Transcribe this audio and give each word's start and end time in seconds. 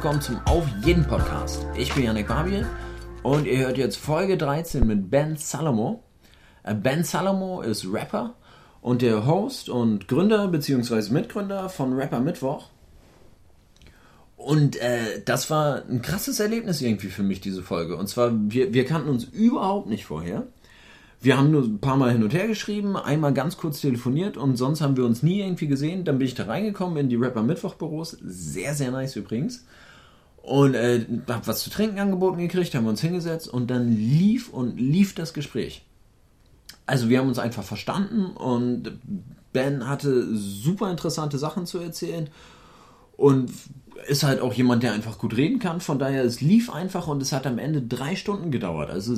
Willkommen 0.00 0.22
zum 0.22 0.40
Auf 0.46 0.64
jeden 0.82 1.06
Podcast. 1.06 1.66
Ich 1.76 1.92
bin 1.92 2.04
Janik 2.04 2.28
Babiel 2.28 2.66
und 3.22 3.46
ihr 3.46 3.58
hört 3.58 3.76
jetzt 3.76 3.98
Folge 3.98 4.38
13 4.38 4.86
mit 4.86 5.10
Ben 5.10 5.36
Salomo. 5.36 6.02
Äh, 6.62 6.74
ben 6.74 7.04
Salomo 7.04 7.60
ist 7.60 7.84
Rapper 7.84 8.34
und 8.80 9.02
der 9.02 9.26
Host 9.26 9.68
und 9.68 10.08
Gründer 10.08 10.48
bzw. 10.48 11.12
Mitgründer 11.12 11.68
von 11.68 11.92
Rapper 11.92 12.20
Mittwoch. 12.20 12.70
Und 14.38 14.76
äh, 14.76 15.20
das 15.22 15.50
war 15.50 15.82
ein 15.84 16.00
krasses 16.00 16.40
Erlebnis 16.40 16.80
irgendwie 16.80 17.08
für 17.08 17.22
mich, 17.22 17.42
diese 17.42 17.62
Folge. 17.62 17.98
Und 17.98 18.08
zwar, 18.08 18.32
wir, 18.32 18.72
wir 18.72 18.86
kannten 18.86 19.10
uns 19.10 19.24
überhaupt 19.24 19.90
nicht 19.90 20.06
vorher. 20.06 20.46
Wir 21.20 21.36
haben 21.36 21.50
nur 21.50 21.62
ein 21.62 21.80
paar 21.80 21.98
Mal 21.98 22.12
hin 22.12 22.22
und 22.22 22.32
her 22.32 22.46
geschrieben, 22.46 22.96
einmal 22.96 23.34
ganz 23.34 23.58
kurz 23.58 23.82
telefoniert 23.82 24.38
und 24.38 24.56
sonst 24.56 24.80
haben 24.80 24.96
wir 24.96 25.04
uns 25.04 25.22
nie 25.22 25.40
irgendwie 25.42 25.66
gesehen. 25.66 26.06
Dann 26.06 26.16
bin 26.16 26.26
ich 26.26 26.34
da 26.34 26.44
reingekommen 26.44 26.96
in 26.96 27.10
die 27.10 27.16
Rapper 27.16 27.42
Mittwoch 27.42 27.74
Büros. 27.74 28.16
Sehr, 28.22 28.74
sehr 28.74 28.90
nice 28.92 29.16
übrigens. 29.16 29.66
Und 30.42 30.74
äh, 30.74 31.04
hab 31.28 31.46
was 31.46 31.62
zu 31.62 31.70
trinken 31.70 31.98
angeboten 31.98 32.38
gekriegt, 32.38 32.74
haben 32.74 32.84
wir 32.84 32.90
uns 32.90 33.00
hingesetzt 33.00 33.48
und 33.48 33.70
dann 33.70 33.94
lief 33.94 34.48
und 34.48 34.78
lief 34.78 35.14
das 35.14 35.34
Gespräch. 35.34 35.84
Also 36.86 37.08
wir 37.08 37.18
haben 37.18 37.28
uns 37.28 37.38
einfach 37.38 37.62
verstanden 37.62 38.26
und 38.36 38.98
Ben 39.52 39.86
hatte 39.86 40.34
super 40.34 40.90
interessante 40.90 41.38
Sachen 41.38 41.66
zu 41.66 41.78
erzählen 41.78 42.28
und 43.16 43.52
ist 44.08 44.22
halt 44.22 44.40
auch 44.40 44.54
jemand, 44.54 44.82
der 44.82 44.92
einfach 44.92 45.18
gut 45.18 45.36
reden 45.36 45.58
kann. 45.58 45.80
Von 45.80 45.98
daher, 45.98 46.24
es 46.24 46.40
lief 46.40 46.70
einfach 46.70 47.06
und 47.06 47.20
es 47.20 47.32
hat 47.32 47.46
am 47.46 47.58
Ende 47.58 47.82
drei 47.82 48.16
Stunden 48.16 48.50
gedauert. 48.50 48.90
Also 48.90 49.16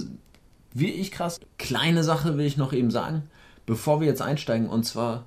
wie 0.75 0.91
ich 0.91 1.11
krass. 1.13 1.39
Kleine 1.59 2.03
Sache 2.03 2.37
will 2.37 2.47
ich 2.47 2.57
noch 2.57 2.73
eben 2.73 2.91
sagen, 2.91 3.23
bevor 3.67 4.01
wir 4.01 4.09
jetzt 4.09 4.23
einsteigen. 4.23 4.69
Und 4.69 4.85
zwar, 4.85 5.27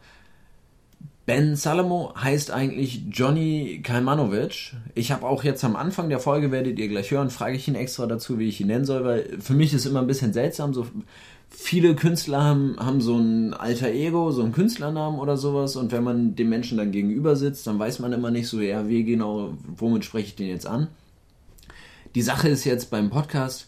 Ben 1.25 1.55
Salomo 1.55 2.13
heißt 2.15 2.51
eigentlich 2.51 3.01
Johnny 3.11 3.81
Kalmanovic. 3.81 4.73
Ich 4.93 5.11
habe 5.11 5.25
auch 5.25 5.43
jetzt 5.43 5.63
am 5.63 5.75
Anfang 5.75 6.09
der 6.09 6.19
Folge, 6.19 6.51
werdet 6.51 6.77
ihr 6.77 6.87
gleich 6.87 7.09
hören, 7.09 7.31
frage 7.31 7.55
ich 7.55 7.67
ihn 7.67 7.73
extra 7.73 8.05
dazu, 8.05 8.37
wie 8.37 8.47
ich 8.47 8.61
ihn 8.61 8.67
nennen 8.67 8.85
soll, 8.85 9.03
weil 9.03 9.39
für 9.39 9.55
mich 9.55 9.73
ist 9.73 9.87
immer 9.87 10.01
ein 10.01 10.07
bisschen 10.07 10.33
seltsam. 10.33 10.75
So 10.75 10.85
viele 11.49 11.95
Künstler 11.95 12.43
haben, 12.43 12.75
haben 12.77 13.01
so 13.01 13.17
ein 13.17 13.55
alter 13.55 13.89
Ego, 13.89 14.29
so 14.31 14.43
einen 14.43 14.51
Künstlernamen 14.51 15.17
oder 15.17 15.35
sowas. 15.35 15.75
Und 15.75 15.91
wenn 15.91 16.03
man 16.03 16.35
dem 16.35 16.49
Menschen 16.49 16.77
dann 16.77 16.91
gegenüber 16.91 17.35
sitzt, 17.35 17.65
dann 17.65 17.79
weiß 17.79 17.99
man 17.99 18.13
immer 18.13 18.29
nicht 18.29 18.47
so, 18.47 18.61
ja, 18.61 18.87
wie 18.87 19.03
genau, 19.03 19.55
womit 19.77 20.05
spreche 20.05 20.27
ich 20.27 20.35
den 20.35 20.47
jetzt 20.47 20.67
an. 20.67 20.89
Die 22.13 22.21
Sache 22.21 22.49
ist 22.49 22.65
jetzt 22.65 22.91
beim 22.91 23.09
Podcast, 23.09 23.67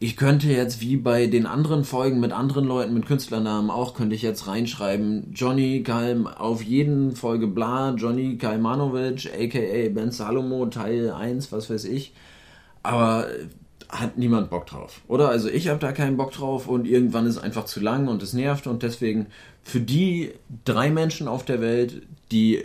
ich 0.00 0.16
könnte 0.16 0.48
jetzt 0.48 0.80
wie 0.80 0.96
bei 0.96 1.26
den 1.26 1.46
anderen 1.46 1.84
Folgen 1.84 2.20
mit 2.20 2.32
anderen 2.32 2.66
Leuten 2.66 2.94
mit 2.94 3.06
Künstlernamen 3.06 3.70
auch, 3.70 3.94
könnte 3.94 4.14
ich 4.14 4.22
jetzt 4.22 4.46
reinschreiben, 4.46 5.32
Johnny 5.32 5.82
Kalm, 5.82 6.26
auf 6.26 6.62
jeden 6.62 7.14
Folge 7.16 7.46
bla, 7.46 7.94
Johnny 7.94 8.36
Kalmanovic, 8.36 9.30
aka 9.32 9.88
Ben 9.90 10.10
Salomo, 10.10 10.66
Teil 10.66 11.10
1, 11.10 11.52
was 11.52 11.70
weiß 11.70 11.84
ich. 11.84 12.12
Aber 12.82 13.28
hat 13.88 14.18
niemand 14.18 14.50
Bock 14.50 14.66
drauf, 14.66 15.00
oder? 15.08 15.28
Also 15.28 15.48
ich 15.48 15.68
habe 15.68 15.78
da 15.78 15.92
keinen 15.92 16.16
Bock 16.16 16.32
drauf 16.32 16.66
und 16.66 16.86
irgendwann 16.86 17.26
ist 17.26 17.38
einfach 17.38 17.64
zu 17.64 17.80
lang 17.80 18.08
und 18.08 18.22
es 18.22 18.32
nervt 18.32 18.66
und 18.66 18.82
deswegen 18.82 19.26
für 19.62 19.80
die 19.80 20.32
drei 20.64 20.90
Menschen 20.90 21.28
auf 21.28 21.44
der 21.44 21.60
Welt, 21.60 22.02
die 22.32 22.62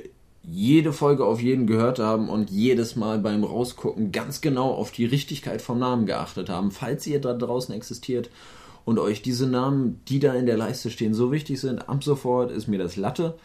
jede 0.52 0.94
Folge 0.94 1.25
auf 1.25 1.42
jeden 1.42 1.67
gehört 1.67 2.00
haben 2.00 2.30
und 2.30 2.50
jedes 2.50 2.95
Mal 2.95 3.19
beim 3.19 3.44
Rausgucken 3.44 4.11
ganz 4.11 4.42
genau 4.42 4.72
auf 4.72 4.92
die 4.92 5.05
Richtigkeit 5.05 5.61
vom 5.61 5.80
Namen 5.80 6.05
geachtet 6.05 6.50
haben. 6.50 6.72
Falls 6.72 7.05
ihr 7.08 7.22
da 7.22 7.33
draußen 7.33 7.73
existiert 7.73 8.30
und 8.86 9.00
euch 9.00 9.22
diese 9.22 9.47
Namen, 9.47 10.02
die 10.08 10.20
da 10.20 10.33
in 10.33 10.45
der 10.45 10.58
Leiste 10.58 10.89
stehen, 10.89 11.14
so 11.14 11.32
wichtig 11.32 11.60
sind, 11.60 11.87
ab 11.87 12.04
sofort 12.04 12.52
ist 12.52 12.67
mir 12.67 12.80
das 12.80 12.95
Latte. 12.95 13.37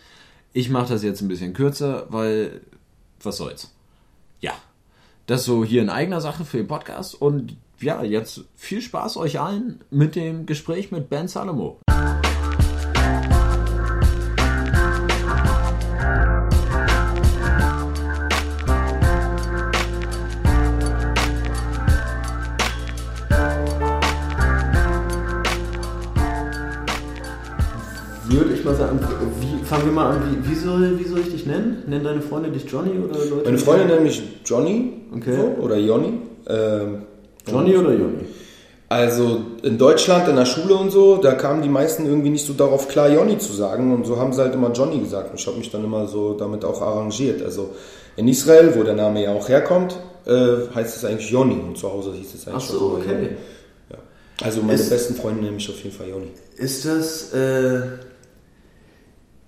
Ich 0.53 0.71
mache 0.71 0.89
das 0.89 1.03
jetzt 1.03 1.21
ein 1.21 1.29
bisschen 1.29 1.53
kürzer, 1.53 2.07
weil 2.11 2.61
was 3.23 3.37
soll's. 3.37 3.73
Ja, 4.41 4.53
das 5.27 5.45
so 5.45 5.65
hier 5.65 5.83
in 5.83 5.91
eigener 5.91 6.21
Sache 6.21 6.45
für 6.45 6.59
den 6.59 6.69
Podcast 6.69 7.21
und 7.21 7.57
ja, 7.81 8.03
jetzt 8.03 8.45
viel 8.55 8.81
Spaß 8.81 9.17
euch 9.17 9.41
allen 9.41 9.81
mit 9.91 10.17
dem 10.17 10.47
Gespräch 10.47 10.91
mit 10.91 11.11
Ben 11.11 11.29
Salomo. 11.29 11.81
Ich 28.65 28.71
mal 28.71 28.77
sagen, 28.77 28.99
wie, 29.41 29.65
fangen 29.65 29.85
wir 29.85 29.93
mal 29.93 30.11
an, 30.13 30.23
wie, 30.31 30.51
wie, 30.51 30.55
soll, 30.55 30.99
wie 30.99 31.05
soll 31.05 31.21
ich 31.21 31.31
dich 31.31 31.47
nennen? 31.47 31.83
Nennen 31.87 32.05
deine 32.05 32.23
Freunde 32.23 32.51
dich 32.51 32.65
Johnny 32.71 32.93
oder 32.99 33.19
Leute? 33.19 33.45
Meine 33.45 33.59
Freunde 33.59 33.87
nennen 33.87 34.03
mich 34.05 34.23
Johnny 34.45 34.93
okay. 35.15 35.37
so, 35.37 35.63
oder 35.63 35.77
Jonny. 35.77 36.15
Ähm, 36.49 37.03
Johnny 37.47 37.77
oder 37.77 37.93
Jonny? 37.93 38.25
Also 38.89 39.41
in 39.63 39.77
Deutschland, 39.77 40.29
in 40.29 40.37
der 40.37 40.47
Schule 40.47 40.75
und 40.75 40.91
so, 40.91 41.17
da 41.17 41.33
kamen 41.33 41.63
die 41.63 41.69
meisten 41.69 42.07
irgendwie 42.07 42.31
nicht 42.31 42.47
so 42.47 42.53
darauf 42.53 42.89
klar, 42.89 43.11
Jonny 43.11 43.39
zu 43.39 43.53
sagen 43.53 43.93
und 43.93 44.07
so 44.07 44.19
haben 44.19 44.33
sie 44.33 44.41
halt 44.41 44.55
immer 44.55 44.73
Johnny 44.73 44.99
gesagt 44.99 45.31
und 45.31 45.41
ich 45.41 45.47
habe 45.47 45.57
mich 45.57 45.71
dann 45.71 45.85
immer 45.85 46.07
so 46.07 46.35
damit 46.35 46.65
auch 46.65 46.81
arrangiert. 46.81 47.43
Also 47.43 47.71
in 48.17 48.29
Israel, 48.29 48.75
wo 48.77 48.83
der 48.83 48.95
Name 48.95 49.23
ja 49.23 49.33
auch 49.33 49.49
herkommt, 49.49 49.97
äh, 50.27 50.75
heißt 50.75 50.97
es 50.97 51.05
eigentlich 51.05 51.31
Jonny 51.31 51.57
und 51.57 51.77
zu 51.77 51.93
Hause 51.93 52.13
hieß 52.13 52.35
es 52.35 52.47
eigentlich 52.47 52.65
Ach 52.65 52.71
so, 52.71 52.79
schon 52.79 53.01
okay. 53.01 53.29
Ja. 53.91 53.97
Also 54.43 54.63
meine 54.63 54.75
ist, 54.75 54.91
besten 54.91 55.15
Freunde 55.15 55.43
nennen 55.43 55.57
mich 55.57 55.69
auf 55.69 55.83
jeden 55.83 55.97
Fall 55.97 56.09
Jonny. 56.09 56.31
Ist 56.57 56.87
das... 56.87 57.33
Äh 57.35 57.83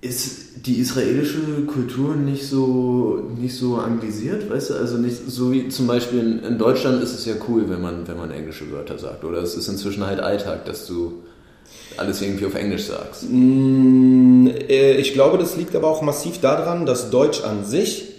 ist 0.06 0.66
die 0.66 0.78
israelische 0.80 1.64
Kultur 1.66 2.16
nicht 2.16 2.46
so, 2.46 3.22
nicht 3.38 3.54
so 3.54 3.76
anglisiert, 3.76 4.48
weißt 4.50 4.70
du? 4.70 4.74
Also 4.74 4.96
nicht 4.96 5.16
so 5.28 5.52
wie 5.52 5.68
zum 5.68 5.86
Beispiel 5.86 6.20
in, 6.20 6.38
in, 6.44 6.58
Deutschland 6.58 7.02
ist 7.02 7.14
es 7.14 7.26
ja 7.26 7.34
cool, 7.48 7.68
wenn 7.68 7.80
man, 7.80 8.08
wenn 8.08 8.16
man 8.16 8.30
englische 8.30 8.70
Wörter 8.70 8.98
sagt. 8.98 9.24
Oder 9.24 9.38
es 9.38 9.54
ist 9.54 9.68
inzwischen 9.68 10.06
halt 10.06 10.20
Alltag, 10.20 10.64
dass 10.64 10.86
du 10.86 11.22
alles 11.96 12.22
irgendwie 12.22 12.46
auf 12.46 12.54
Englisch 12.54 12.84
sagst. 12.84 13.26
Mm, 13.30 14.48
äh, 14.68 14.96
ich 14.96 15.12
glaube, 15.12 15.38
das 15.38 15.56
liegt 15.56 15.76
aber 15.76 15.88
auch 15.88 16.02
massiv 16.02 16.40
daran, 16.40 16.86
dass 16.86 17.10
Deutsch 17.10 17.42
an 17.42 17.64
sich 17.64 18.16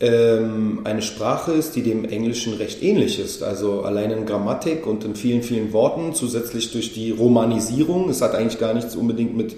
ähm, 0.00 0.80
eine 0.84 1.02
Sprache 1.02 1.52
ist, 1.52 1.74
die 1.74 1.82
dem 1.82 2.04
Englischen 2.04 2.54
recht 2.54 2.82
ähnlich 2.82 3.18
ist. 3.18 3.42
Also 3.42 3.82
allein 3.82 4.10
in 4.10 4.26
Grammatik 4.26 4.86
und 4.86 5.04
in 5.04 5.16
vielen, 5.16 5.42
vielen 5.42 5.72
Worten, 5.72 6.14
zusätzlich 6.14 6.72
durch 6.72 6.92
die 6.92 7.10
Romanisierung. 7.10 8.08
Es 8.08 8.22
hat 8.22 8.34
eigentlich 8.34 8.60
gar 8.60 8.74
nichts 8.74 8.94
unbedingt 8.94 9.36
mit 9.36 9.56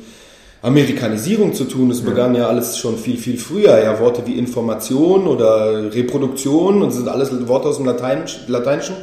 Amerikanisierung 0.62 1.54
zu 1.54 1.64
tun. 1.64 1.90
Es 1.90 2.02
begann 2.02 2.34
ja 2.34 2.48
alles 2.48 2.76
schon 2.78 2.98
viel, 2.98 3.16
viel 3.16 3.38
früher. 3.38 3.82
Ja, 3.82 3.98
Worte 3.98 4.26
wie 4.26 4.38
Information 4.38 5.26
oder 5.26 5.92
Reproduktion 5.92 6.82
und 6.82 6.90
sind 6.90 7.08
alles 7.08 7.30
Worte 7.48 7.68
aus 7.68 7.78
dem 7.78 7.86
Lateinischen 7.86 8.96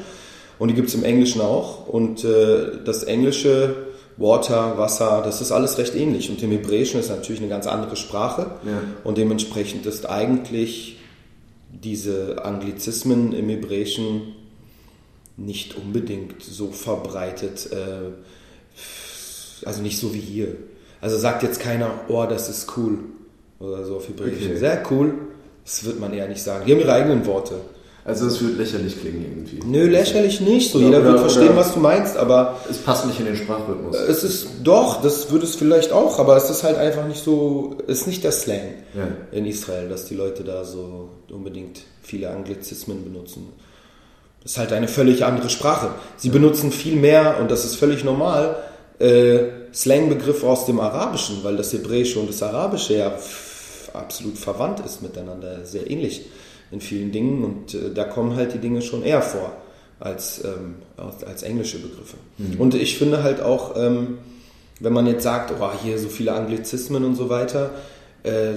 und 0.59 0.69
die 0.69 0.73
gibt 0.73 0.89
es 0.89 0.95
im 0.95 1.03
Englischen 1.03 1.41
auch. 1.41 1.87
Und 1.87 2.23
äh, 2.23 2.83
das 2.83 3.03
englische 3.03 3.75
Water, 4.17 4.77
Wasser, 4.77 5.21
das 5.23 5.41
ist 5.41 5.51
alles 5.51 5.77
recht 5.77 5.95
ähnlich. 5.95 6.29
Und 6.29 6.41
im 6.41 6.51
Hebräischen 6.51 6.99
ist 6.99 7.09
natürlich 7.09 7.41
eine 7.41 7.49
ganz 7.49 7.67
andere 7.67 7.95
Sprache 7.95 8.51
ja. 8.65 8.81
und 9.03 9.17
dementsprechend 9.17 9.85
ist 9.85 10.09
eigentlich 10.09 10.97
diese 11.71 12.43
Anglizismen 12.43 13.33
im 13.33 13.49
Hebräischen 13.49 14.33
nicht 15.35 15.75
unbedingt 15.75 16.41
so 16.41 16.71
verbreitet, 16.71 17.69
äh, 17.71 19.65
also 19.65 19.81
nicht 19.81 19.99
so 19.99 20.13
wie 20.13 20.19
hier. 20.19 20.55
Also 21.01 21.17
sagt 21.17 21.43
jetzt 21.43 21.59
keiner, 21.59 21.91
oh, 22.07 22.25
das 22.27 22.49
ist 22.49 22.77
cool. 22.77 22.99
Oder 23.59 23.83
so 23.83 23.97
auf 23.97 24.07
Hebräisch. 24.07 24.33
Okay. 24.35 24.57
Sehr 24.57 24.83
cool. 24.91 25.13
Das 25.63 25.83
wird 25.85 25.99
man 25.99 26.13
eher 26.13 26.27
nicht 26.27 26.41
sagen. 26.41 26.65
Die 26.65 26.71
haben 26.71 26.79
ihre 26.79 26.93
eigenen 26.93 27.25
Worte. 27.25 27.55
Also 28.07 28.27
es 28.27 28.41
wird 28.41 28.57
lächerlich 28.57 29.01
klingen 29.01 29.25
irgendwie. 29.25 29.59
Nö, 29.65 29.85
lächerlich 29.85 30.39
nicht. 30.39 30.71
So, 30.71 30.79
jeder 30.79 30.99
oder, 30.99 31.09
wird 31.09 31.19
verstehen, 31.19 31.55
was 31.55 31.73
du 31.73 31.81
meinst, 31.81 32.15
aber... 32.15 32.55
Es 32.69 32.77
passt 32.77 33.05
nicht 33.05 33.19
in 33.19 33.25
den 33.25 33.35
Sprachrhythmus. 33.35 33.97
Es 33.97 34.23
ist, 34.23 34.47
doch, 34.63 35.01
das 35.01 35.29
würde 35.29 35.43
es 35.43 35.55
vielleicht 35.55 35.91
auch, 35.91 36.17
aber 36.17 36.37
es 36.37 36.49
ist 36.49 36.63
halt 36.63 36.77
einfach 36.77 37.05
nicht 37.05 37.21
so, 37.21 37.75
es 37.85 38.01
ist 38.01 38.07
nicht 38.07 38.23
der 38.23 38.31
Slang 38.31 38.75
ja. 38.95 39.09
in 39.33 39.45
Israel, 39.45 39.89
dass 39.89 40.05
die 40.05 40.15
Leute 40.15 40.45
da 40.45 40.63
so 40.63 41.09
unbedingt 41.29 41.81
viele 42.01 42.29
Anglizismen 42.29 43.03
benutzen. 43.03 43.49
Das 44.41 44.53
ist 44.53 44.57
halt 44.57 44.71
eine 44.71 44.87
völlig 44.87 45.25
andere 45.25 45.49
Sprache. 45.49 45.89
Sie 46.15 46.29
benutzen 46.29 46.71
viel 46.71 46.95
mehr, 46.95 47.41
und 47.41 47.51
das 47.51 47.65
ist 47.65 47.75
völlig 47.75 48.05
normal, 48.05 48.55
äh, 48.99 49.39
Slangbegriffe 49.77 50.47
aus 50.47 50.65
dem 50.65 50.79
Arabischen, 50.79 51.43
weil 51.43 51.55
das 51.55 51.71
Hebräische 51.71 52.19
und 52.19 52.29
das 52.29 52.41
Arabische 52.41 52.97
ja 52.97 53.15
absolut 53.93 54.37
verwandt 54.37 54.79
ist 54.83 55.03
miteinander, 55.03 55.65
sehr 55.65 55.89
ähnlich 55.89 56.25
in 56.71 56.81
vielen 56.81 57.11
Dingen 57.11 57.43
und 57.43 57.73
äh, 57.75 57.93
da 57.93 58.03
kommen 58.03 58.35
halt 58.35 58.53
die 58.55 58.57
Dinge 58.57 58.81
schon 58.81 59.03
eher 59.03 59.21
vor 59.21 59.55
als, 59.99 60.43
ähm, 60.43 60.75
als, 60.97 61.23
als, 61.23 61.43
englische 61.43 61.77
Begriffe. 61.77 62.17
Mhm. 62.37 62.59
Und 62.59 62.75
ich 62.75 62.97
finde 62.97 63.21
halt 63.23 63.39
auch, 63.39 63.75
ähm, 63.77 64.17
wenn 64.79 64.93
man 64.93 65.05
jetzt 65.05 65.23
sagt, 65.23 65.53
oh, 65.59 65.69
hier 65.83 65.97
so 65.99 66.09
viele 66.09 66.33
Anglizismen 66.33 67.05
und 67.05 67.15
so 67.15 67.29
weiter, 67.29 67.71
äh, 68.23 68.53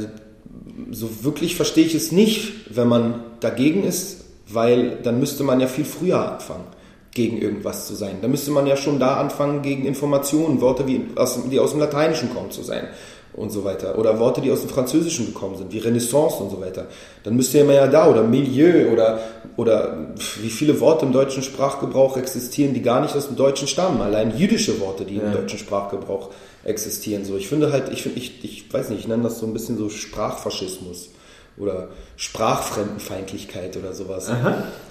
so 0.91 1.23
wirklich 1.23 1.55
verstehe 1.55 1.85
ich 1.85 1.95
es 1.95 2.13
nicht, 2.13 2.75
wenn 2.77 2.89
man 2.89 3.23
dagegen 3.41 3.85
ist, 3.85 4.25
weil 4.49 4.99
dann 5.03 5.21
müsste 5.21 5.45
man 5.45 5.61
ja 5.61 5.67
viel 5.67 5.85
früher 5.85 6.33
anfangen 6.33 6.65
gegen 7.13 7.39
irgendwas 7.39 7.87
zu 7.87 7.95
sein. 7.95 8.19
Da 8.23 8.29
müsste 8.29 8.51
man 8.51 8.67
ja 8.67 8.77
schon 8.77 9.01
da 9.01 9.17
anfangen, 9.17 9.63
gegen 9.63 9.85
Informationen, 9.85 10.61
Worte, 10.61 10.87
wie 10.87 11.07
aus, 11.17 11.39
die 11.51 11.59
aus 11.59 11.73
dem 11.73 11.81
Lateinischen 11.81 12.33
kommen, 12.33 12.51
zu 12.51 12.63
sein. 12.63 12.89
und 13.33 13.51
so 13.51 13.65
weiter. 13.65 13.97
Oder 13.99 14.19
Worte, 14.19 14.41
die 14.41 14.51
aus 14.51 14.61
dem 14.61 14.71
Französischen 14.71 15.27
gekommen 15.27 15.57
sind, 15.57 15.73
wie 15.73 15.79
Renaissance 15.79 16.43
und 16.43 16.51
so 16.51 16.61
weiter. 16.61 16.87
Dann 17.23 17.37
müsste 17.37 17.59
ja 17.59 17.65
mehr 17.65 17.87
da 17.87 18.09
oder 18.09 18.23
Milieu 18.23 18.91
oder, 18.93 19.21
oder 19.57 20.09
wie 20.41 20.51
viele 20.51 20.81
Worte 20.81 21.07
im 21.07 21.13
deutschen 21.13 21.43
Sprachgebrauch 21.43 22.17
existieren, 22.17 22.75
die 22.75 22.83
gar 22.83 23.01
nicht 23.01 23.15
aus 23.15 23.29
dem 23.29 23.37
Deutschen 23.37 23.69
stammen. 23.69 24.01
Allein 24.01 24.37
jüdische 24.37 24.81
Worte, 24.81 25.05
die 25.05 25.17
ja. 25.17 25.23
im 25.23 25.33
deutschen 25.33 25.59
Sprachgebrauch 25.59 26.31
existieren. 26.65 27.25
So, 27.25 27.37
ich 27.37 27.49
finde 27.49 27.73
halt, 27.73 27.91
ich, 27.93 28.05
ich, 28.17 28.45
ich 28.45 28.73
weiß 28.73 28.91
nicht, 28.91 29.01
ich 29.01 29.09
nenne 29.09 29.23
das 29.23 29.39
so 29.39 29.47
ein 29.47 29.53
bisschen 29.53 29.79
so 29.79 29.89
Sprachfaschismus 29.89 31.11
oder 31.57 31.89
Sprachfremdenfeindlichkeit 32.17 33.77
oder 33.77 33.93
sowas. 33.93 34.31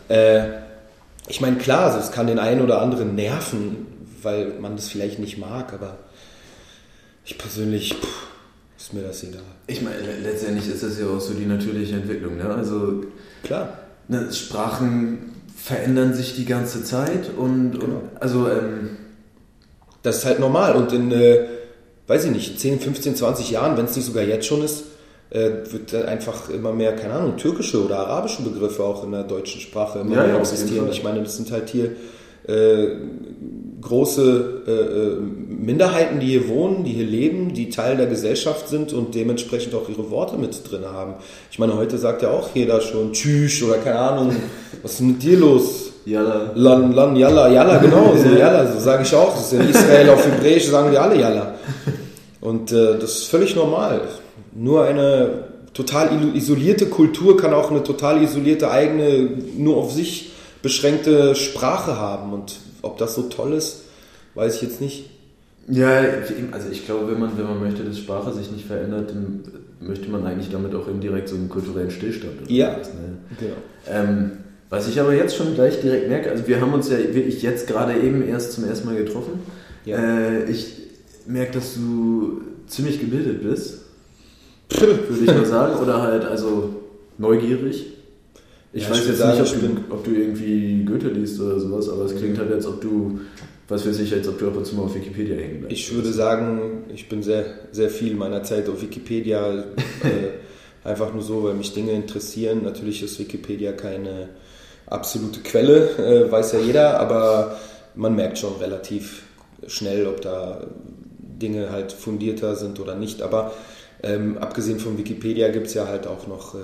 Äh, 0.08 0.44
ich 1.28 1.42
meine, 1.42 1.58
klar, 1.58 1.86
also 1.86 2.00
es 2.00 2.12
kann 2.12 2.28
den 2.28 2.40
einen 2.40 2.62
oder 2.62 2.82
anderen 2.82 3.16
nerven, 3.16 3.88
weil 4.22 4.54
man 4.60 4.76
das 4.76 4.90
vielleicht 4.90 5.20
nicht 5.20 5.38
mag, 5.38 5.74
aber 5.74 5.98
ich 7.26 7.38
persönlich, 7.38 7.94
pff, 7.94 8.28
ist 8.78 8.94
mir 8.94 9.04
das 9.04 9.24
egal. 9.24 9.42
Ich 9.68 9.82
meine, 9.82 9.98
letztendlich 10.24 10.68
ist 10.68 10.84
das 10.84 10.98
ja 11.00 11.06
auch 11.08 11.20
so 11.20 11.34
die 11.34 11.46
natürliche 11.46 11.96
Entwicklung. 11.96 12.38
Ne? 12.38 12.46
Also, 12.46 13.04
klar. 13.44 13.78
Ne, 14.08 14.34
Sprachen 14.34 15.34
verändern 15.56 16.14
sich 16.14 16.36
die 16.36 16.46
ganze 16.46 16.84
Zeit 16.84 17.30
und, 17.38 17.74
genau. 17.74 17.86
und 17.86 18.22
also. 18.22 18.50
Ähm, 18.50 18.98
das 20.04 20.18
ist 20.18 20.26
halt 20.26 20.40
normal 20.40 20.76
und 20.76 20.94
in, 20.94 21.12
äh, 21.12 21.46
weiß 22.08 22.26
ich 22.26 22.32
nicht, 22.32 22.60
10, 22.60 22.80
15, 22.80 23.16
20 23.16 23.52
Jahren, 23.52 23.78
wenn 23.78 23.86
es 23.86 23.96
nicht 23.96 24.06
sogar 24.06 24.24
jetzt 24.24 24.46
schon 24.46 24.64
ist, 24.64 24.86
äh, 25.30 25.50
wird 25.72 25.94
einfach 25.94 26.50
immer 26.50 26.74
mehr, 26.74 26.96
keine 26.96 27.14
Ahnung, 27.14 27.38
türkische 27.38 27.84
oder 27.84 28.00
arabische 28.00 28.42
Begriffe 28.42 28.84
auch 28.84 29.04
in 29.04 29.12
der 29.12 29.24
deutschen 29.24 29.62
Sprache 29.62 30.00
immer 30.00 30.16
ja, 30.16 30.24
mehr 30.24 30.34
ja, 30.34 30.40
existieren. 30.40 30.90
Ich 30.92 31.04
meine, 31.04 31.22
das 31.22 31.38
sind 31.38 31.52
halt 31.52 31.70
hier 31.70 31.92
äh, 32.48 32.88
große 33.82 34.64
äh, 34.68 34.72
äh, 34.72 35.18
Minderheiten, 35.20 36.20
die 36.20 36.28
hier 36.28 36.50
wohnen, 36.50 36.84
die 36.84 36.92
hier 36.92 37.06
leben, 37.06 37.54
die 37.54 37.70
Teil 37.70 37.98
der 37.98 38.08
Gesellschaft 38.08 38.68
sind 38.68 38.92
und 38.92 39.16
dementsprechend 39.16 39.76
auch 39.76 39.88
ihre 39.88 40.10
Worte 40.10 40.38
mit 40.38 40.70
drin 40.70 40.86
haben. 40.86 41.16
Ich 41.52 41.60
meine, 41.60 41.76
heute 41.76 41.98
sagt 41.98 42.22
ja 42.22 42.32
auch 42.32 42.50
jeder 42.54 42.82
schon 42.82 43.14
Tschüss 43.14 43.62
oder 43.64 43.78
keine 43.78 44.00
Ahnung, 44.00 44.36
was 44.82 44.94
ist 44.94 45.02
mit 45.02 45.22
dir 45.22 45.38
los? 45.38 45.92
Yalla. 46.06 46.52
Lan, 46.56 46.92
lan, 46.94 47.16
yalla, 47.16 47.50
yalla, 47.50 47.78
genau, 47.78 48.16
so 48.24 48.30
yalla, 48.30 48.72
so 48.72 48.80
sage 48.80 49.04
ich 49.04 49.14
auch. 49.14 49.34
Das 49.36 49.52
ist 49.52 49.54
in 49.54 49.70
Israel 49.70 50.10
auf 50.10 50.26
Hebräisch 50.26 50.68
sagen 50.68 50.92
wir 50.92 51.02
alle 51.02 51.20
yalla. 51.20 51.56
Und 52.42 52.72
äh, 52.72 52.98
das 53.00 53.12
ist 53.12 53.24
völlig 53.26 53.56
normal. 53.56 54.02
Nur 54.60 54.84
eine 54.84 55.46
total 55.74 56.36
isolierte 56.36 56.88
Kultur 56.88 57.38
kann 57.38 57.54
auch 57.54 57.72
eine 57.72 57.82
total 57.82 58.22
isolierte 58.22 58.70
eigene, 58.70 59.30
nur 59.58 59.78
auf 59.78 59.94
sich 59.94 60.34
beschränkte 60.62 61.34
Sprache 61.36 61.98
haben. 61.98 62.34
Und 62.34 62.58
ob 62.82 62.98
das 62.98 63.16
so 63.16 63.24
toll 63.24 63.54
ist, 63.54 63.84
weiß 64.36 64.56
ich 64.56 64.62
jetzt 64.64 64.82
nicht. 64.82 65.12
Ja, 65.70 66.04
also 66.52 66.68
ich 66.70 66.86
glaube, 66.86 67.10
wenn 67.10 67.22
man, 67.22 67.38
wenn 67.38 67.46
man 67.46 67.62
möchte, 67.62 67.84
dass 67.84 68.00
Sprache 68.00 68.34
sich 68.34 68.52
nicht 68.52 68.66
verändert, 68.66 69.12
dann 69.12 69.44
möchte 69.80 70.10
man 70.10 70.26
eigentlich 70.26 70.50
damit 70.52 70.76
auch 70.76 70.90
indirekt 70.90 71.30
so 71.30 71.36
einen 71.36 71.48
kulturellen 71.48 71.92
Stillstand. 71.92 72.50
ja, 72.50 72.76
was, 72.78 72.88
ne? 72.90 73.18
genau. 73.40 73.54
Ähm, 73.88 74.32
was 74.70 74.90
ich 74.90 75.00
aber 75.00 75.14
jetzt 75.14 75.38
schon 75.38 75.56
gleich 75.56 75.80
direkt 75.80 76.10
merke, 76.10 76.32
also 76.32 76.46
wir 76.48 76.60
haben 76.60 76.74
uns 76.74 76.90
ja 76.90 76.98
wirklich 76.98 77.42
jetzt 77.44 77.66
gerade 77.66 77.94
eben 77.94 78.28
erst 78.28 78.52
zum 78.52 78.68
ersten 78.68 78.88
Mal 78.88 78.98
getroffen. 78.98 79.40
Ja. 79.86 79.98
Äh, 79.98 80.52
ich 80.52 80.82
merke, 81.26 81.54
dass 81.54 81.76
du 81.76 82.42
ziemlich 82.68 83.00
gebildet 83.00 83.42
bist, 83.42 83.86
würde 84.70 85.20
ich 85.22 85.28
mal 85.28 85.46
sagen, 85.46 85.80
oder 85.80 86.02
halt 86.02 86.26
also 86.26 86.76
neugierig. 87.18 87.86
Ich 88.72 88.84
ja, 88.84 88.92
weiß 88.92 89.02
ich 89.02 89.08
jetzt 89.08 89.18
sagen, 89.18 89.42
nicht, 89.42 89.56
ob 89.56 89.62
du, 89.62 89.94
ob 89.94 90.04
du, 90.04 90.12
irgendwie 90.12 90.86
Goethe 90.86 91.10
liest 91.10 91.42
oder 91.42 91.60
sowas, 91.60 91.90
aber 91.90 92.06
es 92.06 92.16
klingt 92.16 92.38
halt, 92.38 92.52
als 92.52 92.68
ob 92.68 92.80
du, 92.82 93.20
was 93.68 93.88
weiß 93.88 94.00
ich, 94.00 94.14
als 94.14 94.28
ob 94.28 94.38
du 94.38 94.48
ab 94.48 94.58
und 94.58 94.66
zu 94.66 94.76
mal 94.76 94.84
auf 94.84 94.96
Wikipedia 94.96 95.36
hängen 95.36 95.62
bleibst. 95.62 95.78
Ich 95.78 95.94
würde 95.94 96.12
sagen, 96.12 96.84
ich 96.94 97.10
bin 97.10 97.24
sehr, 97.24 97.46
sehr 97.72 97.90
viel 97.90 98.16
meiner 98.16 98.44
Zeit 98.44 98.70
auf 98.70 98.82
Wikipedia, 98.82 99.64
äh, 100.04 100.84
einfach 100.88 101.14
nur 101.14 101.24
so, 101.24 101.44
weil 101.44 101.56
mich 101.56 101.74
Dinge 101.74 101.94
interessieren. 101.94 102.62
Natürlich 102.64 103.02
ist 103.02 103.20
Wikipedia 103.20 103.72
keine 103.72 104.30
absolute 104.86 105.40
Quelle, 105.42 105.90
äh, 105.98 106.32
weiß 106.32 106.54
ja 106.54 106.60
jeder, 106.60 107.00
aber 107.00 107.58
man 107.96 108.16
merkt 108.16 108.38
schon 108.38 108.56
relativ 108.58 109.24
schnell, 109.68 110.06
ob 110.06 110.22
da 110.22 110.68
Dinge 111.42 111.72
halt 111.72 111.92
fundierter 111.92 112.56
sind 112.56 112.80
oder 112.80 112.96
nicht. 112.96 113.24
Aber 113.24 113.54
ähm, 114.04 114.38
abgesehen 114.38 114.80
von 114.80 114.98
Wikipedia 114.98 115.50
gibt 115.50 115.68
es 115.68 115.74
ja 115.74 115.88
halt 115.88 116.08
auch 116.08 116.28
noch 116.28 116.56
äh, 116.56 116.60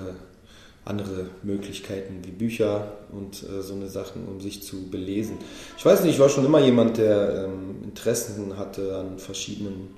andere 0.84 1.26
Möglichkeiten 1.42 2.20
wie 2.22 2.30
Bücher 2.30 2.92
und 3.12 3.42
äh, 3.42 3.62
so 3.62 3.74
eine 3.74 3.88
Sachen, 3.88 4.26
um 4.26 4.40
sich 4.40 4.62
zu 4.62 4.88
belesen. 4.88 5.36
Ich 5.76 5.84
weiß 5.84 6.02
nicht, 6.02 6.14
ich 6.14 6.20
war 6.20 6.28
schon 6.28 6.46
immer 6.46 6.60
jemand, 6.60 6.96
der 6.98 7.46
ähm, 7.46 7.82
Interessen 7.82 8.56
hatte 8.56 8.96
an 8.96 9.18
verschiedenen 9.18 9.88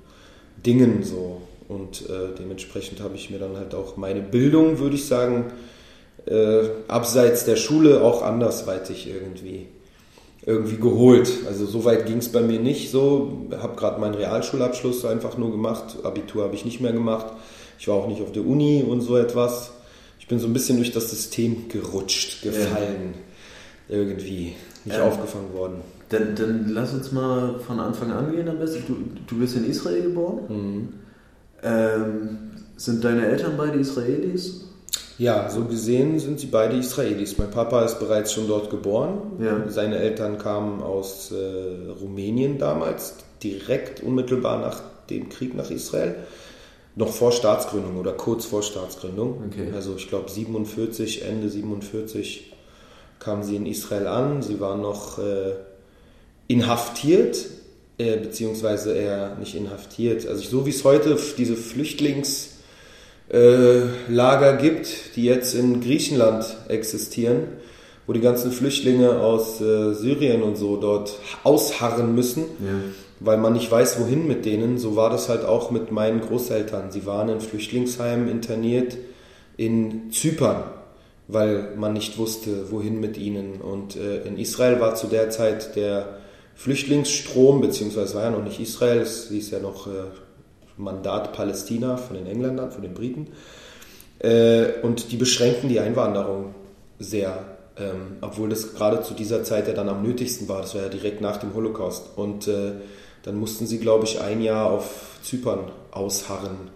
Dingen 0.65 1.03
so 1.03 1.41
und 1.67 2.09
äh, 2.09 2.35
dementsprechend 2.37 2.99
habe 3.01 3.15
ich 3.15 3.29
mir 3.29 3.39
dann 3.39 3.55
halt 3.55 3.75
auch 3.75 3.95
meine 3.95 4.21
Bildung, 4.21 4.79
würde 4.79 4.95
ich 4.95 5.05
sagen, 5.05 5.45
äh, 6.25 6.63
abseits 6.87 7.45
der 7.45 7.55
Schule 7.55 8.01
auch 8.01 8.23
andersweitig 8.23 9.07
irgendwie 9.07 9.67
irgendwie 10.45 10.77
geholt. 10.77 11.29
Also 11.47 11.65
so 11.65 11.85
weit 11.85 12.05
ging 12.05 12.17
es 12.17 12.31
bei 12.31 12.41
mir 12.41 12.59
nicht 12.59 12.91
so. 12.91 13.47
Habe 13.61 13.75
gerade 13.75 13.99
meinen 13.99 14.15
Realschulabschluss 14.15 15.05
einfach 15.05 15.37
nur 15.37 15.51
gemacht. 15.51 15.97
Abitur 16.03 16.43
habe 16.43 16.55
ich 16.55 16.65
nicht 16.65 16.81
mehr 16.81 16.93
gemacht. 16.93 17.27
Ich 17.77 17.87
war 17.87 17.95
auch 17.95 18.07
nicht 18.07 18.21
auf 18.21 18.31
der 18.31 18.45
Uni 18.45 18.83
und 18.83 19.01
so 19.01 19.17
etwas 19.17 19.71
bin 20.29 20.39
so 20.39 20.47
ein 20.47 20.53
bisschen 20.53 20.77
durch 20.77 20.91
das 20.91 21.09
System 21.09 21.67
gerutscht, 21.67 22.41
gefallen. 22.41 23.15
Ja. 23.89 23.95
Irgendwie 23.97 24.55
nicht 24.85 24.97
ähm, 24.97 25.03
aufgefangen 25.03 25.53
worden. 25.53 25.81
Dann, 26.09 26.35
dann, 26.35 26.69
lass 26.69 26.93
uns 26.93 27.11
mal 27.11 27.59
von 27.59 27.79
Anfang 27.79 28.11
an 28.11 28.31
gehen 28.31 28.47
am 28.47 28.59
besten. 28.59 28.83
Du, 28.87 28.95
du 29.27 29.39
bist 29.39 29.57
in 29.57 29.65
Israel 29.65 30.03
geboren. 30.03 30.39
Mhm. 30.47 30.89
Ähm, 31.61 32.37
sind 32.77 33.03
deine 33.03 33.25
Eltern 33.25 33.53
beide 33.57 33.79
Israelis? 33.79 34.68
Ja, 35.19 35.49
so 35.49 35.65
gesehen 35.65 36.17
sind 36.17 36.39
sie 36.39 36.47
beide 36.47 36.77
Israelis. 36.77 37.37
Mein 37.37 37.51
Papa 37.51 37.83
ist 37.83 37.99
bereits 37.99 38.31
schon 38.31 38.47
dort 38.47 38.69
geboren. 38.69 39.33
Ja. 39.39 39.69
Seine 39.69 39.97
Eltern 39.97 40.37
kamen 40.37 40.81
aus 40.81 41.31
äh, 41.31 41.91
Rumänien 42.01 42.57
damals, 42.57 43.15
direkt 43.43 44.01
unmittelbar 44.01 44.59
nach 44.59 44.81
dem 45.09 45.27
Krieg 45.27 45.55
nach 45.55 45.69
Israel 45.69 46.15
noch 46.95 47.13
vor 47.13 47.31
Staatsgründung 47.31 47.97
oder 47.97 48.13
kurz 48.13 48.45
vor 48.45 48.63
Staatsgründung. 48.63 49.43
Okay. 49.47 49.71
Also 49.75 49.95
ich 49.97 50.09
glaube 50.09 50.29
47, 50.29 51.25
Ende 51.25 51.49
47 51.49 52.53
kamen 53.19 53.43
sie 53.43 53.57
in 53.57 53.65
Israel 53.65 54.07
an. 54.07 54.41
Sie 54.41 54.59
waren 54.59 54.81
noch 54.81 55.19
äh, 55.19 55.53
inhaftiert, 56.47 57.45
äh, 57.97 58.17
beziehungsweise 58.17 58.93
eher 58.93 59.35
nicht 59.35 59.55
inhaftiert. 59.55 60.27
Also 60.27 60.43
so 60.43 60.65
wie 60.65 60.71
es 60.71 60.83
heute 60.83 61.17
diese 61.37 61.55
Flüchtlingslager 61.55 62.48
äh, 63.29 64.57
gibt, 64.61 65.15
die 65.15 65.25
jetzt 65.25 65.55
in 65.55 65.81
Griechenland 65.81 66.45
existieren, 66.67 67.43
wo 68.07 68.13
die 68.13 68.21
ganzen 68.21 68.51
Flüchtlinge 68.51 69.19
aus 69.19 69.61
äh, 69.61 69.93
Syrien 69.93 70.43
und 70.43 70.57
so 70.57 70.77
dort 70.77 71.13
ausharren 71.43 72.15
müssen. 72.15 72.43
Ja 72.59 72.75
weil 73.19 73.37
man 73.37 73.53
nicht 73.53 73.69
weiß, 73.69 73.99
wohin 73.99 74.27
mit 74.27 74.45
denen. 74.45 74.77
So 74.77 74.95
war 74.95 75.09
das 75.09 75.29
halt 75.29 75.43
auch 75.43 75.71
mit 75.71 75.91
meinen 75.91 76.21
Großeltern. 76.21 76.91
Sie 76.91 77.05
waren 77.05 77.29
in 77.29 77.41
Flüchtlingsheimen 77.41 78.29
interniert 78.29 78.97
in 79.57 80.11
Zypern, 80.11 80.63
weil 81.27 81.75
man 81.75 81.93
nicht 81.93 82.17
wusste, 82.17 82.71
wohin 82.71 82.99
mit 82.99 83.17
ihnen. 83.17 83.59
Und 83.61 83.95
äh, 83.95 84.23
in 84.23 84.37
Israel 84.37 84.79
war 84.79 84.95
zu 84.95 85.07
der 85.07 85.29
Zeit 85.29 85.75
der 85.75 86.19
Flüchtlingsstrom, 86.55 87.61
beziehungsweise 87.61 88.15
war 88.15 88.23
ja 88.23 88.31
noch 88.31 88.43
nicht 88.43 88.59
Israel, 88.59 88.99
es 88.99 89.29
hieß 89.29 89.51
ja 89.51 89.59
noch 89.59 89.87
äh, 89.87 90.05
Mandat 90.79 91.33
Palästina 91.33 91.97
von 91.97 92.15
den 92.15 92.25
Engländern, 92.25 92.71
von 92.71 92.81
den 92.81 92.93
Briten. 92.93 93.27
Äh, 94.19 94.79
und 94.81 95.11
die 95.11 95.17
beschränkten 95.17 95.69
die 95.69 95.79
Einwanderung 95.79 96.55
sehr, 96.97 97.57
ähm, 97.77 98.17
obwohl 98.21 98.49
das 98.49 98.73
gerade 98.73 99.01
zu 99.01 99.13
dieser 99.13 99.43
Zeit 99.43 99.67
ja 99.67 99.73
dann 99.73 99.89
am 99.89 100.01
nötigsten 100.01 100.47
war. 100.47 100.61
Das 100.61 100.73
war 100.75 100.83
ja 100.83 100.89
direkt 100.89 101.21
nach 101.21 101.37
dem 101.37 101.53
Holocaust. 101.53 102.17
Und 102.17 102.47
äh, 102.47 102.71
dann 103.23 103.35
mussten 103.35 103.67
sie, 103.67 103.79
glaube 103.79 104.05
ich, 104.05 104.21
ein 104.21 104.41
Jahr 104.41 104.71
auf 104.71 105.19
Zypern 105.21 105.71
ausharren. 105.91 106.71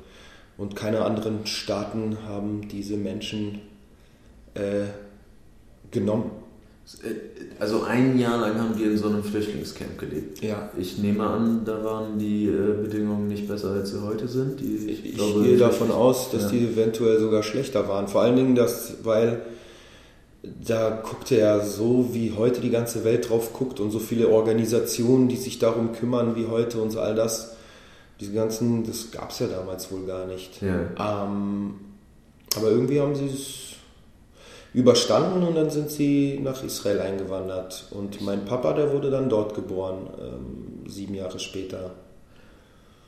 Und 0.58 0.76
keine 0.76 1.04
anderen 1.04 1.46
Staaten 1.46 2.18
haben 2.28 2.68
diese 2.68 2.98
Menschen 2.98 3.62
äh, 4.54 4.86
genommen. 5.92 6.43
Also 7.60 7.84
ein 7.84 8.20
Jahr 8.20 8.42
lang 8.42 8.60
haben 8.60 8.76
die 8.78 8.84
in 8.84 8.98
so 8.98 9.08
einem 9.08 9.24
Flüchtlingscamp 9.24 9.98
gelebt. 9.98 10.44
Ja. 10.44 10.70
Ich 10.78 10.98
nehme 10.98 11.26
an, 11.26 11.64
da 11.64 11.84
waren 11.84 12.20
die 12.20 12.48
äh, 12.48 12.82
Bedingungen 12.82 13.28
nicht 13.28 13.48
besser, 13.48 13.72
als 13.72 13.92
sie 13.92 14.02
heute 14.02 14.28
sind. 14.28 14.60
Die, 14.60 14.76
ich, 14.76 15.06
ich 15.06 15.16
glaube, 15.16 15.44
gehe 15.44 15.58
davon 15.58 15.92
aus, 15.92 16.30
dass 16.32 16.44
ja. 16.44 16.50
die 16.50 16.66
eventuell 16.66 17.20
sogar 17.20 17.42
schlechter 17.42 17.88
waren. 17.88 18.08
Vor 18.08 18.22
allen 18.22 18.36
Dingen, 18.36 18.56
dass, 18.56 18.96
weil 19.04 19.44
da 20.44 20.90
guckte 20.90 21.38
er 21.38 21.66
so, 21.66 22.10
wie 22.12 22.34
heute 22.34 22.60
die 22.60 22.70
ganze 22.70 23.06
Welt 23.06 23.30
drauf 23.30 23.54
guckt 23.54 23.80
und 23.80 23.92
so 23.92 24.00
viele 24.00 24.28
Organisationen, 24.28 25.30
die 25.30 25.38
sich 25.38 25.58
darum 25.60 25.94
kümmern 25.94 26.36
wie 26.36 26.48
heute 26.48 26.82
und 26.82 26.92
so 26.92 27.00
all 27.00 27.16
das. 27.16 27.56
Diese 28.20 28.34
ganzen, 28.34 28.86
das 28.86 29.12
gab 29.12 29.32
es 29.32 29.40
ja 29.40 29.48
damals 29.48 29.90
wohl 29.92 30.06
gar 30.06 30.28
nicht. 30.28 30.62
Ja. 30.62 31.26
Ähm, 31.26 31.76
aber 32.58 32.70
irgendwie 32.70 33.00
haben 33.00 33.16
sie 33.16 33.28
es 33.28 33.73
überstanden 34.74 35.44
und 35.44 35.56
dann 35.56 35.70
sind 35.70 35.90
sie 35.90 36.40
nach 36.44 36.64
Israel 36.64 37.00
eingewandert. 37.00 37.86
Und 37.92 38.22
mein 38.22 38.46
Papa, 38.46 38.74
der 38.74 38.92
wurde 38.92 39.12
dann 39.12 39.30
dort 39.30 39.54
geboren, 39.54 40.10
ähm, 40.20 40.90
sieben 40.90 41.14
Jahre 41.14 41.40
später 41.40 41.92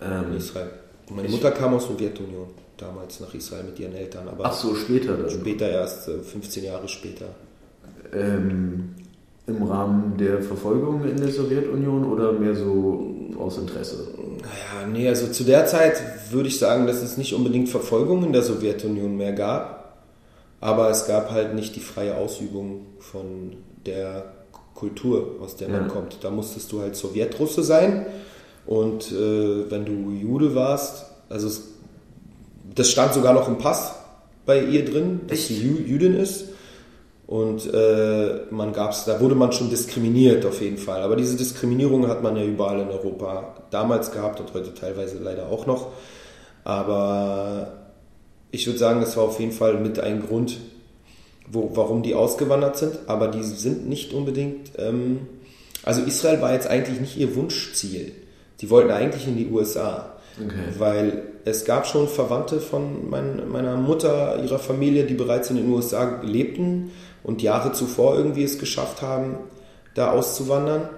ähm, 0.01 0.31
in 0.31 0.37
Israel. 0.37 0.69
Meine 1.09 1.29
Mutter 1.29 1.51
kam 1.51 1.73
aus 1.73 1.87
Sowjetunion 1.87 2.47
damals 2.77 3.19
nach 3.19 3.33
Israel 3.33 3.63
mit 3.63 3.79
ihren 3.79 3.93
Eltern, 3.95 4.27
aber 4.27 4.45
Ach 4.45 4.53
so, 4.53 4.75
später 4.75 5.15
dann. 5.15 5.29
später 5.29 5.69
erst, 5.69 6.07
äh, 6.07 6.19
15 6.19 6.63
Jahre 6.63 6.87
später. 6.87 7.25
Ähm, 8.13 8.95
Im 9.47 9.63
Rahmen 9.63 10.17
der 10.17 10.41
Verfolgung 10.41 11.03
in 11.07 11.17
der 11.17 11.29
Sowjetunion 11.29 12.05
oder 12.05 12.31
mehr 12.31 12.55
so 12.55 13.15
aus 13.37 13.57
Interesse? 13.57 14.07
Naja, 14.41 14.87
nee, 14.91 15.07
also 15.07 15.27
zu 15.27 15.43
der 15.43 15.65
Zeit 15.65 16.01
würde 16.31 16.49
ich 16.49 16.57
sagen, 16.57 16.87
dass 16.87 17.01
es 17.01 17.17
nicht 17.17 17.33
unbedingt 17.33 17.69
Verfolgung 17.69 18.23
in 18.23 18.33
der 18.33 18.41
Sowjetunion 18.41 19.15
mehr 19.15 19.33
gab, 19.33 19.74
aber 20.61 20.89
es 20.89 21.07
gab 21.07 21.31
halt 21.31 21.53
nicht 21.55 21.75
die 21.75 21.79
freie 21.81 22.15
Ausübung 22.17 22.85
von 22.99 23.57
der 23.85 24.25
Kultur, 24.73 25.35
aus 25.41 25.55
der 25.55 25.69
man 25.69 25.83
Ja. 25.83 25.87
kommt. 25.87 26.17
Da 26.21 26.29
musstest 26.29 26.71
du 26.71 26.81
halt 26.81 26.95
Sowjetrusse 26.95 27.63
sein 27.63 28.05
und 28.65 29.11
äh, 29.11 29.69
wenn 29.71 29.85
du 29.85 30.11
Jude 30.11 30.55
warst, 30.55 31.05
also 31.29 31.47
es, 31.47 31.63
das 32.75 32.89
stand 32.89 33.13
sogar 33.13 33.33
noch 33.33 33.47
im 33.47 33.57
Pass 33.57 33.93
bei 34.45 34.61
ihr 34.61 34.83
drin, 34.85 35.21
dass 35.27 35.39
Echt? 35.39 35.47
sie 35.47 35.61
Jü 35.61 35.81
Jüdin 35.87 36.15
ist. 36.15 36.45
Und 37.27 37.73
äh, 37.73 38.41
man 38.51 38.71
gab's, 38.71 39.05
da 39.05 39.19
wurde 39.19 39.33
man 39.33 39.51
schon 39.51 39.71
diskriminiert 39.71 40.45
auf 40.45 40.61
jeden 40.61 40.77
Fall. 40.77 41.01
Aber 41.01 41.15
diese 41.15 41.35
Diskriminierung 41.35 42.07
hat 42.07 42.21
man 42.21 42.37
ja 42.37 42.43
überall 42.43 42.79
in 42.79 42.89
Europa 42.89 43.55
damals 43.71 44.11
gehabt 44.11 44.39
und 44.39 44.53
heute 44.53 44.75
teilweise 44.75 45.17
leider 45.17 45.47
auch 45.49 45.65
noch. 45.65 45.87
Aber 46.63 47.71
ich 48.55 48.65
würde 48.67 48.79
sagen, 48.79 49.01
das 49.01 49.17
war 49.17 49.25
auf 49.25 49.39
jeden 49.39 49.51
Fall 49.51 49.75
mit 49.75 49.99
ein 49.99 50.25
Grund, 50.25 50.57
wo, 51.47 51.71
warum 51.73 52.01
die 52.01 52.15
ausgewandert 52.15 52.77
sind. 52.77 52.97
Aber 53.07 53.27
die 53.27 53.43
sind 53.43 53.87
nicht 53.87 54.13
unbedingt. 54.13 54.71
Ähm, 54.77 55.27
also 55.83 56.01
Israel 56.01 56.41
war 56.41 56.53
jetzt 56.53 56.67
eigentlich 56.67 56.99
nicht 56.99 57.17
ihr 57.17 57.35
Wunschziel. 57.35 58.13
Die 58.61 58.69
wollten 58.69 58.91
eigentlich 58.91 59.27
in 59.27 59.37
die 59.37 59.47
USA. 59.51 60.13
Okay. 60.41 60.79
Weil 60.79 61.23
es 61.43 61.65
gab 61.65 61.85
schon 61.85 62.07
Verwandte 62.07 62.59
von 62.59 63.09
mein, 63.09 63.49
meiner 63.49 63.75
Mutter, 63.75 64.41
ihrer 64.41 64.59
Familie, 64.59 65.03
die 65.03 65.13
bereits 65.13 65.49
in 65.49 65.57
den 65.57 65.69
USA 65.69 66.21
lebten 66.23 66.91
und 67.23 67.41
Jahre 67.41 67.73
zuvor 67.73 68.15
irgendwie 68.17 68.43
es 68.43 68.57
geschafft 68.57 69.01
haben, 69.01 69.37
da 69.93 70.11
auszuwandern. 70.11 70.89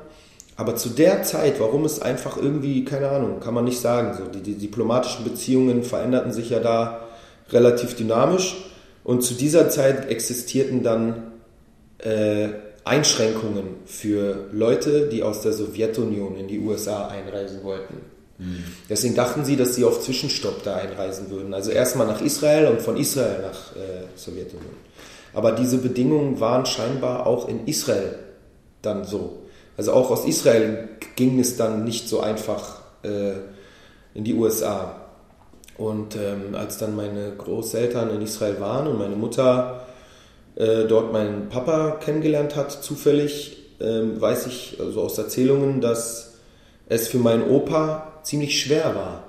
Aber 0.56 0.76
zu 0.76 0.90
der 0.90 1.24
Zeit, 1.24 1.60
warum 1.60 1.86
es 1.86 2.02
einfach 2.02 2.38
irgendwie, 2.38 2.86
keine 2.86 3.10
Ahnung, 3.10 3.40
kann 3.40 3.54
man 3.54 3.66
nicht 3.66 3.80
sagen. 3.80 4.18
So, 4.18 4.26
die, 4.28 4.42
die 4.42 4.56
diplomatischen 4.56 5.24
Beziehungen 5.24 5.84
veränderten 5.84 6.32
sich 6.32 6.50
ja 6.50 6.60
da 6.60 7.07
relativ 7.51 7.96
dynamisch. 7.96 8.56
Und 9.04 9.24
zu 9.24 9.34
dieser 9.34 9.70
Zeit 9.70 10.10
existierten 10.10 10.84
dann 10.84 11.32
äh, 12.00 12.50
Einschränkungen 12.84 13.75
für 13.86 14.48
Leute, 14.51 15.08
die 15.08 15.24
aus 15.24 15.42
der 15.42 15.54
Sowjetunion 15.54 16.36
in 16.38 16.48
die 16.48 16.60
USA 16.60 17.08
einreisen 17.08 17.63
wollten. 17.63 17.96
Deswegen 18.89 19.16
dachten 19.16 19.46
sie, 19.46 19.56
dass 19.56 19.74
sie 19.75 19.84
auf 19.84 20.01
Zwischenstopp 20.01 20.63
da 20.63 20.75
einreisen 20.75 21.32
würden. 21.32 21.54
Also 21.54 21.72
erstmal 21.72 22.06
nach 22.06 22.22
Israel 22.22 22.68
und 22.68 22.82
von 22.82 22.96
Israel 22.96 23.42
nach 23.42 23.75
äh, 23.75 24.06
Sowjetunion. 24.16 24.74
Aber 25.34 25.54
diese 25.54 25.80
Bedingungen 25.80 26.39
waren 26.39 26.66
scheinbar 26.66 27.25
auch 27.25 27.48
in 27.48 27.66
Israel 27.66 28.20
dann 28.82 29.06
so. 29.06 29.39
Also 29.75 29.94
auch 29.94 30.12
aus 30.12 30.25
Israel 30.25 30.89
ging 31.16 31.39
es 31.39 31.58
dann 31.58 31.84
nicht 31.84 32.08
so 32.08 32.20
einfach 32.20 32.82
äh, 33.04 33.34
in 34.13 34.24
die 34.24 34.36
USA. 34.36 35.07
Und 35.78 36.16
ähm, 36.16 36.56
als 36.56 36.78
dann 36.78 36.96
meine 36.96 37.34
Großeltern 37.38 38.10
in 38.16 38.22
Israel 38.22 38.60
waren 38.60 38.88
und 38.88 38.98
meine 38.98 39.16
Mutter 39.16 39.86
äh, 40.56 40.86
dort 40.86 41.14
meinen 41.14 41.50
Papa 41.50 42.00
kennengelernt 42.04 42.56
hat, 42.56 42.72
zufällig, 42.72 43.58
ähm, 43.80 44.20
weiß 44.20 44.48
ich 44.48 44.78
also 44.80 45.02
aus 45.02 45.18
Erzählungen, 45.18 45.82
dass 45.82 46.40
es 46.90 47.08
für 47.08 47.20
meinen 47.20 47.48
Opa 47.50 48.22
ziemlich 48.24 48.60
schwer 48.60 48.96
war 48.96 49.24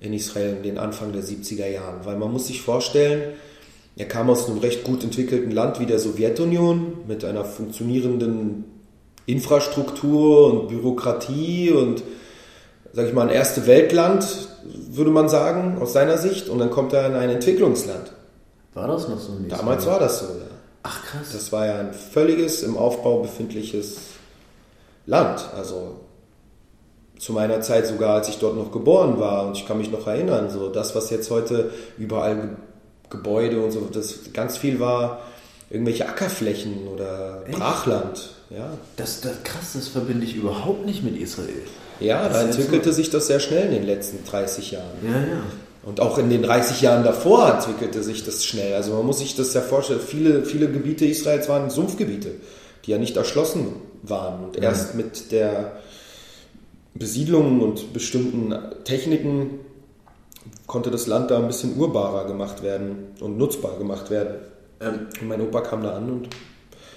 in 0.00 0.12
Israel 0.12 0.56
in 0.56 0.62
den 0.62 0.78
Anfang 0.78 1.12
der 1.12 1.22
70er 1.22 1.66
Jahren. 1.66 2.04
Weil 2.04 2.16
man 2.16 2.30
muss 2.30 2.48
sich 2.48 2.60
vorstellen, 2.60 3.32
er 3.96 4.06
kam 4.06 4.28
aus 4.28 4.48
einem 4.48 4.58
recht 4.58 4.84
gut 4.84 5.04
entwickelten 5.04 5.52
Land 5.52 5.80
wie 5.80 5.86
der 5.86 5.98
Sowjetunion 5.98 7.04
mit 7.06 7.24
einer 7.24 7.44
funktionierenden 7.44 8.64
Infrastruktur 9.26 10.52
und 10.52 10.68
Bürokratie 10.68 11.70
und, 11.70 12.02
sag 12.94 13.06
ich 13.06 13.12
mal, 13.12 13.22
ein 13.22 13.34
erste 13.34 13.66
Weltland, 13.66 14.24
würde 14.62 15.10
man 15.10 15.28
sagen, 15.28 15.78
aus 15.80 15.92
seiner 15.92 16.16
Sicht. 16.16 16.48
Und 16.48 16.60
dann 16.60 16.70
kommt 16.70 16.92
er 16.92 17.06
in 17.06 17.14
ein 17.14 17.28
Entwicklungsland. 17.28 18.12
War 18.72 18.88
das 18.88 19.08
noch 19.08 19.18
so 19.18 19.32
ein 19.32 19.48
Damals 19.48 19.84
war 19.86 19.98
das 19.98 20.20
so, 20.20 20.26
ja. 20.26 20.46
Ach 20.84 21.02
krass. 21.04 21.32
Das 21.32 21.52
war 21.52 21.66
ja 21.66 21.78
ein 21.78 21.92
völliges 21.92 22.62
im 22.62 22.76
Aufbau 22.76 23.20
befindliches 23.20 23.96
Land. 25.06 25.44
Also 25.56 26.00
zu 27.18 27.32
meiner 27.32 27.60
Zeit 27.60 27.86
sogar, 27.86 28.16
als 28.16 28.28
ich 28.28 28.38
dort 28.38 28.56
noch 28.56 28.70
geboren 28.70 29.18
war 29.18 29.46
und 29.46 29.56
ich 29.56 29.66
kann 29.66 29.78
mich 29.78 29.90
noch 29.90 30.06
erinnern, 30.06 30.50
so 30.50 30.68
das, 30.68 30.94
was 30.94 31.10
jetzt 31.10 31.30
heute 31.30 31.70
überall 31.98 32.36
Ge 32.36 32.48
Gebäude 33.10 33.62
und 33.62 33.70
so, 33.70 33.80
das 33.92 34.32
ganz 34.32 34.56
viel 34.56 34.80
war 34.80 35.20
irgendwelche 35.70 36.08
Ackerflächen 36.08 36.88
oder 36.88 37.44
Echt? 37.46 37.56
Brachland. 37.56 38.30
Ja, 38.50 38.70
das, 38.96 39.20
das 39.20 39.42
krass, 39.44 39.74
das 39.74 39.86
verbinde 39.86 40.24
ich 40.24 40.34
überhaupt 40.34 40.84
nicht 40.84 41.04
mit 41.04 41.16
Israel. 41.16 41.62
Ja 42.00 42.28
da 42.28 42.42
entwickelte 42.42 42.90
so- 42.90 42.96
sich 42.96 43.10
das 43.10 43.26
sehr 43.26 43.40
schnell 43.40 43.66
in 43.66 43.72
den 43.72 43.84
letzten 43.86 44.24
30 44.24 44.70
Jahren. 44.72 44.92
Ja, 45.04 45.10
ja. 45.12 45.42
Und 45.84 46.00
auch 46.00 46.16
in 46.18 46.30
den 46.30 46.42
30 46.42 46.80
Jahren 46.80 47.04
davor 47.04 47.46
entwickelte 47.54 48.02
sich 48.02 48.24
das 48.24 48.44
schnell. 48.44 48.74
Also 48.74 48.94
man 48.94 49.04
muss 49.04 49.18
sich 49.18 49.36
das 49.36 49.52
ja 49.52 49.60
vorstellen, 49.60 50.00
viele, 50.00 50.44
viele 50.44 50.70
Gebiete 50.70 51.04
Israels 51.04 51.48
waren 51.48 51.68
Sumpfgebiete, 51.68 52.30
die 52.86 52.90
ja 52.90 52.98
nicht 52.98 53.16
erschlossen 53.18 53.66
waren. 54.02 54.44
Und 54.44 54.56
erst 54.56 54.94
mit 54.94 55.30
der 55.30 55.72
Besiedlung 56.94 57.60
und 57.60 57.92
bestimmten 57.92 58.54
Techniken 58.84 59.58
konnte 60.66 60.90
das 60.90 61.06
Land 61.06 61.30
da 61.30 61.38
ein 61.38 61.46
bisschen 61.48 61.76
urbarer 61.76 62.26
gemacht 62.26 62.62
werden 62.62 63.08
und 63.20 63.36
nutzbar 63.36 63.76
gemacht 63.78 64.10
werden. 64.10 64.36
Ähm, 64.80 65.08
Und 65.20 65.28
mein 65.28 65.40
Opa 65.40 65.60
kam 65.60 65.82
da 65.82 65.90
an 65.96 66.08
und 66.10 66.28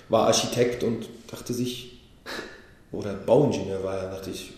war 0.10 0.28
Architekt 0.28 0.84
und 0.84 1.10
dachte 1.30 1.54
sich, 1.54 2.00
oder 2.92 3.14
Bauingenieur 3.14 3.84
war 3.84 3.98
er, 3.98 4.12
dachte 4.12 4.30
ich, 4.30 4.54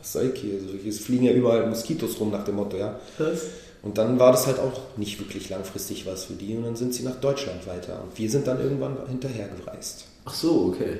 was 0.00 0.12
soll 0.12 0.32
ich 0.34 0.40
hier? 0.40 0.54
Also 0.54 0.74
hier 0.82 0.92
fliegen 0.92 1.24
ja 1.24 1.32
überall 1.32 1.66
Moskitos 1.66 2.18
rum 2.18 2.30
nach 2.30 2.44
dem 2.44 2.56
Motto, 2.56 2.76
ja. 2.76 2.98
krass. 3.16 3.42
Und 3.82 3.96
dann 3.96 4.18
war 4.18 4.32
das 4.32 4.46
halt 4.46 4.58
auch 4.58 4.96
nicht 4.96 5.18
wirklich 5.18 5.48
langfristig 5.48 6.04
was 6.06 6.24
für 6.24 6.34
die 6.34 6.54
und 6.54 6.64
dann 6.64 6.76
sind 6.76 6.94
sie 6.94 7.02
nach 7.02 7.16
Deutschland 7.16 7.66
weiter. 7.66 8.02
Und 8.02 8.18
wir 8.18 8.30
sind 8.30 8.46
dann 8.46 8.60
irgendwann 8.60 8.96
hinterhergereist. 9.08 10.04
Ach 10.26 10.34
so, 10.34 10.66
okay. 10.66 10.98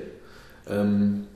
Ähm, 0.68 1.26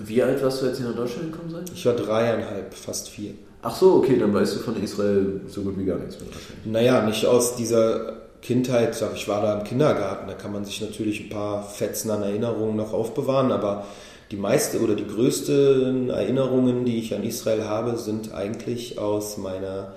wie 0.00 0.22
alt 0.22 0.42
warst 0.42 0.62
du, 0.62 0.66
als 0.66 0.80
ihr 0.80 0.86
nach 0.86 0.96
Deutschland 0.96 1.32
gekommen 1.32 1.50
seid? 1.50 1.70
Ich 1.72 1.86
war 1.86 1.94
dreieinhalb, 1.94 2.74
fast 2.74 3.08
vier. 3.10 3.34
Ach 3.62 3.76
so, 3.76 3.94
okay, 3.94 4.18
dann 4.18 4.32
weißt 4.32 4.56
du 4.56 4.58
von 4.60 4.82
Israel 4.82 5.40
so 5.48 5.62
gut 5.62 5.78
wie 5.78 5.84
gar 5.84 5.98
nichts 5.98 6.16
mehr. 6.20 6.28
Naja, 6.64 7.04
nicht 7.04 7.26
aus 7.26 7.56
dieser 7.56 8.25
Kindheit, 8.46 8.94
sag 8.94 9.16
ich 9.16 9.26
war 9.26 9.42
da 9.42 9.58
im 9.58 9.64
Kindergarten, 9.64 10.28
da 10.28 10.34
kann 10.34 10.52
man 10.52 10.64
sich 10.64 10.80
natürlich 10.80 11.20
ein 11.20 11.30
paar 11.30 11.64
Fetzen 11.64 12.10
an 12.12 12.22
Erinnerungen 12.22 12.76
noch 12.76 12.92
aufbewahren, 12.92 13.50
aber 13.50 13.84
die 14.30 14.36
meiste 14.36 14.80
oder 14.80 14.94
die 14.94 15.06
größten 15.06 16.10
Erinnerungen, 16.10 16.84
die 16.84 16.98
ich 16.98 17.12
an 17.14 17.24
Israel 17.24 17.64
habe, 17.64 17.96
sind 17.96 18.32
eigentlich 18.32 19.00
aus 19.00 19.36
meiner 19.36 19.94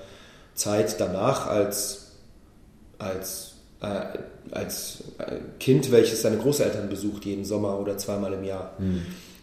Zeit 0.55 0.99
danach 0.99 1.45
als, 1.45 2.13
als, 2.97 3.53
äh, 3.81 4.17
als 4.51 5.03
äh, 5.19 5.35
Kind, 5.59 5.91
welches 5.91 6.23
seine 6.23 6.37
Großeltern 6.37 6.89
besucht 6.89 7.25
jeden 7.25 7.45
Sommer 7.45 7.79
oder 7.79 7.97
zweimal 7.99 8.33
im 8.33 8.43
Jahr. 8.43 8.73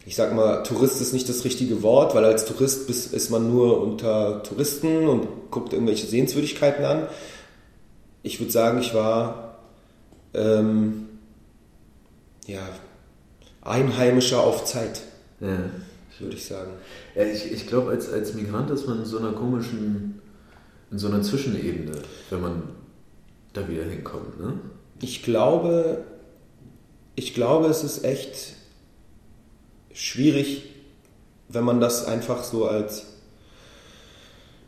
Ich 0.05 0.15
sag 0.15 0.35
mal, 0.35 0.63
Tourist 0.63 1.01
ist 1.01 1.13
nicht 1.13 1.29
das 1.29 1.45
richtige 1.45 1.83
Wort, 1.83 2.15
weil 2.15 2.25
als 2.25 2.45
Tourist 2.45 2.89
ist 2.91 3.31
man 3.31 3.53
nur 3.53 3.81
unter 3.81 4.43
Touristen 4.45 5.09
und 5.09 5.51
guckt 5.51 5.73
irgendwelche 5.73 6.07
Sehenswürdigkeiten 6.07 6.85
an. 6.85 7.09
Ich 8.27 8.41
würde 8.41 8.51
sagen, 8.51 8.81
ich 8.81 8.93
war 8.93 9.57
ähm, 10.35 11.07
ja, 12.49 12.69
Einheimischer 13.63 14.41
auf 14.43 14.65
Zeit, 14.65 15.01
Ja. 15.39 15.59
würde 16.19 16.35
ich 16.35 16.45
sagen. 16.45 16.73
Ja, 17.15 17.23
ich, 17.23 17.53
ich 17.53 17.69
glaube, 17.69 17.91
als, 17.91 18.13
als 18.13 18.35
Migrant 18.35 18.69
ist 18.71 18.89
man 18.89 18.99
in 18.99 19.05
so 19.05 19.19
einer 19.19 19.31
komischen, 19.31 20.21
in 20.91 20.99
so 20.99 21.07
einer 21.07 21.23
Zwischenebene, 21.23 21.93
wenn 22.31 22.41
man 22.41 22.63
da 23.53 23.69
wieder 23.69 23.85
hinkommt, 23.85 24.41
ne? 24.41 24.55
Ich 25.01 25.23
glaube, 25.23 26.03
ich 27.15 27.33
glaube, 27.33 27.69
es 27.69 27.85
ist 27.85 28.03
echt 28.03 28.55
schwierig, 29.93 30.65
wenn 31.49 31.63
man 31.63 31.81
das 31.81 32.07
einfach 32.07 32.43
so 32.43 32.67
als, 32.67 33.07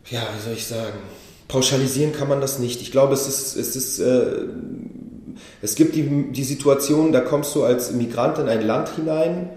ja, 0.09 0.21
wie 0.33 0.41
soll 0.45 0.53
ich 0.53 0.65
sagen, 0.65 0.99
pauschalisieren 1.49 2.13
kann 2.13 2.29
man 2.29 2.39
das 2.39 2.59
nicht. 2.59 2.81
Ich 2.81 2.91
glaube, 2.91 3.13
es 3.13 3.27
ist, 3.27 3.57
es 3.57 3.75
ist, 3.75 3.99
äh, 3.99 4.45
es 5.61 5.75
gibt 5.75 5.95
die, 5.95 6.31
die 6.31 6.43
Situation, 6.45 7.11
da 7.11 7.19
kommst 7.19 7.53
du 7.55 7.63
als 7.63 7.91
Migrant 7.91 8.37
in 8.37 8.47
ein 8.47 8.65
Land 8.65 8.89
hinein 8.95 9.49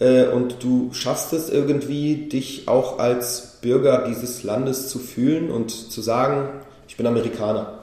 äh, 0.00 0.24
und 0.24 0.62
du 0.64 0.90
schaffst 0.92 1.32
es 1.34 1.50
irgendwie, 1.50 2.28
dich 2.28 2.66
auch 2.66 2.98
als 2.98 3.58
Bürger 3.60 4.06
dieses 4.08 4.42
Landes 4.42 4.88
zu 4.88 4.98
fühlen 4.98 5.50
und 5.50 5.70
zu 5.70 6.00
sagen, 6.00 6.48
ich 6.88 6.96
bin 6.96 7.06
Amerikaner. 7.06 7.74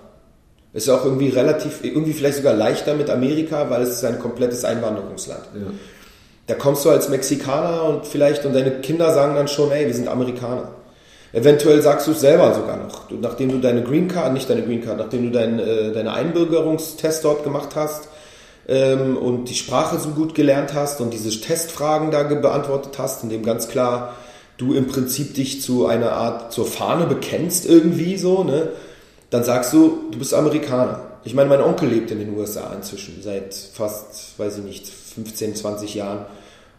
Ist 0.74 0.88
ja 0.88 0.96
auch 0.98 1.06
irgendwie 1.06 1.30
relativ, 1.30 1.84
irgendwie 1.84 2.14
vielleicht 2.14 2.38
sogar 2.38 2.54
leichter 2.54 2.96
mit 2.96 3.10
Amerika, 3.10 3.70
weil 3.70 3.84
es 3.84 3.90
ist 3.92 4.04
ein 4.04 4.20
komplettes 4.20 4.66
Einwanderungsland. 4.66 5.44
Ja. 5.54 5.72
Da 6.48 6.56
kommst 6.56 6.84
du 6.84 6.90
als 6.90 7.10
Mexikaner 7.10 7.84
und 7.84 8.06
vielleicht 8.06 8.46
und 8.46 8.54
deine 8.54 8.82
Kinder 8.82 9.14
sagen 9.14 9.36
dann 9.36 9.48
schon, 9.48 9.72
ey, 9.72 9.86
wir 9.86 9.94
sind 9.94 10.08
Amerikaner. 10.08 10.72
Eventuell 11.36 11.82
sagst 11.82 12.08
du 12.08 12.12
es 12.12 12.22
selber 12.22 12.54
sogar 12.54 12.77
noch. 12.77 13.10
Du, 13.10 13.15
nachdem 13.15 13.51
du 13.51 13.58
deine 13.58 13.84
Green 13.84 14.08
Card, 14.08 14.32
nicht 14.32 14.50
deine 14.50 14.63
Green 14.63 14.82
Card, 14.82 15.00
nachdem 15.00 15.24
du 15.24 15.32
dein, 15.38 15.60
äh, 15.60 15.92
deine 15.92 16.13
Einbürgerungstest 16.13 17.25
dort 17.25 17.44
gemacht 17.44 17.75
hast 17.75 18.08
ähm, 18.70 19.18
und 19.18 19.50
die 19.50 19.54
Sprache 19.54 20.00
so 20.00 20.12
gut 20.12 20.34
gelernt 20.34 20.74
hast 20.74 21.01
und 21.01 21.13
diese 21.13 21.30
Testfragen 21.42 22.10
da 22.10 22.24
beantwortet 22.24 22.94
hast, 23.00 23.24
in 23.24 23.30
dem 23.30 23.44
ganz 23.44 23.68
klar 23.68 24.15
du 24.56 24.74
im 24.74 24.88
Prinzip 24.88 25.34
dich 25.34 25.62
zu 25.62 25.88
einer 25.88 26.13
Art 26.13 26.54
zur 26.54 26.65
Fahne 26.65 27.06
bekennst 27.06 27.65
irgendwie 27.65 28.15
so, 28.15 28.46
ne? 28.46 28.70
Dann 29.30 29.44
sagst 29.44 29.74
du, 29.74 30.04
du 30.12 30.20
bist 30.20 30.34
Amerikaner. 30.34 31.01
Ich 31.25 31.34
meine, 31.34 31.50
mein 31.50 31.62
Onkel 31.62 31.89
lebt 31.89 32.12
in 32.12 32.20
den 32.20 32.38
USA 32.38 32.72
inzwischen 32.74 33.22
seit 33.22 33.54
fast, 33.54 34.39
weiß 34.39 34.60
ich 34.60 34.63
nicht, 34.63 34.88
15, 34.88 35.56
20 35.56 35.96
Jahren. 35.96 36.25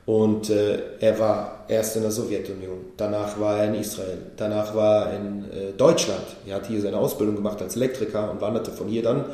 Und 0.06 0.50
äh, 0.50 0.78
er 1.00 1.18
war 1.18 1.64
erst 1.66 1.96
in 1.96 2.02
der 2.02 2.12
Sowjetunion, 2.12 2.78
danach 2.96 3.40
war 3.40 3.58
er 3.58 3.64
in 3.66 3.74
Israel, 3.74 4.18
danach 4.36 4.72
war 4.72 5.10
er 5.10 5.16
in 5.16 5.44
äh, 5.50 5.72
Deutschland. 5.76 6.24
Er 6.46 6.56
hat 6.56 6.66
hier 6.66 6.80
seine 6.80 6.96
Ausbildung 6.96 7.34
gemacht 7.34 7.60
als 7.60 7.74
Elektriker 7.74 8.30
und 8.30 8.40
wanderte 8.40 8.70
von 8.70 8.86
hier 8.86 9.02
dann 9.02 9.24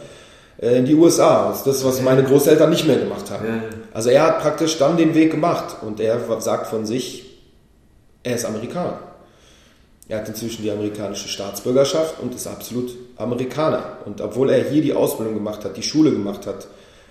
äh, 0.58 0.78
in 0.78 0.86
die 0.86 0.94
USA. 0.94 1.50
Das 1.50 1.58
ist 1.58 1.66
das, 1.66 1.84
was 1.84 2.00
meine 2.00 2.24
Großeltern 2.24 2.70
nicht 2.70 2.86
mehr 2.86 2.96
gemacht 2.96 3.30
haben. 3.30 3.62
Also 3.92 4.08
er 4.08 4.22
hat 4.22 4.40
praktisch 4.40 4.78
dann 4.78 4.96
den 4.96 5.14
Weg 5.14 5.30
gemacht 5.30 5.76
und 5.82 6.00
er 6.00 6.18
sagt 6.40 6.68
von 6.68 6.86
sich, 6.86 7.38
er 8.22 8.36
ist 8.36 8.46
Amerikaner. 8.46 8.98
Er 10.08 10.18
hat 10.18 10.28
inzwischen 10.28 10.62
die 10.62 10.70
amerikanische 10.70 11.28
Staatsbürgerschaft 11.28 12.18
und 12.20 12.34
ist 12.34 12.46
absolut 12.46 12.90
Amerikaner. 13.18 13.98
Und 14.06 14.22
obwohl 14.22 14.50
er 14.50 14.64
hier 14.64 14.80
die 14.80 14.94
Ausbildung 14.94 15.34
gemacht 15.34 15.66
hat, 15.66 15.76
die 15.76 15.82
Schule 15.82 16.12
gemacht 16.12 16.46
hat, 16.46 16.66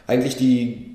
eigentlich 0.08 0.36
die 0.36 0.90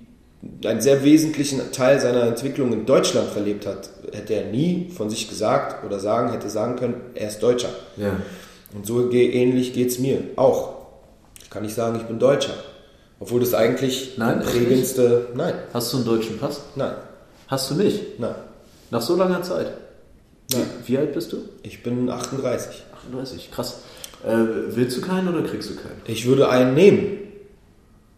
einen 0.64 0.80
sehr 0.80 1.02
wesentlichen 1.04 1.60
Teil 1.72 2.00
seiner 2.00 2.22
Entwicklung 2.24 2.72
in 2.72 2.86
Deutschland 2.86 3.28
verlebt 3.30 3.66
hat, 3.66 3.90
hätte 4.12 4.34
er 4.34 4.50
nie 4.50 4.90
von 4.94 5.08
sich 5.10 5.28
gesagt 5.28 5.84
oder 5.84 5.98
sagen, 6.00 6.30
hätte 6.32 6.48
sagen 6.50 6.76
können, 6.76 6.94
er 7.14 7.28
ist 7.28 7.42
Deutscher. 7.42 7.70
Ja. 7.96 8.16
Und 8.74 8.86
so 8.86 9.10
ähnlich 9.12 9.72
geht 9.72 9.88
es 9.90 9.98
mir 9.98 10.20
auch. 10.36 10.74
Ich 11.42 11.50
kann 11.50 11.62
nicht 11.62 11.74
sagen, 11.74 11.96
ich 11.96 12.02
bin 12.04 12.18
Deutscher. 12.18 12.54
Obwohl 13.18 13.40
das 13.40 13.54
eigentlich 13.54 14.14
Nein, 14.18 14.40
echt 14.40 14.50
prägendste. 14.50 15.28
Nein, 15.34 15.54
Hast 15.72 15.92
du 15.92 15.96
einen 15.98 16.06
deutschen 16.06 16.38
Pass? 16.38 16.60
nein, 16.74 16.92
Hast 17.48 17.70
du 17.70 17.74
nicht? 17.76 18.18
nein, 18.20 18.34
Nach 18.90 19.00
so 19.00 19.16
langer 19.16 19.42
Zeit? 19.42 19.68
nein. 20.52 20.66
Wie 20.84 20.98
alt 20.98 21.14
bist 21.14 21.32
du? 21.32 21.38
Ich 21.62 21.82
bin 21.82 22.10
38. 22.10 22.82
38, 23.08 23.50
krass. 23.50 23.80
Äh, 24.26 24.36
willst 24.74 24.96
du 24.98 25.00
keinen 25.00 25.28
oder 25.28 25.42
kriegst 25.48 25.70
du 25.70 25.76
keinen? 25.76 26.00
Ich 26.06 26.26
würde 26.26 26.48
einen 26.48 26.74
nehmen, 26.74 27.18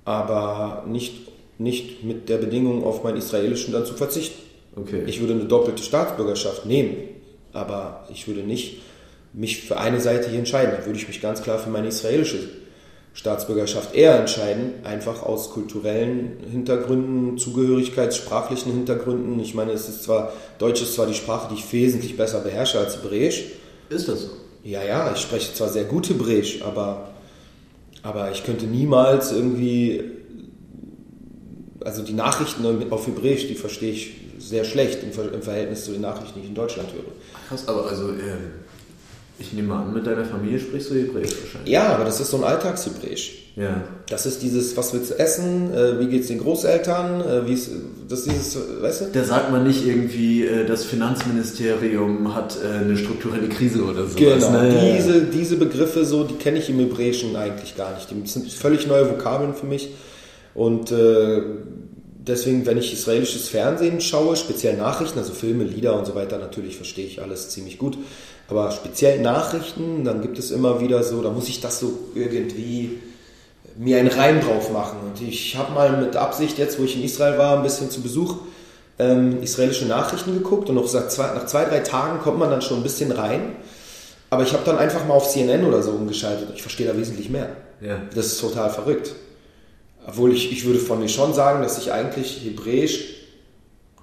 aber 0.04 0.84
nicht, 0.86 1.28
nicht 1.58 2.04
mit 2.04 2.28
der 2.28 2.38
Bedingung, 2.38 2.84
auf 2.84 3.02
meinen 3.02 3.18
israelischen 3.18 3.72
dann 3.72 3.84
zu 3.84 3.94
verzichten. 3.94 4.42
Okay. 4.76 5.02
Ich 5.06 5.20
würde 5.20 5.34
eine 5.34 5.44
doppelte 5.44 5.82
Staatsbürgerschaft 5.82 6.66
nehmen, 6.66 6.96
aber 7.52 8.06
ich 8.12 8.28
würde 8.28 8.40
nicht 8.42 8.80
mich 9.32 9.62
für 9.62 9.78
eine 9.78 10.00
Seite 10.00 10.30
hier 10.30 10.38
entscheiden. 10.38 10.74
Da 10.78 10.86
würde 10.86 10.98
ich 10.98 11.08
mich 11.08 11.20
ganz 11.20 11.42
klar 11.42 11.58
für 11.58 11.70
meine 11.70 11.88
israelische 11.88 12.38
Staatsbürgerschaft 13.14 13.94
eher 13.94 14.18
entscheiden, 14.20 14.74
einfach 14.84 15.24
aus 15.24 15.50
kulturellen 15.50 16.36
Hintergründen, 16.50 17.36
zugehörigkeitssprachlichen 17.36 18.72
Hintergründen. 18.72 19.40
Ich 19.40 19.54
meine, 19.54 19.72
es 19.72 19.88
ist 19.88 20.04
zwar, 20.04 20.32
Deutsch 20.58 20.82
ist 20.82 20.94
zwar 20.94 21.06
die 21.06 21.14
Sprache, 21.14 21.48
die 21.50 21.58
ich 21.58 21.72
wesentlich 21.72 22.16
besser 22.16 22.40
beherrsche 22.40 22.78
als 22.78 22.96
Hebräisch. 22.96 23.44
Ist 23.88 24.06
das 24.06 24.22
so? 24.22 24.28
Ja, 24.62 24.84
ja, 24.84 25.12
ich 25.12 25.20
spreche 25.20 25.52
zwar 25.52 25.68
sehr 25.68 25.84
gut 25.84 26.08
Hebräisch, 26.08 26.62
aber, 26.62 27.08
aber 28.02 28.30
ich 28.30 28.44
könnte 28.44 28.66
niemals 28.66 29.32
irgendwie, 29.32 30.04
also 31.84 32.02
die 32.02 32.12
Nachrichten 32.14 32.64
auf 32.90 33.06
Hebräisch, 33.06 33.46
die 33.48 33.54
verstehe 33.54 33.92
ich 33.92 34.12
sehr 34.38 34.64
schlecht 34.64 35.02
im, 35.02 35.12
Ver- 35.12 35.32
im 35.32 35.42
Verhältnis 35.42 35.84
zu 35.84 35.92
den 35.92 36.00
Nachrichten, 36.02 36.34
die 36.36 36.40
ich 36.44 36.48
in 36.48 36.54
Deutschland 36.54 36.88
höre. 36.92 37.12
Krass, 37.48 37.66
aber 37.66 37.86
also, 37.88 38.08
ähm, 38.10 38.52
ich 39.40 39.52
nehme 39.52 39.72
an, 39.74 39.92
mit 39.94 40.04
deiner 40.06 40.24
Familie 40.24 40.58
sprichst 40.58 40.90
du 40.90 40.94
Hebräisch 40.94 41.30
wahrscheinlich. 41.42 41.72
Ja, 41.72 41.88
aber 41.94 42.04
das 42.04 42.18
ist 42.20 42.30
so 42.30 42.38
ein 42.38 42.44
Alltagshebräisch. 42.44 43.44
Ja. 43.56 43.82
Das 44.08 44.24
ist 44.26 44.42
dieses, 44.42 44.76
was 44.76 44.92
willst 44.94 45.10
du 45.10 45.18
essen, 45.18 45.72
äh, 45.74 45.98
wie 45.98 46.06
geht's 46.06 46.28
den 46.28 46.38
Großeltern, 46.38 47.20
äh, 47.20 47.46
wie 47.48 47.54
ist, 47.54 47.70
das 48.08 48.20
ist 48.20 48.30
dieses, 48.30 48.58
weißt 48.82 49.00
du? 49.00 49.04
Da 49.12 49.24
sagt 49.24 49.50
man 49.50 49.64
nicht 49.64 49.84
irgendwie, 49.86 50.44
äh, 50.44 50.64
das 50.64 50.84
Finanzministerium 50.84 52.34
hat 52.34 52.56
äh, 52.62 52.78
eine 52.84 52.96
strukturelle 52.96 53.48
Krise 53.48 53.82
oder 53.82 54.06
so. 54.06 54.16
Genau, 54.18 54.50
Ne? 54.50 54.94
diese, 54.96 55.22
diese 55.22 55.56
Begriffe 55.56 56.04
so, 56.04 56.24
die 56.24 56.34
kenne 56.34 56.58
ich 56.58 56.68
im 56.70 56.78
Hebräischen 56.78 57.34
eigentlich 57.36 57.76
gar 57.76 57.94
nicht. 57.94 58.08
Die 58.10 58.28
sind 58.28 58.50
völlig 58.52 58.86
neue 58.86 59.08
Vokabeln 59.10 59.54
für 59.54 59.66
mich. 59.66 59.88
Und 60.54 60.90
äh, 60.90 61.42
deswegen, 62.28 62.66
wenn 62.66 62.78
ich 62.78 62.92
israelisches 62.92 63.48
Fernsehen 63.48 64.00
schaue, 64.00 64.36
speziell 64.36 64.76
Nachrichten, 64.76 65.18
also 65.18 65.32
Filme, 65.32 65.64
Lieder 65.64 65.98
und 65.98 66.06
so 66.06 66.14
weiter, 66.14 66.38
natürlich 66.38 66.76
verstehe 66.76 67.06
ich 67.06 67.22
alles 67.22 67.50
ziemlich 67.50 67.78
gut. 67.78 67.98
Aber 68.48 68.70
speziell 68.70 69.20
Nachrichten, 69.20 70.04
dann 70.04 70.22
gibt 70.22 70.38
es 70.38 70.50
immer 70.50 70.80
wieder 70.80 71.02
so, 71.02 71.22
da 71.22 71.30
muss 71.30 71.48
ich 71.48 71.60
das 71.60 71.80
so 71.80 71.92
irgendwie 72.14 72.98
mir 73.76 73.98
einen 73.98 74.08
Reim 74.08 74.40
drauf 74.40 74.72
machen. 74.72 74.98
Und 75.04 75.26
ich 75.26 75.56
habe 75.56 75.72
mal 75.72 75.96
mit 76.00 76.16
Absicht, 76.16 76.58
jetzt 76.58 76.78
wo 76.78 76.84
ich 76.84 76.96
in 76.96 77.04
Israel 77.04 77.38
war, 77.38 77.56
ein 77.56 77.62
bisschen 77.62 77.90
zu 77.90 78.00
Besuch, 78.00 78.36
ähm, 78.98 79.42
israelische 79.42 79.86
Nachrichten 79.86 80.32
geguckt 80.32 80.68
und 80.68 80.74
noch 80.74 80.92
nach 80.92 81.08
zwei, 81.08 81.26
nach 81.34 81.46
zwei, 81.46 81.64
drei 81.64 81.80
Tagen 81.80 82.20
kommt 82.20 82.38
man 82.38 82.50
dann 82.50 82.62
schon 82.62 82.78
ein 82.78 82.82
bisschen 82.82 83.12
rein. 83.12 83.56
Aber 84.30 84.42
ich 84.42 84.52
habe 84.52 84.62
dann 84.64 84.78
einfach 84.78 85.06
mal 85.06 85.14
auf 85.14 85.28
CNN 85.28 85.64
oder 85.64 85.82
so 85.82 85.92
umgeschaltet. 85.92 86.48
Ich 86.54 86.62
verstehe 86.62 86.86
da 86.86 86.96
wesentlich 86.96 87.30
mehr. 87.30 87.48
Ja. 87.80 88.00
Das 88.14 88.26
ist 88.26 88.40
total 88.40 88.70
verrückt. 88.70 89.14
Obwohl 90.08 90.32
ich, 90.32 90.50
ich 90.50 90.64
würde 90.64 90.78
von 90.78 91.00
mir 91.00 91.08
schon 91.08 91.34
sagen, 91.34 91.62
dass 91.62 91.76
ich 91.76 91.92
eigentlich 91.92 92.40
Hebräisch 92.42 93.14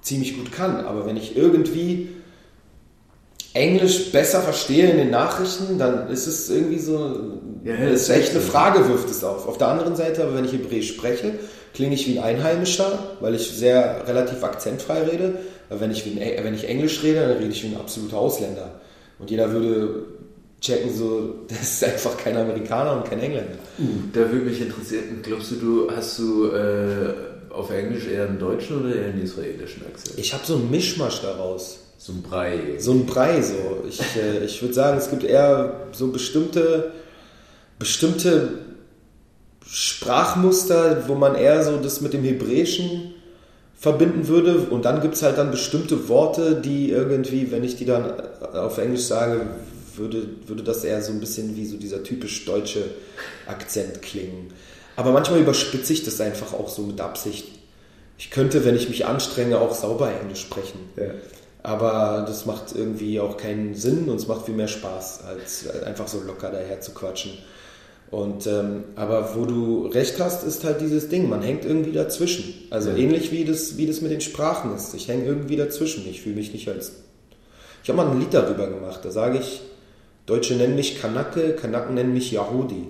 ziemlich 0.02 0.38
gut 0.38 0.52
kann. 0.52 0.86
Aber 0.86 1.04
wenn 1.04 1.16
ich 1.16 1.36
irgendwie 1.36 2.10
Englisch 3.54 4.12
besser 4.12 4.40
verstehe 4.40 4.88
in 4.88 4.98
den 4.98 5.10
Nachrichten, 5.10 5.78
dann 5.78 6.08
ist 6.08 6.28
es 6.28 6.48
irgendwie 6.48 6.78
so, 6.78 7.40
Ja, 7.64 7.74
ist 7.74 8.08
echt 8.08 8.30
eine. 8.30 8.40
Frage, 8.40 8.88
wirft 8.88 9.10
es 9.10 9.24
auf. 9.24 9.48
Auf 9.48 9.58
der 9.58 9.66
anderen 9.66 9.96
Seite, 9.96 10.22
aber 10.22 10.36
wenn 10.36 10.44
ich 10.44 10.52
Hebräisch 10.52 10.94
spreche, 10.94 11.32
klinge 11.74 11.96
ich 11.96 12.06
wie 12.06 12.20
ein 12.20 12.36
Einheimischer, 12.36 13.16
weil 13.18 13.34
ich 13.34 13.50
sehr 13.50 14.06
relativ 14.06 14.44
akzentfrei 14.44 15.02
rede. 15.02 15.34
Aber 15.68 15.80
wenn 15.80 15.90
ich, 15.90 16.06
ein, 16.06 16.20
wenn 16.20 16.54
ich 16.54 16.68
Englisch 16.68 17.02
rede, 17.02 17.26
dann 17.26 17.38
rede 17.38 17.50
ich 17.50 17.64
wie 17.64 17.74
ein 17.74 17.80
absoluter 17.80 18.18
Ausländer. 18.18 18.80
Und 19.18 19.28
jeder 19.32 19.50
würde 19.50 20.04
checken, 20.66 20.94
so, 20.94 21.34
das 21.48 21.62
ist 21.62 21.84
einfach 21.84 22.16
kein 22.16 22.36
Amerikaner 22.36 22.96
und 22.96 23.08
kein 23.08 23.20
Engländer. 23.20 23.54
Uh, 23.78 23.84
da 24.12 24.20
würde 24.20 24.46
mich 24.46 24.60
interessieren, 24.60 25.20
glaubst 25.22 25.52
du, 25.52 25.54
du 25.56 25.90
hast 25.90 26.18
du 26.18 26.46
äh, 26.48 27.14
auf 27.50 27.70
Englisch 27.70 28.06
eher 28.06 28.28
einen 28.28 28.38
deutschen 28.38 28.80
oder 28.80 28.94
eher 28.94 29.06
einen 29.06 29.22
israelischen 29.22 29.86
Akzent? 29.86 30.18
Ich 30.18 30.32
habe 30.32 30.44
so 30.44 30.56
einen 30.56 30.70
Mischmasch 30.70 31.22
daraus. 31.22 31.80
So 31.98 32.12
ein 32.12 32.22
Brei. 32.22 32.78
So 32.78 32.92
ein 32.92 33.06
Brei 33.06 33.40
so. 33.40 33.84
Ich, 33.88 34.00
äh, 34.16 34.44
ich 34.44 34.60
würde 34.60 34.74
sagen, 34.74 34.98
es 34.98 35.10
gibt 35.10 35.24
eher 35.24 35.86
so 35.92 36.08
bestimmte, 36.08 36.92
bestimmte 37.78 38.58
Sprachmuster, 39.66 41.08
wo 41.08 41.14
man 41.14 41.34
eher 41.34 41.64
so 41.64 41.78
das 41.78 42.00
mit 42.00 42.12
dem 42.12 42.22
Hebräischen 42.22 43.14
verbinden 43.78 44.28
würde. 44.28 44.58
Und 44.70 44.84
dann 44.84 45.00
gibt 45.00 45.14
es 45.14 45.22
halt 45.22 45.38
dann 45.38 45.50
bestimmte 45.50 46.08
Worte, 46.08 46.60
die 46.60 46.90
irgendwie, 46.90 47.50
wenn 47.50 47.64
ich 47.64 47.76
die 47.76 47.86
dann 47.86 48.12
auf 48.52 48.78
Englisch 48.78 49.02
sage, 49.02 49.46
würde, 49.98 50.28
würde 50.46 50.62
das 50.62 50.84
eher 50.84 51.02
so 51.02 51.12
ein 51.12 51.20
bisschen 51.20 51.56
wie 51.56 51.66
so 51.66 51.76
dieser 51.76 52.02
typisch 52.02 52.44
deutsche 52.44 52.84
Akzent 53.46 54.02
klingen. 54.02 54.52
Aber 54.96 55.12
manchmal 55.12 55.40
überspitze 55.40 55.92
ich 55.92 56.04
das 56.04 56.20
einfach 56.20 56.52
auch 56.52 56.68
so 56.68 56.82
mit 56.82 57.00
Absicht. 57.00 57.46
Ich 58.18 58.30
könnte, 58.30 58.64
wenn 58.64 58.76
ich 58.76 58.88
mich 58.88 59.04
anstrenge, 59.06 59.58
auch 59.58 59.74
sauber 59.74 60.10
Englisch 60.20 60.40
sprechen. 60.40 60.80
Ja. 60.96 61.10
Aber 61.62 62.24
das 62.26 62.46
macht 62.46 62.74
irgendwie 62.74 63.20
auch 63.20 63.36
keinen 63.36 63.74
Sinn 63.74 64.08
und 64.08 64.16
es 64.16 64.26
macht 64.28 64.46
viel 64.46 64.54
mehr 64.54 64.68
Spaß, 64.68 65.20
als 65.24 65.68
einfach 65.84 66.08
so 66.08 66.20
locker 66.20 66.50
daher 66.50 66.80
zu 66.80 66.92
quatschen. 66.92 67.32
Und, 68.10 68.46
ähm, 68.46 68.84
aber 68.94 69.34
wo 69.34 69.44
du 69.46 69.86
recht 69.88 70.20
hast, 70.20 70.44
ist 70.44 70.62
halt 70.62 70.80
dieses 70.80 71.08
Ding, 71.08 71.28
man 71.28 71.42
hängt 71.42 71.64
irgendwie 71.64 71.90
dazwischen. 71.92 72.54
Also 72.70 72.90
Ja. 72.90 72.96
ähnlich 72.96 73.32
wie 73.32 73.44
das, 73.44 73.76
wie 73.76 73.86
das 73.86 74.00
mit 74.00 74.12
den 74.12 74.20
Sprachen 74.20 74.74
ist. 74.76 74.94
Ich 74.94 75.08
hänge 75.08 75.24
irgendwie 75.24 75.56
dazwischen. 75.56 76.08
Ich 76.08 76.22
fühle 76.22 76.36
mich 76.36 76.52
nicht 76.52 76.68
als. 76.68 76.92
Ich 77.82 77.88
habe 77.88 77.96
mal 77.96 78.10
ein 78.10 78.20
Lied 78.20 78.32
darüber 78.32 78.68
gemacht, 78.68 79.00
da 79.02 79.10
sage 79.10 79.38
ich, 79.38 79.60
Deutsche 80.26 80.54
nennen 80.54 80.74
mich 80.74 81.00
Kanake, 81.00 81.54
Kanaken 81.54 81.94
nennen 81.94 82.12
mich 82.12 82.32
Yahudi. 82.32 82.88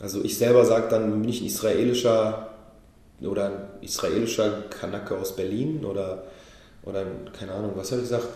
Also 0.00 0.24
ich 0.24 0.36
selber 0.36 0.64
sage 0.64 0.88
dann, 0.88 1.20
bin 1.20 1.28
ich 1.28 1.40
ein 1.40 1.46
israelischer 1.46 2.50
oder 3.22 3.46
ein 3.46 3.82
israelischer 3.82 4.64
Kanake 4.70 5.16
aus 5.16 5.36
Berlin 5.36 5.84
oder, 5.84 6.24
oder 6.82 7.00
ein, 7.00 7.30
keine 7.38 7.52
Ahnung, 7.52 7.72
was 7.74 7.92
habe 7.92 8.02
ich 8.02 8.08
gesagt? 8.08 8.28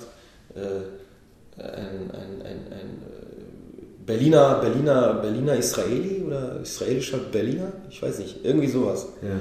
Äh, 0.54 1.60
ein, 1.60 2.10
ein, 2.10 2.42
ein, 2.42 2.72
ein 2.72 3.02
äh, 3.02 4.04
Berliner, 4.06 4.60
Berliner, 4.60 5.14
Berliner 5.14 5.56
Israeli 5.56 6.22
oder 6.24 6.60
israelischer 6.60 7.18
Berliner? 7.18 7.72
Ich 7.90 8.00
weiß 8.00 8.20
nicht, 8.20 8.44
irgendwie 8.44 8.68
sowas. 8.68 9.08
Ja. 9.22 9.36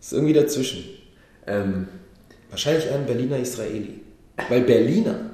Ist 0.00 0.12
irgendwie 0.12 0.34
dazwischen. 0.34 0.84
Ähm, 1.46 1.88
Wahrscheinlich 2.50 2.90
ein 2.90 3.06
Berliner 3.06 3.38
Israeli. 3.38 4.00
Weil 4.48 4.62
Berliner, 4.62 5.27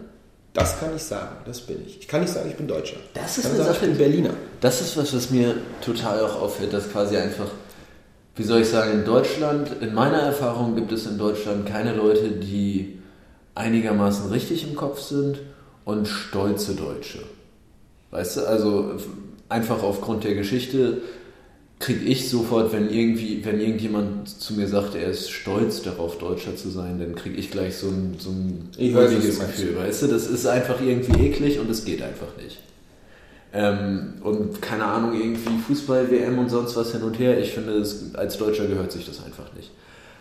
das 0.54 0.78
kann 0.78 0.94
ich 0.94 1.02
sagen, 1.02 1.36
das 1.44 1.60
bin 1.60 1.84
ich. 1.84 1.98
Ich 1.98 2.08
kann 2.08 2.20
nicht 2.20 2.32
sagen, 2.32 2.48
ich 2.48 2.56
bin 2.56 2.68
Deutscher. 2.68 2.96
Das 3.12 3.36
ist 3.36 3.46
eine 3.46 3.56
sagen, 3.56 3.74
Sache, 3.74 3.84
ich 3.84 3.90
bin 3.90 3.98
Berliner. 3.98 4.30
Das 4.60 4.80
ist 4.80 4.96
was, 4.96 5.14
was 5.14 5.30
mir 5.30 5.56
total 5.84 6.20
auch 6.20 6.40
auffällt, 6.40 6.72
dass 6.72 6.90
quasi 6.90 7.16
einfach, 7.16 7.48
wie 8.36 8.44
soll 8.44 8.60
ich 8.60 8.68
sagen, 8.68 9.00
in 9.00 9.04
Deutschland, 9.04 9.70
in 9.80 9.92
meiner 9.92 10.20
Erfahrung 10.20 10.76
gibt 10.76 10.92
es 10.92 11.06
in 11.06 11.18
Deutschland 11.18 11.66
keine 11.66 11.92
Leute, 11.92 12.30
die 12.30 13.00
einigermaßen 13.56 14.30
richtig 14.30 14.62
im 14.66 14.76
Kopf 14.76 15.00
sind 15.00 15.40
und 15.84 16.06
stolze 16.06 16.76
Deutsche. 16.76 17.18
Weißt 18.12 18.36
du, 18.36 18.46
also 18.46 18.92
einfach 19.48 19.82
aufgrund 19.82 20.22
der 20.22 20.36
Geschichte 20.36 21.02
kriege 21.78 22.04
ich 22.04 22.30
sofort, 22.30 22.72
wenn 22.72 22.88
irgendwie, 22.88 23.44
wenn 23.44 23.60
irgendjemand 23.60 24.28
zu 24.28 24.54
mir 24.54 24.68
sagt, 24.68 24.94
er 24.94 25.08
ist 25.08 25.30
stolz 25.30 25.82
darauf, 25.82 26.18
Deutscher 26.18 26.56
zu 26.56 26.70
sein, 26.70 26.98
dann 26.98 27.14
kriege 27.14 27.36
ich 27.36 27.50
gleich 27.50 27.76
so 27.76 27.88
ein, 27.88 28.16
so 28.18 28.30
ein 28.30 28.70
weiß. 29.38 29.56
Gefühl, 29.56 29.76
weißt 29.76 30.02
du? 30.02 30.06
Das 30.06 30.26
ist 30.26 30.46
einfach 30.46 30.80
irgendwie 30.80 31.26
eklig 31.26 31.58
und 31.58 31.68
es 31.70 31.84
geht 31.84 32.00
einfach 32.00 32.36
nicht. 32.42 32.58
Ähm, 33.52 34.14
und 34.22 34.62
keine 34.62 34.84
Ahnung, 34.84 35.14
irgendwie 35.14 35.58
Fußball, 35.66 36.10
WM 36.10 36.38
und 36.38 36.48
sonst 36.48 36.76
was 36.76 36.92
hin 36.92 37.02
und 37.02 37.18
her, 37.18 37.38
ich 37.38 37.52
finde, 37.52 37.74
es, 37.74 38.14
als 38.14 38.38
Deutscher 38.38 38.66
gehört 38.66 38.90
sich 38.90 39.06
das 39.06 39.24
einfach 39.24 39.52
nicht. 39.54 39.70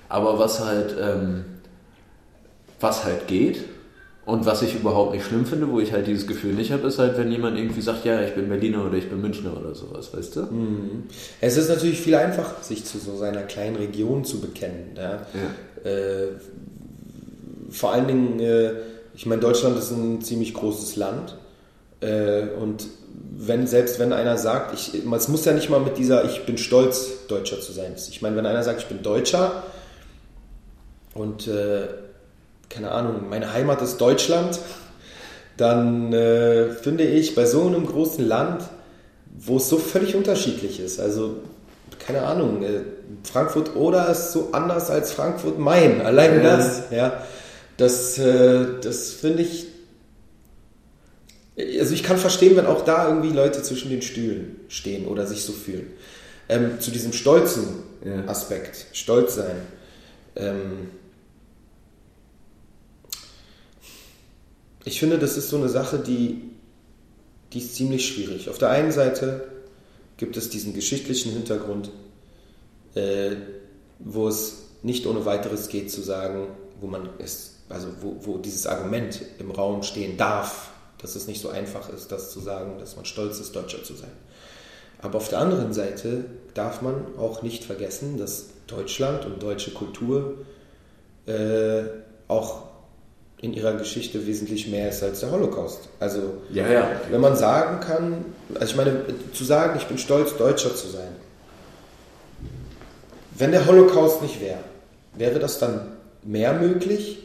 Aber 0.10 0.38
was 0.38 0.60
halt, 0.60 0.96
ähm, 1.00 1.46
was 2.80 3.06
halt 3.06 3.28
geht 3.28 3.64
und 4.26 4.46
was 4.46 4.62
ich 4.62 4.76
überhaupt 4.76 5.14
nicht 5.14 5.26
schlimm 5.26 5.46
finde, 5.46 5.70
wo 5.70 5.82
ich 5.82 5.92
halt 5.92 6.08
dieses 6.08 6.28
Gefühl 6.28 6.54
nicht 6.54 6.72
habe, 6.72 6.88
ist 6.88 6.98
halt, 6.98 7.18
wenn 7.18 7.30
jemand 7.30 7.58
irgendwie 7.58 7.82
sagt, 7.82 8.06
ja, 8.06 8.22
ich 8.22 8.34
bin 8.34 8.48
Berliner 8.48 8.86
oder 8.86 8.98
ich 8.98 9.10
bin 9.10 9.20
Münchner 9.20 9.58
oder 9.58 9.76
sowas, 9.76 10.14
weißt 10.14 10.38
du? 10.38 10.42
Mhm. 10.44 11.04
Es 11.42 11.58
ist 11.58 11.68
natürlich 11.68 12.00
viel 12.00 12.16
einfacher, 12.16 12.56
sich 12.64 12.86
zu 12.86 13.00
so 13.00 13.18
seiner 13.18 13.42
kleinen 13.42 13.76
Region 13.76 14.24
zu 14.24 14.40
bekennen. 14.40 14.96
Ja? 14.96 15.26
Äh, 15.84 16.28
vor 17.70 17.92
allen 17.92 18.08
Dingen, 18.08 18.40
äh, 18.40 18.72
ich 19.14 19.26
meine, 19.26 19.42
Deutschland 19.42 19.78
ist 19.78 19.92
ein 19.92 20.22
ziemlich 20.22 20.54
großes 20.54 20.96
Land. 20.96 21.36
Äh, 22.00 22.48
und 22.62 22.88
wenn, 23.36 23.68
selbst 23.68 24.00
wenn 24.00 24.14
einer 24.14 24.38
sagt, 24.38 24.74
ich, 24.74 25.04
es 25.04 25.28
muss 25.28 25.44
ja 25.44 25.52
nicht 25.52 25.70
mal 25.70 25.82
mit 25.82 25.98
dieser 25.98 26.24
Ich 26.26 26.46
bin 26.46 26.58
stolz, 26.58 27.28
Deutscher 27.28 27.60
zu 27.60 27.74
sein. 27.74 27.94
Ich 27.98 28.22
meine, 28.22 28.38
wenn 28.38 28.46
einer 28.46 28.64
sagt, 28.64 28.82
ich 28.82 28.88
bin 28.88 29.04
Deutscher 29.04 29.64
und 31.14 31.48
äh, 31.48 31.88
keine 32.74 32.92
Ahnung, 32.92 33.30
meine 33.30 33.54
Heimat 33.54 33.82
ist 33.82 33.98
Deutschland, 33.98 34.60
dann 35.58 36.12
äh, 36.14 36.70
finde 36.72 37.04
ich, 37.04 37.36
bei 37.36 37.46
so 37.46 37.68
einem 37.68 37.86
großen 37.86 38.28
Land, 38.28 38.64
wo 39.38 39.58
es 39.58 39.70
so 39.70 39.78
völlig 39.78 40.16
unterschiedlich 40.16 40.80
ist, 40.80 41.00
also 41.00 41.38
keine 42.06 42.24
Ahnung, 42.24 42.64
äh, 42.64 42.82
Frankfurt 43.24 43.76
oder 43.76 44.10
ist 44.10 44.32
so 44.32 44.50
anders 44.52 44.90
als 44.90 45.12
Frankfurt 45.12 45.60
Main, 45.60 46.02
allein 46.02 46.44
Ja. 46.44 46.58
das, 46.58 46.82
ja, 46.92 47.24
das, 47.78 48.18
äh, 48.18 48.66
das 48.82 49.12
finde 49.12 49.44
ich, 49.44 49.68
also 51.80 51.94
ich 51.94 52.02
kann 52.04 52.18
verstehen, 52.18 52.56
wenn 52.58 52.66
auch 52.66 52.84
da 52.84 53.08
irgendwie 53.10 53.30
Leute 53.30 53.62
zwischen 53.62 53.90
den 53.92 54.02
Stühlen 54.02 54.60
stehen 54.70 55.06
oder 55.06 55.28
sich 55.28 55.44
so 55.44 55.54
fühlen. 55.54 55.88
Ähm, 56.50 56.80
zu 56.80 56.90
diesem 56.92 57.14
stolzen 57.14 57.84
Ja. 58.04 58.28
Aspekt, 58.28 58.88
stolz 58.94 59.36
sein. 59.36 59.56
Ähm, 60.36 60.90
ich 64.86 65.00
finde, 65.00 65.18
das 65.18 65.38
ist 65.38 65.50
so 65.50 65.58
eine 65.58 65.70
Sache, 65.70 66.00
die, 66.00 66.42
die 67.52 67.60
ist 67.60 67.76
ziemlich 67.76 68.08
schwierig. 68.08 68.50
Auf 68.50 68.58
der 68.58 68.70
einen 68.70 68.92
Seite 68.92 69.48
gibt 70.18 70.38
es 70.38 70.50
diesen 70.50 70.74
geschichtlichen 70.74 71.32
Hintergrund, 71.32 71.90
äh, 72.96 73.36
wo 74.00 74.28
es 74.28 74.64
nicht 74.82 75.08
ohne 75.08 75.26
weiteres 75.26 75.70
geht 75.70 75.92
zu 75.92 76.02
sagen, 76.02 76.48
wo 76.82 76.88
man 76.88 77.10
es, 77.20 77.56
also 77.70 77.88
wo, 78.02 78.18
wo 78.22 78.38
dieses 78.38 78.68
Argument 78.68 79.22
im 79.40 79.52
Raum 79.52 79.84
stehen 79.84 80.18
darf, 80.18 80.72
dass 80.98 81.16
es 81.16 81.28
nicht 81.28 81.42
so 81.42 81.50
einfach 81.50 81.90
ist, 81.90 82.12
das 82.12 82.32
zu 82.32 82.40
sagen, 82.40 82.78
dass 82.80 82.96
man 82.96 83.06
stolz 83.06 83.40
ist, 83.40 83.56
Deutscher 83.56 83.84
zu 83.84 83.94
sein. 83.94 84.12
Aber 85.02 85.18
auf 85.18 85.30
der 85.30 85.40
anderen 85.40 85.74
Seite 85.74 86.26
darf 86.54 86.82
man 86.82 87.18
auch 87.18 87.42
nicht 87.42 87.64
vergessen, 87.64 88.18
dass 88.18 88.46
Deutschland 88.68 89.26
und 89.26 89.44
deutsche 89.44 89.72
Kultur 89.72 90.38
äh, 91.26 91.84
auch 92.28 92.73
in 93.44 93.54
ihrer 93.54 93.74
Geschichte 93.74 94.26
wesentlich 94.26 94.70
mehr 94.70 94.88
ist 94.88 95.04
als 95.04 95.20
der 95.20 95.30
Holocaust. 95.32 95.90
Also 96.00 96.20
Ja, 96.54 96.66
ja. 96.66 96.92
wenn 97.12 97.20
man 97.20 97.36
sagen 97.36 97.82
kann, 97.82 98.24
also 98.56 98.66
ich 98.68 98.76
meine, 98.78 99.04
zu 99.34 99.44
sagen, 99.44 99.78
ich 99.78 99.86
bin 99.86 99.98
stolz, 99.98 100.38
Deutscher 100.38 100.74
zu 100.74 100.88
sein. 100.88 101.10
Wenn 103.38 103.52
der 103.52 103.66
Holocaust 103.66 104.22
nicht 104.22 104.40
wäre, 104.40 104.60
wäre 105.16 105.40
das 105.40 105.60
dann 105.60 105.82
mehr 106.24 106.54
möglich? 106.54 107.20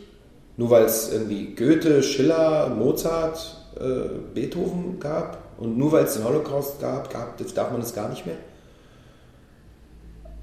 Nur 0.56 0.70
weil 0.70 0.86
es 0.86 1.12
irgendwie 1.12 1.54
Goethe, 1.54 2.02
Schiller, 2.02 2.68
Mozart, 2.68 3.38
äh, 3.78 4.08
Beethoven 4.34 4.98
gab 4.98 5.38
und 5.58 5.78
nur 5.78 5.92
weil 5.92 6.04
es 6.04 6.14
den 6.14 6.24
Holocaust 6.24 6.80
gab, 6.80 7.12
gab, 7.12 7.38
darf 7.54 7.70
man 7.70 7.80
es 7.80 7.94
gar 7.94 8.08
nicht 8.08 8.26
mehr? 8.26 8.34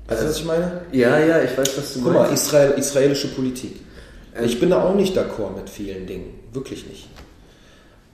Weißt 0.07 0.21
du, 0.21 0.27
was 0.27 0.37
ich 0.37 0.45
meine? 0.45 0.83
Ja, 0.93 1.19
ja, 1.19 1.41
ich 1.41 1.57
weiß, 1.57 1.77
was 1.77 1.93
du 1.95 2.01
Guck 2.01 2.13
mal, 2.13 2.27
meinst. 2.27 2.45
Israel, 2.45 2.71
israelische 2.77 3.27
Politik. 3.29 3.81
Ähm. 4.35 4.45
Ich 4.45 4.59
bin 4.59 4.69
da 4.69 4.83
auch 4.83 4.95
nicht 4.95 5.17
d'accord 5.17 5.55
mit 5.55 5.69
vielen 5.69 6.05
Dingen. 6.05 6.39
Wirklich 6.53 6.87
nicht. 6.87 7.07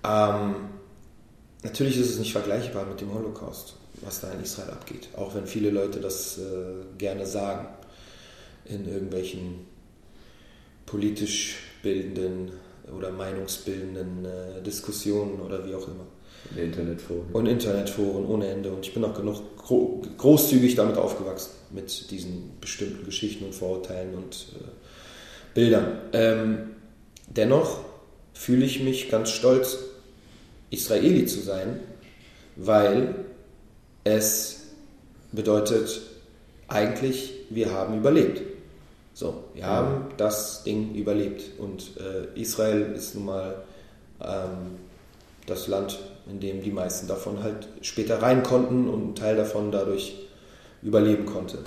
Ähm, 0.03 0.55
natürlich 1.63 1.97
ist 1.97 2.09
es 2.09 2.19
nicht 2.19 2.31
vergleichbar 2.31 2.85
mit 2.85 3.01
dem 3.01 3.13
Holocaust, 3.13 3.75
was 4.01 4.21
da 4.21 4.31
in 4.31 4.41
Israel 4.41 4.71
abgeht. 4.71 5.09
Auch 5.15 5.35
wenn 5.35 5.47
viele 5.47 5.69
Leute 5.69 5.99
das 5.99 6.37
äh, 6.37 6.97
gerne 6.97 7.25
sagen. 7.25 7.67
In 8.65 8.87
irgendwelchen 8.87 9.65
politisch 10.85 11.57
bildenden 11.81 12.51
oder 12.95 13.11
meinungsbildenden 13.11 14.25
äh, 14.25 14.61
Diskussionen 14.61 15.39
oder 15.41 15.65
wie 15.65 15.73
auch 15.73 15.87
immer. 15.87 16.05
In 16.55 16.65
Internetforen. 16.65 17.27
Und 17.33 17.45
Internetforen 17.47 18.25
ohne 18.25 18.47
Ende. 18.47 18.71
Und 18.71 18.85
ich 18.85 18.93
bin 18.93 19.03
auch 19.03 19.13
genug 19.13 19.57
gro 19.57 20.01
großzügig 20.17 20.75
damit 20.75 20.97
aufgewachsen, 20.97 21.51
mit 21.71 22.11
diesen 22.11 22.51
bestimmten 22.59 23.05
Geschichten 23.05 23.45
und 23.45 23.55
Vorurteilen 23.55 24.15
und 24.15 24.47
äh, 24.55 24.63
Bildern. 25.53 25.99
Ähm, 26.13 26.57
dennoch 27.27 27.79
fühle 28.33 28.65
ich 28.65 28.81
mich 28.83 29.09
ganz 29.09 29.29
stolz, 29.31 29.77
Israeli 30.69 31.25
zu 31.25 31.41
sein, 31.41 31.79
weil 32.55 33.15
es 34.03 34.61
bedeutet 35.31 36.01
eigentlich, 36.67 37.33
wir 37.49 37.71
haben 37.71 37.97
überlebt. 37.97 38.41
So, 39.13 39.43
wir 39.53 39.65
haben 39.65 40.05
das 40.17 40.63
Ding 40.63 40.95
überlebt. 40.95 41.59
Und 41.59 41.91
äh, 41.97 42.39
Israel 42.39 42.93
ist 42.93 43.15
nun 43.15 43.25
mal 43.25 43.55
ähm, 44.21 44.77
das 45.45 45.67
Land, 45.67 45.99
in 46.29 46.39
dem 46.39 46.61
die 46.61 46.71
meisten 46.71 47.07
davon 47.07 47.43
halt 47.43 47.67
später 47.81 48.21
rein 48.21 48.43
konnten 48.43 48.87
und 48.87 49.09
ein 49.09 49.15
Teil 49.15 49.35
davon 49.35 49.71
dadurch 49.71 50.15
überleben 50.81 51.25
konnte. 51.25 51.59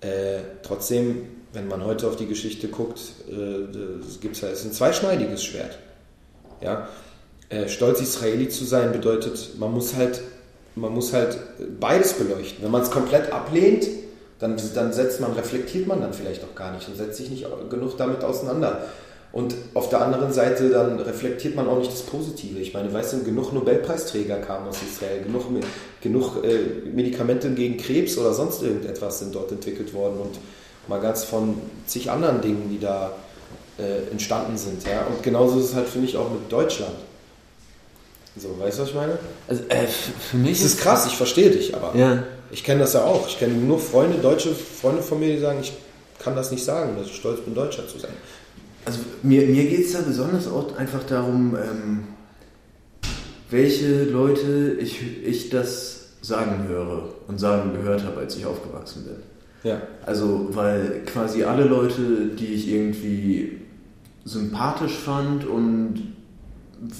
Äh, 0.00 0.40
trotzdem, 0.62 1.26
wenn 1.52 1.68
man 1.68 1.84
heute 1.84 2.06
auf 2.06 2.16
die 2.16 2.26
Geschichte 2.26 2.68
guckt, 2.68 3.00
äh, 3.30 3.34
es 3.34 4.18
es 4.22 4.42
ist 4.42 4.64
ein 4.64 4.72
zweischneidiges 4.72 5.44
Schwert. 5.44 5.78
Ja? 6.60 6.88
Äh, 7.48 7.68
stolz 7.68 8.00
Israeli 8.00 8.48
zu 8.48 8.64
sein 8.64 8.92
bedeutet, 8.92 9.58
man 9.58 9.72
muss 9.72 9.94
halt, 9.94 10.22
man 10.74 10.92
muss 10.92 11.12
halt 11.12 11.36
beides 11.78 12.14
beleuchten. 12.14 12.64
Wenn 12.64 12.70
man 12.70 12.82
es 12.82 12.90
komplett 12.90 13.30
ablehnt, 13.32 13.86
dann, 14.38 14.56
dann 14.74 14.92
setzt 14.92 15.20
man, 15.20 15.32
reflektiert 15.32 15.86
man 15.86 16.00
dann 16.00 16.12
vielleicht 16.12 16.42
auch 16.42 16.54
gar 16.54 16.74
nicht 16.74 16.88
und 16.88 16.96
setzt 16.96 17.18
sich 17.18 17.30
nicht 17.30 17.46
genug 17.70 17.96
damit 17.96 18.24
auseinander. 18.24 18.86
Und 19.32 19.54
auf 19.72 19.88
der 19.88 20.02
anderen 20.02 20.32
Seite 20.32 20.68
dann 20.68 21.00
reflektiert 21.00 21.56
man 21.56 21.66
auch 21.66 21.78
nicht 21.78 21.90
das 21.90 22.02
Positive. 22.02 22.58
Ich 22.58 22.74
meine, 22.74 22.92
weißt 22.92 23.14
du, 23.14 23.24
genug 23.24 23.52
Nobelpreisträger 23.52 24.36
kamen 24.38 24.68
aus 24.68 24.76
Israel, 24.82 25.22
genug, 25.22 25.44
genug 26.02 26.44
äh, 26.44 26.88
Medikamente 26.90 27.50
gegen 27.50 27.78
Krebs 27.78 28.18
oder 28.18 28.34
sonst 28.34 28.62
irgendetwas 28.62 29.20
sind 29.20 29.34
dort 29.34 29.50
entwickelt 29.52 29.94
worden 29.94 30.20
und 30.20 30.38
mal 30.88 31.00
ganz 31.00 31.24
von 31.24 31.60
zig 31.86 32.10
anderen 32.10 32.40
Dingen, 32.40 32.68
die 32.70 32.78
da 32.78 33.12
äh, 33.78 34.10
entstanden 34.10 34.56
sind. 34.56 34.84
Ja? 34.84 35.06
Und 35.06 35.22
genauso 35.22 35.58
ist 35.58 35.66
es 35.66 35.74
halt 35.74 35.88
für 35.88 35.98
mich 35.98 36.16
auch 36.16 36.30
mit 36.30 36.50
Deutschland. 36.50 36.94
So, 38.36 38.58
weißt 38.58 38.78
du, 38.78 38.82
was 38.82 38.88
ich 38.88 38.94
meine? 38.94 39.18
Also, 39.46 39.62
äh, 39.68 39.86
für 39.86 40.36
mich 40.38 40.60
Es 40.60 40.64
ist 40.64 40.80
krass, 40.80 41.06
ich 41.06 41.16
verstehe 41.16 41.50
dich, 41.50 41.74
aber 41.74 41.96
Ja. 41.96 42.22
ich 42.50 42.64
kenne 42.64 42.80
das 42.80 42.94
ja 42.94 43.04
auch. 43.04 43.28
Ich 43.28 43.38
kenne 43.38 43.54
nur 43.54 43.78
Freunde, 43.78 44.18
deutsche 44.18 44.54
Freunde 44.54 45.02
von 45.02 45.20
mir, 45.20 45.34
die 45.34 45.38
sagen, 45.40 45.58
ich 45.60 45.72
kann 46.18 46.34
das 46.34 46.50
nicht 46.50 46.64
sagen, 46.64 46.96
dass 46.96 47.06
ich 47.08 47.16
stolz 47.16 47.40
bin, 47.40 47.54
Deutscher 47.54 47.86
zu 47.86 47.98
sein. 47.98 48.12
Also 48.84 49.00
mir, 49.22 49.42
mir 49.46 49.64
geht 49.64 49.84
es 49.86 49.92
da 49.92 50.00
besonders 50.00 50.48
auch 50.48 50.76
einfach 50.76 51.04
darum, 51.04 51.56
ähm, 51.56 52.04
welche 53.50 54.04
Leute 54.04 54.76
ich, 54.80 55.00
ich 55.24 55.50
das 55.50 55.98
sagen 56.22 56.66
höre 56.68 57.10
und 57.28 57.38
sagen 57.38 57.74
gehört 57.74 58.02
habe, 58.04 58.20
als 58.20 58.36
ich 58.36 58.46
aufgewachsen 58.46 59.04
bin. 59.04 59.16
Ja. 59.64 59.80
Also, 60.04 60.48
weil 60.50 61.02
quasi 61.06 61.44
alle 61.44 61.64
Leute, 61.64 62.02
die 62.38 62.54
ich 62.54 62.68
irgendwie 62.68 63.58
sympathisch 64.24 64.96
fand 64.98 65.46
und 65.46 66.12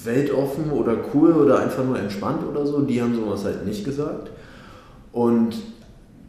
weltoffen 0.05 0.71
oder 0.71 0.97
cool 1.13 1.33
oder 1.33 1.61
einfach 1.61 1.85
nur 1.85 1.99
entspannt 1.99 2.45
oder 2.49 2.65
so, 2.67 2.83
die 2.83 3.03
haben 3.03 3.15
sowas 3.15 3.45
halt 3.45 3.67
nicht 3.67 3.85
gesagt. 3.85 4.31
Und 5.13 5.57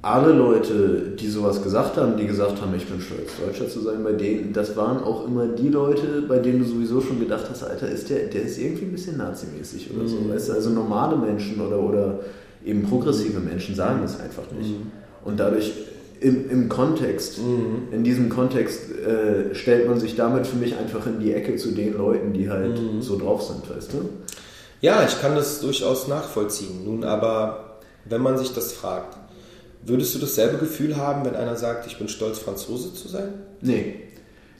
alle 0.01 0.33
Leute, 0.33 1.13
die 1.17 1.29
sowas 1.29 1.63
gesagt 1.63 1.95
haben, 1.95 2.17
die 2.17 2.27
gesagt 2.27 2.61
haben, 2.61 2.75
ich 2.75 2.85
bin 2.85 2.99
stolz, 2.99 3.31
Deutscher 3.39 3.69
zu 3.69 3.79
sein, 3.79 4.03
bei 4.03 4.11
denen, 4.11 4.51
das 4.51 4.75
waren 4.75 5.01
auch 5.01 5.25
immer 5.25 5.47
die 5.47 5.69
Leute, 5.69 6.23
bei 6.27 6.39
denen 6.39 6.59
du 6.59 6.65
sowieso 6.65 6.99
schon 6.99 7.19
gedacht 7.19 7.45
hast, 7.49 7.63
Alter, 7.63 7.87
ist 7.87 8.09
der, 8.09 8.25
der 8.25 8.43
ist 8.43 8.57
irgendwie 8.57 8.85
ein 8.85 8.91
bisschen 8.91 9.17
nazimäßig 9.17 9.91
oder 9.95 10.07
so. 10.07 10.17
Weißt 10.29 10.49
du, 10.49 10.53
also 10.53 10.71
normale 10.71 11.15
Menschen 11.15 11.61
oder, 11.61 11.79
oder 11.79 12.19
eben 12.65 12.83
progressive 12.83 13.39
Menschen 13.39 13.75
sagen 13.75 13.99
das 14.01 14.19
einfach 14.19 14.43
nicht. 14.57 14.75
Und 15.23 15.39
dadurch 15.39 15.71
im, 16.23 16.49
im 16.49 16.69
Kontext, 16.69 17.37
in 17.37 18.03
diesem 18.03 18.29
Kontext 18.29 18.79
äh, 18.91 19.53
stellt 19.53 19.89
man 19.89 19.99
sich 19.99 20.15
damit 20.15 20.47
für 20.47 20.55
mich 20.55 20.77
einfach 20.77 21.05
in 21.05 21.19
die 21.19 21.33
Ecke 21.33 21.57
zu 21.57 21.71
den 21.71 21.97
Leuten, 21.97 22.31
die 22.31 22.49
halt 22.49 22.79
so 23.01 23.19
drauf 23.19 23.43
sind, 23.43 23.69
weißt 23.69 23.91
du? 23.91 24.09
Ja, 24.79 25.05
ich 25.05 25.19
kann 25.19 25.35
das 25.35 25.59
durchaus 25.59 26.07
nachvollziehen. 26.07 26.85
Nun 26.85 27.03
aber, 27.03 27.79
wenn 28.05 28.21
man 28.21 28.37
sich 28.37 28.53
das 28.53 28.71
fragt, 28.71 29.17
würdest 29.85 30.15
du 30.15 30.19
dasselbe 30.19 30.57
Gefühl 30.57 30.95
haben, 30.95 31.25
wenn 31.25 31.35
einer 31.35 31.57
sagt, 31.57 31.87
ich 31.87 31.97
bin 31.97 32.07
stolz, 32.07 32.39
Franzose 32.39 32.93
zu 32.93 33.09
sein? 33.09 33.33
Nee. 33.61 33.95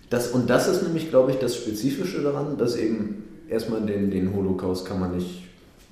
Das, 0.10 0.28
und 0.28 0.50
das 0.50 0.68
ist 0.68 0.84
nämlich, 0.84 1.10
glaube 1.10 1.32
ich, 1.32 1.38
das 1.38 1.56
Spezifische 1.56 2.22
daran, 2.22 2.58
dass 2.58 2.76
eben 2.76 3.24
erstmal 3.50 3.82
den, 3.82 4.12
den 4.12 4.36
Holocaust 4.36 4.86
kann 4.86 5.00
man 5.00 5.16
nicht, 5.16 5.44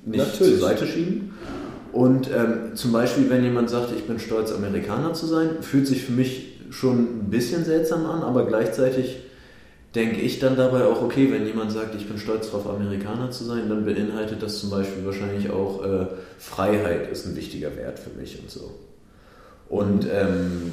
nicht 0.06 0.36
zur 0.36 0.58
Seite 0.58 0.86
schieben. 0.86 1.34
Und 1.92 2.30
ähm, 2.30 2.76
zum 2.76 2.92
Beispiel, 2.92 3.30
wenn 3.30 3.44
jemand 3.44 3.70
sagt, 3.70 3.92
ich 3.96 4.06
bin 4.08 4.20
stolz, 4.20 4.52
Amerikaner 4.52 5.14
zu 5.14 5.26
sein, 5.26 5.62
fühlt 5.62 5.88
sich 5.88 6.04
für 6.04 6.14
mich 6.14 6.60
schon 6.70 7.00
ein 7.00 7.30
bisschen 7.30 7.66
seltsam 7.66 8.06
an, 8.06 8.22
aber 8.22 8.46
gleichzeitig 8.46 9.18
denke 9.94 10.22
ich 10.22 10.40
dann 10.40 10.56
dabei 10.56 10.86
auch, 10.86 11.02
okay, 11.02 11.30
wenn 11.32 11.46
jemand 11.46 11.72
sagt, 11.72 11.96
ich 11.96 12.08
bin 12.08 12.18
stolz 12.18 12.50
darauf, 12.50 12.70
Amerikaner 12.70 13.30
zu 13.32 13.44
sein, 13.44 13.68
dann 13.68 13.84
beinhaltet 13.84 14.42
das 14.42 14.60
zum 14.60 14.70
Beispiel 14.70 15.06
wahrscheinlich 15.06 15.50
auch, 15.50 15.84
äh, 15.84 16.06
Freiheit 16.40 17.12
ist 17.12 17.26
ein 17.26 17.36
wichtiger 17.36 17.76
Wert 17.76 18.00
für 18.00 18.18
mich 18.18 18.40
und 18.40 18.50
so. 18.50 18.72
Und, 19.68 20.08
ähm, 20.12 20.72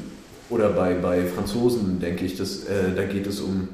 oder 0.50 0.70
bei, 0.70 0.94
bei 0.94 1.26
Franzosen 1.26 1.98
denke 2.00 2.24
ich, 2.24 2.36
dass, 2.36 2.64
äh, 2.64 2.94
da 2.94 3.04
geht 3.04 3.26
es 3.26 3.40
um 3.40 3.68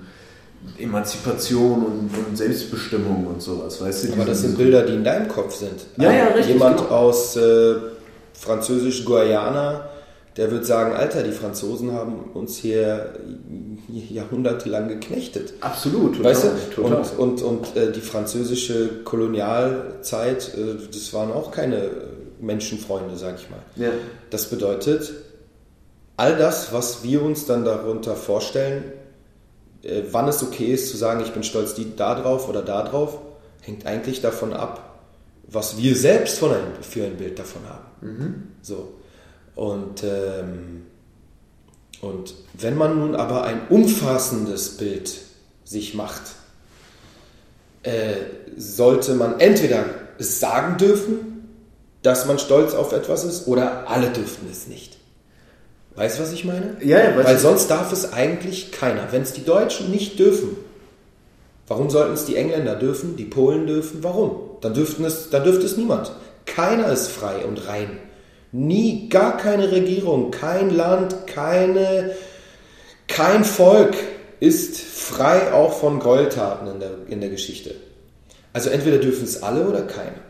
Emanzipation 0.78 1.84
und, 1.84 2.10
und, 2.26 2.36
Selbstbestimmung 2.36 3.26
und 3.26 3.42
sowas, 3.42 3.80
weißt 3.80 4.08
du? 4.08 4.12
Aber 4.14 4.24
das 4.24 4.40
sind 4.40 4.56
Bilder, 4.56 4.82
die 4.82 4.94
in 4.94 5.04
deinem 5.04 5.28
Kopf 5.28 5.54
sind. 5.54 5.86
Ja, 5.96 6.12
ja, 6.12 6.26
richtig. 6.28 6.54
Jemand 6.54 6.78
genau. 6.78 6.90
aus 6.90 7.36
äh, 7.36 7.74
französisch-Guayana 8.32 9.90
der 10.36 10.50
wird 10.50 10.66
sagen, 10.66 10.94
Alter, 10.94 11.22
die 11.22 11.30
Franzosen 11.30 11.92
haben 11.92 12.30
uns 12.34 12.56
hier 12.56 13.14
jahrhundertelang 13.88 14.88
geknechtet. 14.88 15.54
Absolut, 15.60 16.16
total. 16.16 16.32
Weißt 16.32 16.44
du? 16.44 16.74
total. 16.74 17.04
Und, 17.18 17.42
und, 17.42 17.42
und 17.42 17.76
äh, 17.76 17.92
die 17.92 18.00
französische 18.00 19.04
Kolonialzeit, 19.04 20.54
äh, 20.54 20.74
das 20.92 21.12
waren 21.12 21.30
auch 21.30 21.52
keine 21.52 21.90
Menschenfreunde, 22.40 23.16
sag 23.16 23.36
ich 23.38 23.48
mal. 23.48 23.60
Ja. 23.76 23.92
Das 24.30 24.46
bedeutet, 24.46 25.12
all 26.16 26.36
das, 26.36 26.72
was 26.72 27.04
wir 27.04 27.22
uns 27.22 27.46
dann 27.46 27.64
darunter 27.64 28.16
vorstellen, 28.16 28.92
äh, 29.84 30.02
wann 30.10 30.28
es 30.28 30.42
okay 30.42 30.72
ist 30.72 30.90
zu 30.90 30.96
sagen, 30.96 31.20
ich 31.20 31.32
bin 31.32 31.42
stolz 31.42 31.74
die, 31.74 31.94
da 31.96 32.20
drauf 32.20 32.48
oder 32.48 32.62
da 32.62 32.82
drauf, 32.82 33.18
hängt 33.60 33.86
eigentlich 33.86 34.20
davon 34.20 34.52
ab, 34.52 35.00
was 35.46 35.78
wir 35.78 35.94
selbst 35.96 36.38
von 36.38 36.50
ein, 36.50 36.82
für 36.82 37.04
ein 37.04 37.16
Bild 37.16 37.38
davon 37.38 37.62
haben. 37.68 37.84
Mhm. 38.00 38.42
So. 38.62 38.94
Und, 39.54 40.02
ähm, 40.02 40.86
und 42.00 42.34
wenn 42.54 42.76
man 42.76 42.98
nun 42.98 43.14
aber 43.14 43.44
ein 43.44 43.68
umfassendes 43.68 44.76
Bild 44.76 45.12
sich 45.64 45.94
macht, 45.94 46.22
äh, 47.82 48.16
sollte 48.56 49.14
man 49.14 49.40
entweder 49.40 49.84
sagen 50.18 50.78
dürfen, 50.78 51.34
dass 52.02 52.26
man 52.26 52.38
stolz 52.38 52.74
auf 52.74 52.92
etwas 52.92 53.24
ist, 53.24 53.46
oder 53.46 53.88
alle 53.88 54.10
dürften 54.10 54.46
es 54.50 54.66
nicht. 54.66 54.98
Weißt 55.96 56.18
du, 56.18 56.22
was 56.22 56.32
ich 56.32 56.44
meine? 56.44 56.76
Ja, 56.80 56.98
ja 56.98 57.16
Weil 57.16 57.38
sonst 57.38 57.68
darf 57.68 57.92
es 57.92 58.12
eigentlich 58.12 58.72
keiner. 58.72 59.12
Wenn 59.12 59.22
es 59.22 59.32
die 59.32 59.44
Deutschen 59.44 59.90
nicht 59.90 60.18
dürfen, 60.18 60.56
warum 61.68 61.90
sollten 61.90 62.14
es 62.14 62.24
die 62.24 62.36
Engländer 62.36 62.74
dürfen, 62.74 63.16
die 63.16 63.24
Polen 63.24 63.66
dürfen? 63.66 64.02
Warum? 64.02 64.40
Dann, 64.60 64.74
dürften 64.74 65.04
es, 65.04 65.30
dann 65.30 65.44
dürfte 65.44 65.66
es 65.66 65.76
niemand. 65.76 66.10
Keiner 66.46 66.92
ist 66.92 67.08
frei 67.08 67.44
und 67.44 67.68
rein. 67.68 67.98
Nie, 68.50 69.08
gar 69.08 69.36
keine 69.36 69.72
Regierung, 69.72 70.30
kein 70.30 70.70
Land, 70.70 71.26
keine, 71.26 72.14
kein 73.08 73.44
Volk 73.44 73.94
ist 74.40 74.78
frei 74.78 75.52
auch 75.52 75.72
von 75.72 75.98
Gräueltaten 76.00 76.68
in 76.68 76.80
der, 76.80 76.90
in 77.08 77.20
der 77.20 77.30
Geschichte. 77.30 77.74
Also 78.52 78.70
entweder 78.70 78.98
dürfen 78.98 79.24
es 79.24 79.42
alle 79.42 79.66
oder 79.66 79.82
keiner. 79.82 80.20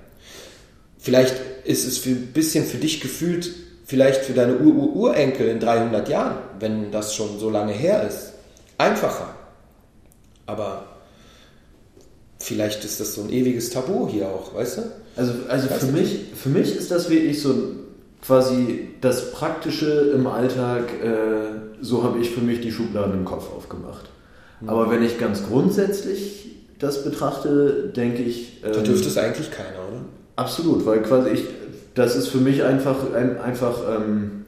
Vielleicht 0.99 1.35
ist 1.65 1.87
es 1.87 1.99
für, 1.99 2.11
ein 2.11 2.33
bisschen 2.33 2.65
für 2.65 2.79
dich 2.79 3.01
gefühlt, 3.01 3.51
vielleicht 3.85 4.25
für 4.25 4.33
deine 4.33 4.59
Ur-Ur-Urenkel 4.59 5.49
in 5.49 5.61
300 5.61 6.09
Jahren, 6.09 6.37
wenn 6.59 6.91
das 6.91 7.15
schon 7.15 7.39
so 7.39 7.51
lange 7.51 7.73
her 7.73 8.07
ist, 8.07 8.33
einfacher. 8.79 9.29
Aber 10.47 10.87
vielleicht 12.39 12.85
ist 12.85 13.01
das 13.01 13.15
so 13.15 13.23
ein 13.23 13.31
ewiges 13.31 13.71
Tabu 13.71 14.09
hier 14.09 14.29
auch, 14.29 14.55
weißt 14.55 14.79
du? 14.79 14.83
Also, 15.17 15.33
also 15.49 15.69
für, 15.69 15.87
mich, 15.87 16.33
für 16.35 16.49
mich 16.49 16.75
ist 16.75 16.91
das 16.91 17.09
wirklich 17.09 17.41
so 17.41 17.55
quasi 18.25 18.89
das 19.01 19.33
Praktische 19.33 20.13
im 20.15 20.27
Alltag, 20.27 20.85
äh, 21.03 21.83
so 21.83 22.03
habe 22.03 22.19
ich 22.19 22.31
für 22.31 22.41
mich 22.41 22.61
die 22.61 22.73
Schubladen 22.73 23.15
im 23.15 23.25
Kopf 23.25 23.53
aufgemacht. 23.55 24.09
Mhm. 24.61 24.69
Aber 24.69 24.91
wenn 24.91 25.03
ich 25.03 25.19
ganz 25.19 25.47
grundsätzlich 25.47 26.45
das 26.79 27.05
betrachte, 27.05 27.93
denke 27.95 28.23
ich. 28.23 28.63
Ähm, 28.65 28.73
da 28.73 28.81
dürfte 28.81 29.09
es 29.09 29.17
eigentlich 29.17 29.51
keiner, 29.51 29.79
oder? 29.89 30.01
Absolut, 30.37 30.85
weil 30.85 31.03
quasi 31.03 31.31
ich, 31.31 31.45
das 31.95 32.17
ist 32.17 32.29
für 32.29 32.39
mich 32.39 32.63
einfach, 32.63 32.97
ein, 33.15 33.39
einfach 33.41 33.79
ähm, 33.89 34.45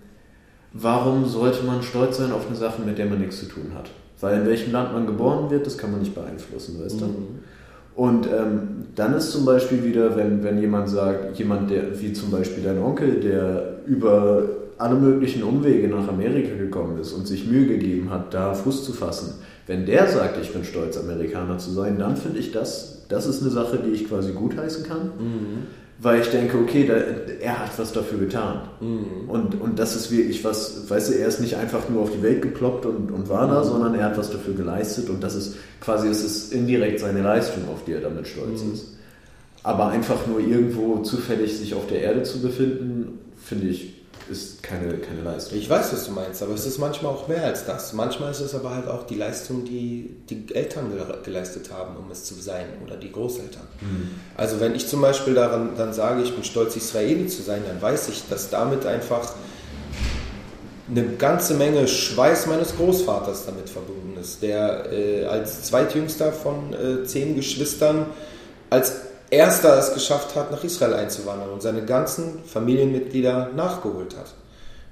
warum 0.72 1.26
sollte 1.26 1.64
man 1.64 1.82
stolz 1.82 2.18
sein 2.18 2.32
auf 2.32 2.46
eine 2.46 2.56
Sache, 2.56 2.82
mit 2.82 2.98
der 2.98 3.06
man 3.06 3.20
nichts 3.20 3.38
zu 3.38 3.46
tun 3.46 3.72
hat? 3.74 3.90
Weil 4.20 4.40
in 4.40 4.46
welchem 4.46 4.72
Land 4.72 4.92
man 4.92 5.06
geboren 5.06 5.50
wird, 5.50 5.66
das 5.66 5.78
kann 5.78 5.92
man 5.92 6.00
nicht 6.00 6.14
beeinflussen, 6.14 6.80
weißt 6.82 7.00
du? 7.00 7.06
Mhm. 7.06 7.26
Und 7.94 8.26
ähm, 8.26 8.68
dann 8.94 9.14
ist 9.14 9.30
zum 9.30 9.44
Beispiel 9.44 9.84
wieder, 9.84 10.16
wenn, 10.16 10.42
wenn 10.42 10.60
jemand 10.60 10.88
sagt, 10.88 11.38
jemand, 11.38 11.70
der, 11.70 11.98
wie 12.00 12.12
zum 12.12 12.30
Beispiel 12.30 12.62
dein 12.62 12.78
Onkel, 12.78 13.20
der 13.20 13.78
über 13.86 14.44
alle 14.76 14.96
möglichen 14.96 15.42
Umwege 15.42 15.88
nach 15.88 16.06
Amerika 16.08 16.54
gekommen 16.54 16.98
ist 17.00 17.12
und 17.12 17.26
sich 17.26 17.46
Mühe 17.46 17.66
gegeben 17.66 18.10
hat, 18.10 18.34
da 18.34 18.52
Fuß 18.52 18.84
zu 18.84 18.92
fassen, 18.92 19.34
wenn 19.66 19.86
der 19.86 20.06
sagt, 20.08 20.38
ich 20.42 20.52
bin 20.52 20.64
stolz, 20.64 20.98
Amerikaner 20.98 21.56
zu 21.56 21.70
sein, 21.70 21.98
dann 21.98 22.16
finde 22.16 22.38
ich 22.38 22.52
das, 22.52 23.06
das 23.08 23.26
ist 23.26 23.40
eine 23.40 23.50
Sache, 23.50 23.78
die 23.78 23.90
ich 23.90 24.08
quasi 24.08 24.32
gutheißen 24.32 24.84
kann. 24.84 25.12
Mhm 25.18 25.66
weil 25.98 26.20
ich 26.20 26.28
denke, 26.28 26.58
okay, 26.58 26.86
da, 26.86 26.94
er 26.94 27.58
hat 27.60 27.78
was 27.78 27.92
dafür 27.92 28.18
getan. 28.18 28.68
Mhm. 28.80 29.28
Und, 29.28 29.60
und 29.60 29.78
das 29.78 29.96
ist 29.96 30.10
wirklich 30.10 30.44
was, 30.44 30.88
weißt 30.90 31.10
du, 31.10 31.18
er 31.18 31.28
ist 31.28 31.40
nicht 31.40 31.56
einfach 31.56 31.88
nur 31.88 32.02
auf 32.02 32.10
die 32.10 32.22
Welt 32.22 32.42
geploppt 32.42 32.84
und, 32.84 33.10
und 33.10 33.28
war 33.28 33.48
da, 33.48 33.60
mhm. 33.60 33.68
sondern 33.68 33.94
er 33.94 34.04
hat 34.06 34.18
was 34.18 34.30
dafür 34.30 34.54
geleistet 34.54 35.08
und 35.08 35.22
das 35.22 35.34
ist 35.34 35.56
quasi, 35.80 36.08
es 36.08 36.22
ist 36.22 36.52
indirekt 36.52 37.00
seine 37.00 37.22
Leistung, 37.22 37.64
auf 37.72 37.84
die 37.84 37.92
er 37.92 38.00
damit 38.00 38.28
stolz 38.28 38.62
mhm. 38.62 38.74
ist. 38.74 38.88
Aber 39.62 39.88
einfach 39.88 40.26
nur 40.26 40.38
irgendwo 40.38 40.98
zufällig 40.98 41.56
sich 41.56 41.74
auf 41.74 41.86
der 41.86 42.02
Erde 42.02 42.22
zu 42.22 42.40
befinden, 42.40 43.18
finde 43.36 43.68
ich 43.68 43.95
ist 44.28 44.62
keine, 44.62 44.94
keine 44.98 45.22
Leistung. 45.22 45.58
Ich 45.58 45.68
weiß, 45.68 45.92
was 45.92 46.06
du 46.06 46.12
meinst, 46.12 46.42
aber 46.42 46.54
es 46.54 46.66
ist 46.66 46.78
manchmal 46.78 47.12
auch 47.12 47.28
mehr 47.28 47.44
als 47.44 47.64
das. 47.64 47.92
Manchmal 47.92 48.30
ist 48.30 48.40
es 48.40 48.54
aber 48.54 48.74
halt 48.74 48.88
auch 48.88 49.06
die 49.06 49.14
Leistung, 49.14 49.64
die 49.64 50.16
die 50.28 50.54
Eltern 50.54 50.92
geleistet 51.24 51.70
haben, 51.72 51.96
um 51.96 52.10
es 52.10 52.24
zu 52.24 52.34
sein, 52.34 52.66
oder 52.84 52.96
die 52.96 53.12
Großeltern. 53.12 53.62
Mhm. 53.80 54.10
Also 54.36 54.60
wenn 54.60 54.74
ich 54.74 54.88
zum 54.88 55.00
Beispiel 55.00 55.34
daran 55.34 55.70
dann 55.76 55.92
sage, 55.92 56.22
ich 56.22 56.34
bin 56.34 56.44
stolz, 56.44 56.76
Israeli 56.76 57.26
zu 57.28 57.42
sein, 57.42 57.62
dann 57.66 57.80
weiß 57.80 58.08
ich, 58.08 58.24
dass 58.28 58.50
damit 58.50 58.84
einfach 58.86 59.32
eine 60.88 61.04
ganze 61.16 61.54
Menge 61.54 61.88
Schweiß 61.88 62.46
meines 62.46 62.76
Großvaters 62.76 63.46
damit 63.46 63.68
verbunden 63.68 64.16
ist, 64.20 64.42
der 64.42 64.92
äh, 64.92 65.24
als 65.24 65.62
zweitjüngster 65.62 66.32
von 66.32 66.72
äh, 66.72 67.04
zehn 67.04 67.34
Geschwistern 67.34 68.06
als 68.70 69.05
erster 69.30 69.78
es 69.78 69.94
geschafft 69.94 70.34
hat, 70.34 70.50
nach 70.50 70.62
Israel 70.64 70.94
einzuwandern 70.94 71.50
und 71.50 71.62
seine 71.62 71.84
ganzen 71.84 72.44
Familienmitglieder 72.44 73.50
nachgeholt 73.54 74.16
hat 74.16 74.34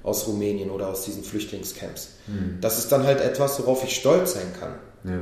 aus 0.04 0.26
Rumänien 0.28 0.70
oder 0.70 0.88
aus 0.88 1.04
diesen 1.04 1.24
Flüchtlingscamps. 1.24 2.10
Mhm. 2.26 2.58
Das 2.60 2.78
ist 2.78 2.92
dann 2.92 3.04
halt 3.04 3.20
etwas, 3.20 3.58
worauf 3.60 3.82
ich 3.84 3.96
stolz 3.96 4.34
sein 4.34 4.52
kann. 4.58 4.74
Ja. 5.04 5.20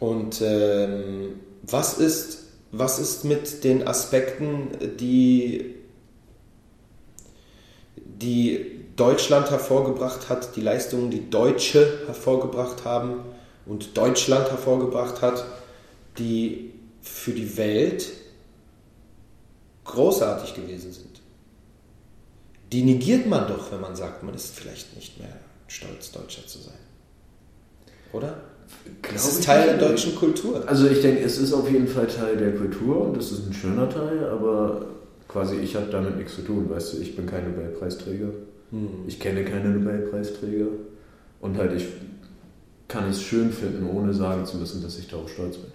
Und 0.00 0.42
ähm, 0.42 1.40
was, 1.62 1.98
ist, 1.98 2.48
was 2.72 2.98
ist 2.98 3.24
mit 3.24 3.62
den 3.62 3.86
Aspekten, 3.86 4.96
die, 4.98 5.76
die 7.96 8.84
Deutschland 8.96 9.50
hervorgebracht 9.50 10.28
hat, 10.28 10.56
die 10.56 10.60
Leistungen, 10.60 11.10
die 11.10 11.30
Deutsche 11.30 12.00
hervorgebracht 12.06 12.84
haben 12.84 13.20
und 13.64 13.96
Deutschland 13.96 14.50
hervorgebracht 14.50 15.22
hat, 15.22 15.44
die 16.18 16.73
für 17.04 17.32
die 17.32 17.56
Welt 17.56 18.10
großartig 19.84 20.54
gewesen 20.54 20.92
sind. 20.92 21.20
Die 22.72 22.82
negiert 22.82 23.26
man 23.26 23.46
doch, 23.46 23.70
wenn 23.70 23.80
man 23.80 23.94
sagt, 23.94 24.22
man 24.22 24.34
ist 24.34 24.58
vielleicht 24.58 24.96
nicht 24.96 25.20
mehr 25.20 25.36
stolz, 25.68 26.10
Deutscher 26.10 26.46
zu 26.46 26.58
sein. 26.58 26.74
Oder? 28.12 28.40
Glaub 29.02 29.14
es 29.14 29.28
ist 29.28 29.44
Teil 29.44 29.66
der 29.66 29.76
deutschen 29.76 30.16
Kultur. 30.16 30.66
Also 30.66 30.88
ich 30.88 31.02
denke, 31.02 31.22
es 31.22 31.38
ist 31.38 31.52
auf 31.52 31.70
jeden 31.70 31.86
Fall 31.86 32.06
Teil 32.06 32.36
der 32.36 32.54
Kultur 32.54 33.02
und 33.02 33.16
es 33.18 33.30
ist 33.30 33.46
ein 33.46 33.52
schöner 33.52 33.88
Teil, 33.90 34.24
aber 34.24 34.86
quasi 35.28 35.56
ich 35.56 35.76
habe 35.76 35.90
damit 35.90 36.16
nichts 36.16 36.36
zu 36.36 36.42
tun, 36.42 36.70
weißt 36.70 36.94
du, 36.94 36.98
ich 36.98 37.14
bin 37.14 37.26
kein 37.26 37.50
Nobelpreisträger. 37.50 38.30
Hm. 38.70 39.04
Ich 39.06 39.20
kenne 39.20 39.44
keine 39.44 39.68
Nobelpreisträger 39.68 40.68
und 41.40 41.58
halt 41.58 41.74
ich 41.74 41.86
kann 42.88 43.08
es 43.10 43.20
schön 43.22 43.52
finden, 43.52 43.86
ohne 43.86 44.14
sagen 44.14 44.46
zu 44.46 44.56
müssen, 44.56 44.82
dass 44.82 44.98
ich 44.98 45.08
darauf 45.08 45.30
stolz 45.30 45.58
bin. 45.58 45.72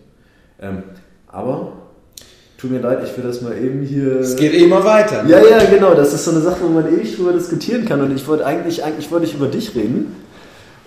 Ähm, 0.60 0.84
aber 1.30 1.74
tut 2.58 2.72
mir 2.72 2.80
leid, 2.80 3.00
ich 3.06 3.16
will 3.18 3.24
das 3.24 3.42
mal 3.42 3.58
eben 3.58 3.82
hier. 3.84 4.20
Es 4.20 4.36
geht 4.36 4.54
eh 4.54 4.64
immer 4.66 4.84
weiter. 4.84 5.24
Ne? 5.24 5.30
Ja, 5.32 5.40
ja, 5.46 5.64
genau. 5.66 5.94
Das 5.94 6.14
ist 6.14 6.26
so 6.26 6.32
eine 6.32 6.42
Sache, 6.42 6.58
wo 6.64 6.68
man 6.68 6.92
ewig 6.94 7.16
drüber 7.16 7.32
diskutieren 7.34 7.86
kann. 7.86 8.02
Und 8.02 8.14
ich 8.16 8.28
wollte 8.28 8.46
eigentlich, 8.46 8.84
eigentlich 8.84 9.10
wollte 9.12 9.26
ich 9.26 9.36
über 9.36 9.48
dich 9.48 9.74
reden. 9.76 10.16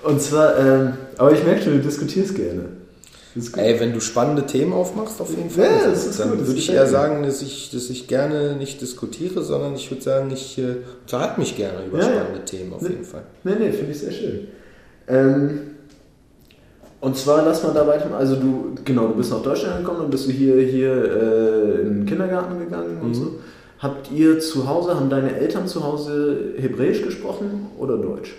Und 0.02 0.20
zwar, 0.20 0.58
ähm, 0.58 0.92
aber 1.16 1.32
ich 1.32 1.42
merke 1.44 1.62
schon, 1.62 1.72
du 1.74 1.78
diskutierst 1.80 2.34
gerne. 2.34 2.64
Ey, 3.56 3.80
wenn 3.80 3.94
du 3.94 4.00
spannende 4.00 4.44
Themen 4.44 4.74
aufmachst, 4.74 5.18
auf 5.18 5.30
jeden 5.30 5.48
Fall. 5.48 5.64
Ja, 5.64 5.88
das 5.88 6.06
ist 6.06 6.20
dann 6.20 6.30
gut, 6.36 6.46
würde 6.46 6.58
ich 6.58 6.70
eher 6.70 6.86
sagen, 6.86 7.22
dass 7.22 7.40
ich, 7.40 7.70
dass 7.72 7.88
ich 7.88 8.06
gerne 8.06 8.56
nicht 8.56 8.82
diskutiere, 8.82 9.42
sondern 9.42 9.74
ich 9.74 9.90
würde 9.90 10.02
sagen, 10.02 10.30
ich 10.30 10.58
äh, 10.58 10.76
unterhalte 11.02 11.40
mich 11.40 11.56
gerne 11.56 11.86
über 11.86 11.98
Ja, 12.00 12.04
ja. 12.10 12.12
spannende 12.20 12.44
Themen, 12.44 12.74
auf 12.74 12.82
Ne- 12.82 12.90
jeden 12.90 13.04
Fall. 13.04 13.22
Nee, 13.44 13.52
nee, 13.58 13.72
finde 13.72 13.92
ich 13.92 13.98
sehr 14.00 14.12
schön. 14.12 14.48
Ähm, 15.08 15.60
und 17.02 17.16
zwar 17.16 17.44
lass 17.44 17.62
mal 17.62 17.74
da 17.74 17.86
weiter. 17.86 18.06
Also 18.16 18.36
du, 18.36 18.74
genau, 18.84 19.08
du 19.08 19.14
bist 19.16 19.30
nach 19.30 19.42
Deutschland 19.42 19.78
gekommen 19.84 20.00
und 20.06 20.10
bist 20.10 20.26
du 20.26 20.32
hier, 20.32 20.56
hier 20.62 20.92
äh, 20.92 21.80
in 21.82 21.88
den 21.98 22.06
Kindergarten 22.06 22.58
gegangen 22.58 22.98
und 23.02 23.08
Mhm. 23.10 23.14
so. 23.14 23.26
Habt 23.78 24.10
ihr 24.12 24.38
zu 24.38 24.68
Hause, 24.68 24.94
haben 24.94 25.10
deine 25.10 25.36
Eltern 25.36 25.66
zu 25.66 25.82
Hause 25.84 26.54
Hebräisch 26.56 27.02
gesprochen 27.02 27.66
oder 27.78 27.98
Deutsch? 27.98 28.32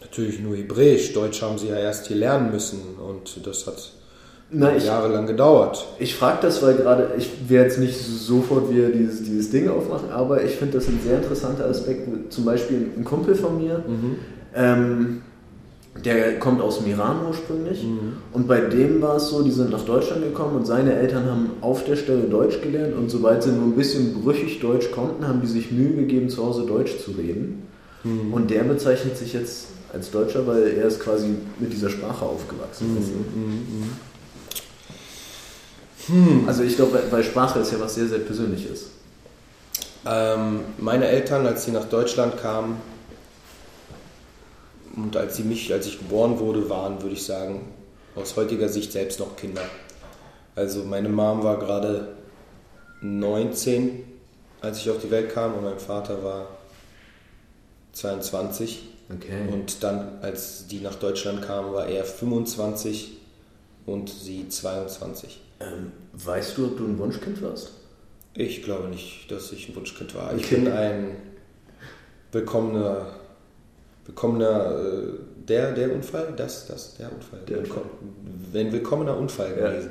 Natürlich 0.00 0.40
nur 0.40 0.54
Hebräisch. 0.56 1.12
Deutsch 1.12 1.42
haben 1.42 1.58
sie 1.58 1.68
ja 1.68 1.76
erst 1.76 2.06
hier 2.06 2.16
lernen 2.16 2.52
müssen 2.52 2.78
und 3.04 3.44
das 3.44 3.66
hat 3.66 3.90
Na, 4.50 4.76
ich, 4.76 4.86
jahrelang 4.86 5.26
gedauert. 5.26 5.84
ich 5.98 6.14
frage 6.14 6.38
das, 6.42 6.62
weil 6.62 6.74
gerade, 6.76 7.08
ich 7.18 7.30
werde 7.48 7.64
jetzt 7.68 7.80
nicht 7.80 7.98
sofort 7.98 8.70
wieder 8.70 8.90
dieses, 8.90 9.24
dieses 9.24 9.50
Ding 9.50 9.68
aufmachen, 9.68 10.10
aber 10.12 10.44
ich 10.44 10.52
finde 10.52 10.74
das 10.78 10.86
ein 10.86 11.00
sehr 11.04 11.16
interessanter 11.16 11.64
Aspekt. 11.66 12.32
Zum 12.32 12.44
Beispiel 12.44 12.90
ein 12.96 13.02
Kumpel 13.04 13.34
von 13.34 13.56
mir, 13.60 13.82
ähm, 14.54 15.22
der 16.02 16.38
kommt 16.38 16.60
aus 16.60 16.78
dem 16.78 16.88
Iran 16.88 17.18
ursprünglich 17.28 17.84
und 18.32 18.48
bei 18.48 18.60
dem 18.60 19.00
war 19.00 19.16
es 19.16 19.28
so, 19.28 19.42
die 19.42 19.50
sind 19.50 19.70
nach 19.70 19.84
Deutschland 19.84 20.22
gekommen 20.22 20.56
und 20.56 20.66
seine 20.66 20.94
Eltern 20.94 21.26
haben 21.26 21.50
auf 21.60 21.84
der 21.84 21.96
Stelle 21.96 22.24
Deutsch 22.24 22.60
gelernt 22.62 22.96
und 22.96 23.10
sobald 23.10 23.42
sie 23.42 23.52
nur 23.52 23.64
ein 23.64 23.76
bisschen 23.76 24.22
brüchig 24.22 24.60
Deutsch 24.60 24.90
konnten, 24.90 25.26
haben 25.26 25.40
die 25.40 25.46
sich 25.46 25.70
Mühe 25.70 25.94
gegeben, 25.94 26.28
zu 26.28 26.44
Hause 26.44 26.66
Deutsch 26.66 26.98
zu 27.04 27.12
reden. 27.12 27.62
Und 28.32 28.50
der 28.50 28.64
bezeichnet 28.64 29.16
sich 29.16 29.32
jetzt 29.32 29.68
als 29.92 30.10
Deutscher, 30.10 30.46
weil 30.46 30.74
er 30.76 30.86
ist 30.86 31.00
quasi 31.00 31.28
mit 31.58 31.72
dieser 31.72 31.88
Sprache 31.88 32.24
aufgewachsen. 32.24 32.96
weißt 32.98 33.08
du? 36.08 36.46
Also 36.46 36.64
ich 36.64 36.76
glaube, 36.76 37.00
weil 37.10 37.22
Sprache 37.24 37.60
ist 37.60 37.72
ja 37.72 37.80
was 37.80 37.94
sehr, 37.94 38.06
sehr 38.06 38.18
Persönliches. 38.18 38.90
Ähm, 40.04 40.60
meine 40.76 41.06
Eltern, 41.06 41.46
als 41.46 41.64
sie 41.64 41.70
nach 41.70 41.86
Deutschland 41.86 42.36
kamen 42.36 42.76
und 44.96 45.16
als 45.16 45.36
sie 45.36 45.42
mich, 45.44 45.72
als 45.72 45.86
ich 45.86 45.98
geboren 45.98 46.38
wurde, 46.38 46.68
waren, 46.70 47.00
würde 47.02 47.14
ich 47.14 47.24
sagen, 47.24 47.72
aus 48.14 48.36
heutiger 48.36 48.68
Sicht 48.68 48.92
selbst 48.92 49.18
noch 49.20 49.36
Kinder. 49.36 49.62
Also 50.54 50.84
meine 50.84 51.08
Mom 51.08 51.42
war 51.42 51.58
gerade 51.58 52.14
19, 53.00 54.04
als 54.60 54.78
ich 54.78 54.90
auf 54.90 54.98
die 54.98 55.10
Welt 55.10 55.32
kam 55.32 55.54
und 55.54 55.64
mein 55.64 55.78
Vater 55.78 56.22
war 56.22 56.48
22. 57.92 58.82
Okay. 59.14 59.52
Und 59.52 59.82
dann, 59.82 60.18
als 60.22 60.66
die 60.68 60.80
nach 60.80 60.94
Deutschland 60.94 61.42
kamen, 61.42 61.72
war 61.74 61.86
er 61.86 62.04
25 62.04 63.18
und 63.86 64.08
sie 64.08 64.48
22. 64.48 65.40
Ähm, 65.60 65.92
weißt 66.12 66.56
du, 66.56 66.66
ob 66.66 66.76
du 66.78 66.84
ein 66.86 66.98
Wunschkind 66.98 67.42
warst? 67.42 67.72
Ich 68.34 68.62
glaube 68.62 68.88
nicht, 68.88 69.30
dass 69.30 69.52
ich 69.52 69.68
ein 69.68 69.76
Wunschkind 69.76 70.14
war. 70.14 70.34
Ich 70.34 70.44
Okay. 70.46 70.56
bin 70.56 70.68
ein 70.72 71.16
willkommener, 72.32 73.06
willkommener, 74.06 74.72
äh, 74.72 75.46
der, 75.48 75.72
der 75.72 75.92
Unfall, 75.92 76.32
das, 76.36 76.66
das, 76.66 76.94
der 76.96 77.10
Unfall. 77.12 77.40
Der 77.48 77.58
Unfall. 77.58 77.82
Ein 78.54 78.72
willkommener 78.72 79.16
Unfall 79.16 79.50
Ja. 79.58 79.70
gewesen, 79.70 79.90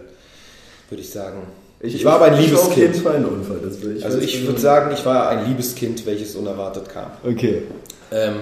würde 0.90 1.02
ich 1.02 1.10
sagen. 1.10 1.40
Ich, 1.80 2.06
war 2.06 2.14
aber 2.14 2.26
ein 2.26 2.36
ich 2.36 2.48
liebes 2.48 2.70
Kind. 2.70 2.96
Fall 2.96 3.18
ein 3.18 3.26
Unfall. 3.26 3.60
Das 3.62 3.82
will 3.82 3.98
ich 3.98 4.06
Also 4.06 4.18
ich 4.20 4.46
würde 4.48 4.60
sagen, 4.60 4.94
ich 4.94 5.06
war 5.06 5.28
ein 5.30 5.46
liebes 5.48 5.76
Kind, 5.76 6.06
welches 6.06 6.36
unerwartet 6.36 6.88
kam. 6.88 7.12
Okay. 7.26 7.64
Ähm, 8.10 8.36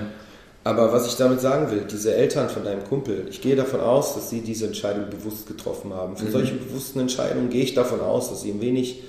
aber 0.63 0.93
was 0.93 1.07
ich 1.07 1.15
damit 1.15 1.41
sagen 1.41 1.71
will, 1.71 1.81
diese 1.91 2.13
Eltern 2.13 2.49
von 2.49 2.63
deinem 2.63 2.83
Kumpel, 2.83 3.25
ich 3.31 3.41
gehe 3.41 3.55
davon 3.55 3.79
aus, 3.79 4.13
dass 4.13 4.29
sie 4.29 4.41
diese 4.41 4.67
Entscheidung 4.67 5.09
bewusst 5.09 5.47
getroffen 5.47 5.91
haben. 5.91 6.15
Für 6.17 6.29
solche 6.29 6.53
bewussten 6.53 6.99
Entscheidungen 6.99 7.49
gehe 7.49 7.63
ich 7.63 7.73
davon 7.73 7.99
aus, 7.99 8.29
dass 8.29 8.43
sie 8.43 8.51
ein 8.51 8.61
wenig 8.61 9.01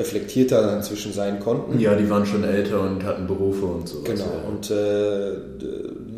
reflektierter 0.00 0.76
inzwischen 0.76 1.12
sein 1.12 1.40
konnten. 1.40 1.78
Ja, 1.78 1.94
die 1.94 2.08
waren 2.10 2.26
schon 2.26 2.44
älter 2.44 2.80
und 2.80 3.04
hatten 3.04 3.26
Berufe 3.26 3.66
und 3.66 3.88
so. 3.88 4.00
Genau. 4.02 4.24
Und 4.48 4.70
äh, 4.70 5.32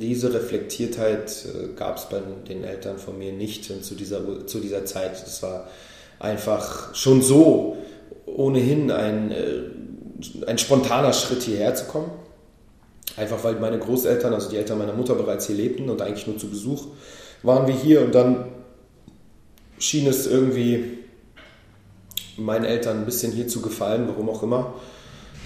diese 0.01 0.33
Reflektiertheit 0.33 1.45
äh, 1.47 1.69
gab 1.77 1.99
es 1.99 2.05
bei 2.09 2.21
den 2.49 2.65
Eltern 2.65 2.99
von 2.99 3.19
mir 3.19 3.33
nicht 3.33 3.71
und 3.71 3.85
zu 3.85 3.95
dieser, 3.95 4.47
zu 4.47 4.61
dieser 4.61 4.85
Zeit. 4.85 5.21
Das 5.23 5.43
war 5.43 5.69
einfach 6.19 6.95
schon 6.95 7.21
so 7.23 7.77
ohnehin 8.25 8.91
ein, 8.91 9.31
äh, 9.31 10.47
ein 10.47 10.59
spontaner 10.59 11.13
Schritt 11.13 11.43
hierher 11.43 11.75
zu 11.75 11.87
kommen. 11.87 12.11
Einfach 13.17 13.45
weil 13.45 13.57
meine 13.57 13.79
Großeltern, 13.79 14.33
also 14.33 14.49
die 14.49 14.57
Eltern 14.57 14.79
meiner 14.79 14.95
Mutter 14.95 15.15
bereits 15.15 15.47
hier 15.47 15.57
lebten 15.57 15.91
und 15.91 16.01
eigentlich 16.01 16.27
nur 16.27 16.39
zu 16.39 16.49
Besuch 16.49 16.87
waren 17.43 17.67
wir 17.67 17.75
hier 17.75 18.03
und 18.03 18.15
dann 18.15 18.47
schien 19.79 20.07
es 20.07 20.27
irgendwie 20.27 21.02
meinen 22.39 22.65
Eltern 22.65 22.99
ein 22.99 23.05
bisschen 23.05 23.33
hier 23.33 23.49
zu 23.49 23.61
gefallen, 23.61 24.09
warum 24.09 24.29
auch 24.29 24.43
immer. 24.43 24.75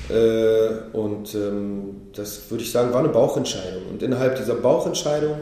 Äh, 0.08 0.96
und 0.96 1.34
ähm, 1.34 2.02
das 2.14 2.50
würde 2.50 2.62
ich 2.62 2.70
sagen, 2.70 2.92
war 2.92 3.00
eine 3.00 3.08
Bauchentscheidung. 3.08 3.88
Und 3.90 4.02
innerhalb 4.02 4.36
dieser 4.36 4.54
Bauchentscheidung 4.54 5.36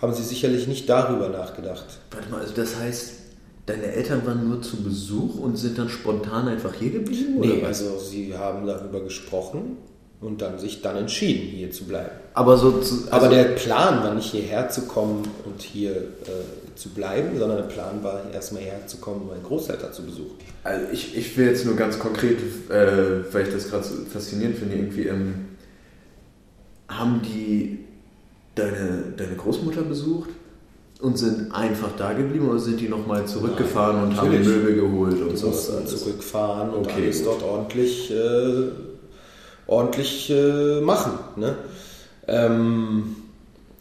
haben 0.00 0.14
sie 0.14 0.22
sicherlich 0.22 0.66
nicht 0.66 0.88
darüber 0.88 1.28
nachgedacht. 1.28 1.86
Warte 2.10 2.30
mal, 2.30 2.40
also 2.40 2.54
das 2.54 2.76
heißt, 2.76 3.12
deine 3.66 3.84
Eltern 3.84 4.26
waren 4.26 4.48
nur 4.48 4.62
zu 4.62 4.82
Besuch 4.82 5.38
und 5.38 5.56
sind 5.56 5.78
dann 5.78 5.88
spontan 5.88 6.48
einfach 6.48 6.74
hier 6.74 6.90
geblieben? 6.90 7.40
Nee, 7.40 7.58
oder 7.58 7.68
also 7.68 7.98
sie 7.98 8.36
haben 8.36 8.66
darüber 8.66 9.00
gesprochen 9.00 9.76
und 10.20 10.40
dann 10.40 10.58
sich 10.58 10.82
dann 10.82 10.96
entschieden, 10.96 11.48
hier 11.48 11.70
zu 11.70 11.84
bleiben. 11.84 12.10
Aber 12.34 12.56
so 12.56 12.80
zu, 12.80 12.94
also, 12.94 13.10
Aber 13.10 13.28
der 13.28 13.44
Plan 13.44 14.02
war 14.02 14.14
nicht 14.14 14.30
hierher 14.30 14.68
zu 14.68 14.82
kommen 14.82 15.28
und 15.44 15.62
hier 15.62 15.92
äh, 15.92 16.63
zu 16.76 16.90
bleiben, 16.90 17.38
sondern 17.38 17.58
der 17.58 17.64
Plan 17.64 18.02
war 18.02 18.22
erstmal 18.32 18.62
hierher 18.62 18.86
zu 18.86 18.98
kommen, 18.98 19.22
um 19.22 19.28
meine 19.28 19.42
Großeltern 19.42 19.92
zu 19.92 20.02
besuchen. 20.02 20.36
also 20.62 20.86
ich, 20.92 21.16
ich 21.16 21.36
will 21.36 21.46
jetzt 21.46 21.64
nur 21.64 21.76
ganz 21.76 21.98
konkret, 21.98 22.38
äh, 22.70 23.32
weil 23.32 23.46
ich 23.46 23.52
das 23.54 23.70
gerade 23.70 23.84
so 23.84 23.94
faszinierend 24.12 24.58
finde, 24.58 24.76
irgendwie, 24.76 25.06
ähm, 25.06 25.34
haben 26.88 27.22
die 27.22 27.78
deine, 28.54 29.14
deine 29.16 29.34
Großmutter 29.36 29.82
besucht 29.82 30.30
und 31.00 31.18
sind 31.18 31.52
einfach 31.52 31.90
da 31.96 32.12
geblieben 32.12 32.48
oder 32.48 32.58
sind 32.58 32.80
die 32.80 32.88
nochmal 32.88 33.26
zurückgefahren 33.26 34.02
und 34.04 34.16
haben. 34.16 34.30
Möbel 34.30 34.74
geholt 34.74 35.20
und 35.20 35.36
so? 35.36 35.50
zurückfahren 35.50 36.70
und 36.70 36.86
Okay, 36.86 37.04
alles 37.04 37.18
gut. 37.18 37.26
dort 37.26 37.42
ordentlich, 37.42 38.10
äh, 38.10 38.68
ordentlich 39.66 40.30
äh, 40.30 40.80
machen. 40.80 41.12
Ne? 41.36 41.56
Ähm, 42.26 43.16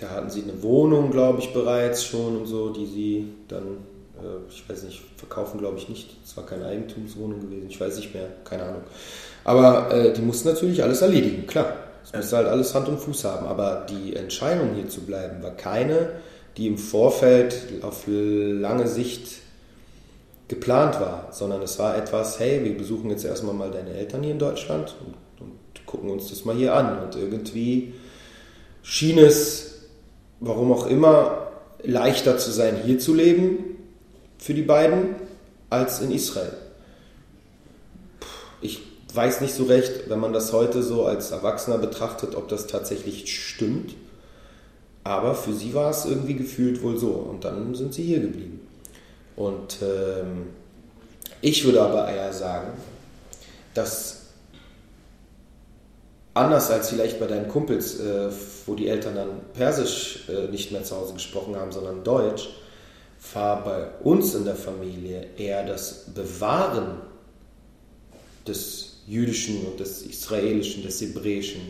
da 0.03 0.09
hatten 0.09 0.29
sie 0.29 0.43
eine 0.43 0.61
Wohnung, 0.61 1.11
glaube 1.11 1.39
ich, 1.39 1.53
bereits 1.53 2.03
schon 2.03 2.37
und 2.37 2.45
so, 2.45 2.69
die 2.69 2.85
sie 2.85 3.33
dann, 3.47 3.77
äh, 4.17 4.49
ich 4.49 4.67
weiß 4.67 4.83
nicht, 4.83 5.01
verkaufen 5.15 5.59
glaube 5.59 5.77
ich 5.77 5.87
nicht. 5.87 6.17
Es 6.25 6.35
war 6.35 6.45
keine 6.45 6.65
Eigentumswohnung 6.65 7.39
gewesen, 7.39 7.67
ich 7.69 7.79
weiß 7.79 7.95
nicht 7.95 8.13
mehr, 8.13 8.27
keine 8.43 8.63
Ahnung. 8.63 8.81
Aber 9.45 9.93
äh, 9.93 10.13
die 10.13 10.21
mussten 10.21 10.49
natürlich 10.49 10.83
alles 10.83 11.01
erledigen, 11.01 11.47
klar. 11.47 11.73
Es 12.03 12.13
musste 12.13 12.35
halt 12.35 12.47
alles 12.47 12.75
Hand 12.75 12.89
und 12.89 12.99
Fuß 12.99 13.23
haben. 13.23 13.47
Aber 13.47 13.85
die 13.89 14.15
Entscheidung 14.15 14.75
hier 14.75 14.89
zu 14.89 15.01
bleiben 15.01 15.41
war 15.41 15.51
keine, 15.51 16.09
die 16.57 16.67
im 16.67 16.77
Vorfeld 16.77 17.55
auf 17.81 18.03
lange 18.05 18.87
Sicht 18.87 19.41
geplant 20.49 20.99
war, 20.99 21.29
sondern 21.31 21.61
es 21.61 21.79
war 21.79 21.97
etwas, 21.97 22.39
hey, 22.39 22.63
wir 22.63 22.77
besuchen 22.77 23.09
jetzt 23.09 23.23
erstmal 23.23 23.53
mal 23.53 23.71
deine 23.71 23.91
Eltern 23.91 24.21
hier 24.21 24.33
in 24.33 24.39
Deutschland 24.39 24.95
und, 25.05 25.47
und 25.47 25.85
gucken 25.85 26.09
uns 26.09 26.29
das 26.29 26.43
mal 26.43 26.55
hier 26.55 26.75
an. 26.75 26.99
Und 26.99 27.15
irgendwie 27.15 27.93
schien 28.83 29.17
es, 29.17 29.72
warum 30.43 30.71
auch 30.73 30.87
immer, 30.87 31.47
leichter 31.81 32.37
zu 32.37 32.51
sein, 32.51 32.77
hier 32.83 32.99
zu 32.99 33.13
leben 33.13 33.77
für 34.37 34.53
die 34.53 34.61
beiden 34.61 35.15
als 35.69 36.01
in 36.01 36.11
Israel. 36.11 36.53
Ich 38.61 38.81
weiß 39.13 39.41
nicht 39.41 39.53
so 39.53 39.65
recht, 39.65 40.09
wenn 40.09 40.19
man 40.19 40.33
das 40.33 40.53
heute 40.53 40.83
so 40.83 41.05
als 41.05 41.31
Erwachsener 41.31 41.77
betrachtet, 41.77 42.35
ob 42.35 42.49
das 42.49 42.67
tatsächlich 42.67 43.33
stimmt. 43.33 43.95
Aber 45.03 45.35
für 45.35 45.53
sie 45.53 45.73
war 45.73 45.91
es 45.91 46.05
irgendwie 46.05 46.35
gefühlt 46.35 46.81
wohl 46.81 46.97
so. 46.97 47.11
Und 47.11 47.43
dann 47.43 47.75
sind 47.75 47.93
sie 47.93 48.03
hier 48.03 48.19
geblieben. 48.19 48.61
Und 49.35 49.77
ähm, 49.81 50.47
ich 51.41 51.65
würde 51.65 51.81
aber 51.81 52.07
eher 52.09 52.31
sagen, 52.31 52.69
dass 53.73 54.22
anders 56.33 56.71
als 56.71 56.89
vielleicht 56.89 57.19
bei 57.19 57.27
deinen 57.27 57.47
Kumpels, 57.47 57.99
äh, 57.99 58.29
wo 58.65 58.75
die 58.75 58.87
Eltern 58.87 59.15
dann 59.15 59.29
Persisch 59.53 60.27
äh, 60.29 60.47
nicht 60.47 60.71
mehr 60.71 60.83
zu 60.83 60.95
Hause 60.95 61.13
gesprochen 61.13 61.55
haben, 61.55 61.71
sondern 61.71 62.03
Deutsch, 62.03 62.49
war 63.33 63.63
bei 63.63 63.87
uns 64.01 64.35
in 64.35 64.45
der 64.45 64.55
Familie 64.55 65.27
eher 65.37 65.65
das 65.65 66.05
Bewahren 66.13 66.97
des 68.47 68.97
Jüdischen 69.07 69.65
und 69.65 69.79
des 69.79 70.01
Israelischen, 70.01 70.83
des 70.83 70.99
Hebräischen 71.01 71.61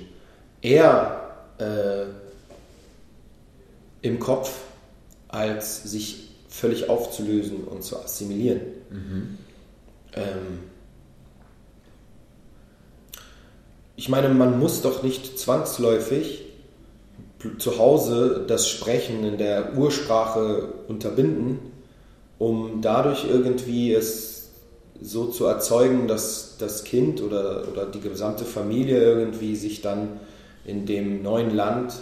eher 0.62 1.36
äh, 1.60 2.06
im 4.02 4.20
Kopf, 4.20 4.52
als 5.28 5.84
sich 5.84 6.30
völlig 6.50 6.90
aufzulösen 6.90 7.64
und 7.64 7.84
zu 7.84 7.98
assimilieren. 7.98 8.62
Ähm, 10.16 10.60
ich 13.96 14.10
meine, 14.10 14.30
man 14.30 14.60
muss 14.60 14.82
doch 14.82 15.04
nicht 15.04 15.38
zwangsläufig 15.38 16.46
zu 17.58 17.78
Hause 17.78 18.46
das 18.48 18.70
Sprechen 18.70 19.24
in 19.24 19.38
der 19.38 19.78
Ursprache 19.78 20.70
unterbinden, 20.88 21.60
um 22.40 22.82
dadurch 22.82 23.26
irgendwie 23.30 23.94
es 23.94 24.50
so 25.02 25.28
zu 25.28 25.46
erzeugen, 25.46 26.08
dass 26.08 26.56
das 26.58 26.84
Kind 26.84 27.22
oder, 27.22 27.68
oder 27.70 27.86
die 27.86 28.00
gesamte 28.00 28.46
Familie 28.46 29.02
irgendwie 29.02 29.56
sich 29.56 29.82
dann 29.82 30.20
in 30.66 30.86
dem 30.86 31.22
neuen 31.22 31.54
Land 31.54 31.94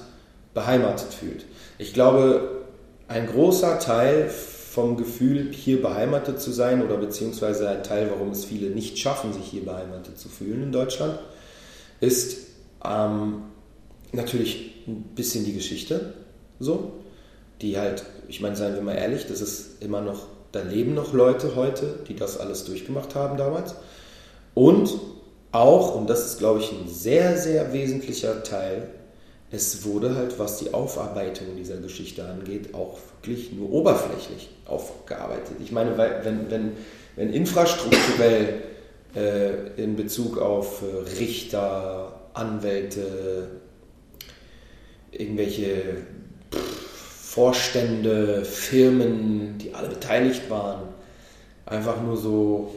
beheimatet 0.53 1.13
fühlt. 1.13 1.45
Ich 1.79 1.93
glaube, 1.93 2.61
ein 3.07 3.27
großer 3.27 3.79
Teil 3.79 4.29
vom 4.29 4.97
Gefühl, 4.97 5.51
hier 5.51 5.81
beheimatet 5.81 6.39
zu 6.39 6.51
sein 6.51 6.85
oder 6.85 6.97
beziehungsweise 6.97 7.67
ein 7.69 7.83
Teil, 7.83 8.09
warum 8.11 8.29
es 8.29 8.45
viele 8.45 8.69
nicht 8.69 8.99
schaffen, 8.99 9.33
sich 9.33 9.45
hier 9.45 9.65
beheimatet 9.65 10.17
zu 10.17 10.29
fühlen 10.29 10.63
in 10.63 10.71
Deutschland, 10.71 11.19
ist 12.01 12.47
ähm, 12.83 13.43
natürlich 14.11 14.83
ein 14.87 15.13
bisschen 15.15 15.45
die 15.45 15.53
Geschichte 15.53 16.13
so, 16.59 16.91
die 17.61 17.77
halt, 17.77 18.03
ich 18.27 18.41
meine, 18.41 18.55
seien 18.55 18.75
wir 18.75 18.81
mal 18.81 18.95
ehrlich, 18.95 19.27
das 19.27 19.39
ist 19.41 19.81
immer 19.81 20.01
noch, 20.01 20.27
da 20.51 20.61
leben 20.61 20.93
noch 20.93 21.13
Leute 21.13 21.55
heute, 21.55 21.99
die 22.07 22.15
das 22.15 22.37
alles 22.37 22.65
durchgemacht 22.65 23.15
haben 23.15 23.37
damals. 23.37 23.75
Und 24.53 24.99
auch, 25.51 25.95
und 25.95 26.09
das 26.09 26.25
ist, 26.25 26.39
glaube 26.39 26.59
ich, 26.59 26.71
ein 26.71 26.87
sehr, 26.87 27.37
sehr 27.37 27.71
wesentlicher 27.73 28.43
Teil, 28.43 28.89
es 29.51 29.83
wurde 29.83 30.15
halt, 30.15 30.39
was 30.39 30.57
die 30.59 30.73
Aufarbeitung 30.73 31.57
dieser 31.57 31.77
Geschichte 31.77 32.25
angeht, 32.25 32.73
auch 32.73 32.97
wirklich 33.21 33.51
nur 33.51 33.69
oberflächlich 33.71 34.49
aufgearbeitet. 34.65 35.57
Ich 35.61 35.73
meine, 35.73 35.97
wenn, 35.97 36.49
wenn, 36.49 36.71
wenn 37.17 37.33
infrastrukturell 37.33 38.61
äh, 39.15 39.81
in 39.81 39.95
Bezug 39.95 40.37
auf 40.37 40.81
äh, 40.81 41.19
Richter, 41.19 42.21
Anwälte, 42.33 43.47
irgendwelche 45.11 45.97
Vorstände, 46.51 48.45
Firmen, 48.45 49.57
die 49.57 49.73
alle 49.73 49.89
beteiligt 49.89 50.49
waren, 50.49 50.83
einfach 51.65 52.01
nur 52.01 52.17
so, 52.17 52.75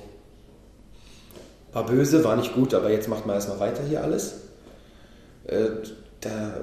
war 1.73 1.87
böse, 1.87 2.25
war 2.25 2.37
nicht 2.37 2.55
gut, 2.55 2.75
aber 2.75 2.91
jetzt 2.91 3.09
macht 3.09 3.27
man 3.27 3.37
erstmal 3.37 3.61
weiter 3.61 3.83
hier 3.89 4.03
alles. 4.03 4.43
Äh, 5.47 5.67
da, 6.21 6.57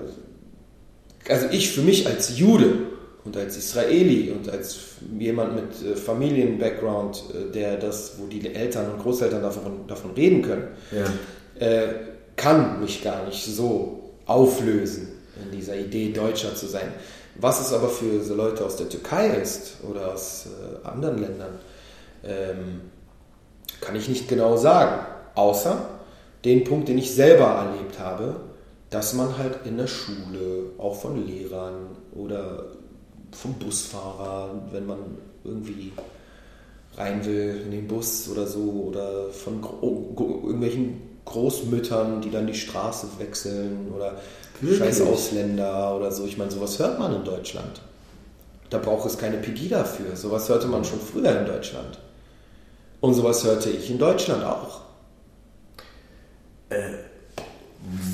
also 1.29 1.47
ich 1.51 1.71
für 1.71 1.81
mich 1.81 2.07
als 2.07 2.37
Jude 2.37 2.90
und 3.23 3.37
als 3.37 3.57
Israeli 3.57 4.31
und 4.31 4.49
als 4.49 4.79
jemand 5.17 5.55
mit 5.55 5.91
äh, 5.91 5.95
Familien-Background, 5.95 7.23
äh, 7.33 7.51
der 7.51 7.77
das, 7.77 8.13
wo 8.17 8.27
die 8.27 8.53
Eltern 8.53 8.91
und 8.91 9.01
Großeltern 9.01 9.41
davon, 9.41 9.87
davon 9.87 10.11
reden 10.11 10.41
können, 10.41 10.67
ja. 10.91 11.65
äh, 11.65 11.93
kann 12.35 12.79
mich 12.79 13.03
gar 13.03 13.25
nicht 13.25 13.45
so 13.45 14.15
auflösen 14.25 15.09
in 15.43 15.57
dieser 15.57 15.75
Idee, 15.75 16.11
Deutscher 16.11 16.55
zu 16.55 16.67
sein. 16.67 16.93
Was 17.35 17.61
es 17.61 17.73
aber 17.73 17.89
für 17.89 18.21
so 18.21 18.35
Leute 18.35 18.65
aus 18.65 18.75
der 18.75 18.89
Türkei 18.89 19.29
ist 19.41 19.77
oder 19.89 20.13
aus 20.13 20.47
äh, 20.47 20.87
anderen 20.87 21.19
Ländern, 21.19 21.59
ähm, 22.23 22.81
kann 23.79 23.95
ich 23.95 24.09
nicht 24.09 24.27
genau 24.27 24.57
sagen. 24.57 25.05
Außer 25.35 25.87
den 26.43 26.63
Punkt, 26.63 26.87
den 26.89 26.97
ich 26.97 27.13
selber 27.13 27.45
erlebt 27.45 27.99
habe, 27.99 28.35
dass 28.89 29.13
man 29.13 29.37
halt 29.37 29.59
in 29.65 29.77
der 29.77 29.87
Schule, 29.87 30.71
auch 30.77 30.95
von 30.95 31.25
Lehrern 31.25 31.95
oder 32.13 32.65
vom 33.31 33.53
Busfahrer, 33.53 34.49
wenn 34.71 34.85
man 34.85 34.99
irgendwie 35.43 35.91
rein 36.97 37.25
will 37.25 37.61
in 37.65 37.71
den 37.71 37.87
Bus 37.87 38.29
oder 38.29 38.45
so, 38.45 38.87
oder 38.89 39.29
von 39.29 39.61
irgendwelchen 39.81 41.01
Großmüttern, 41.25 42.21
die 42.21 42.31
dann 42.31 42.47
die 42.47 42.53
Straße 42.53 43.07
wechseln 43.19 43.91
oder 43.95 44.15
Wirklich? 44.59 44.79
scheiß 44.79 45.01
Ausländer 45.01 45.95
oder 45.95 46.11
so. 46.11 46.25
Ich 46.25 46.37
meine, 46.37 46.51
sowas 46.51 46.77
hört 46.79 46.99
man 46.99 47.15
in 47.15 47.23
Deutschland. 47.23 47.81
Da 48.69 48.77
braucht 48.77 49.05
es 49.05 49.17
keine 49.17 49.37
Pegida 49.37 49.83
für. 49.83 50.15
Sowas 50.15 50.47
hörte 50.49 50.67
man 50.67 50.83
schon 50.83 50.99
früher 50.99 51.39
in 51.39 51.45
Deutschland. 51.45 51.99
Und 53.01 53.13
sowas 53.13 53.43
hörte 53.43 53.69
ich 53.69 53.89
in 53.89 53.97
Deutschland 53.97 54.43
auch. 54.43 54.81
Äh, 56.69 56.93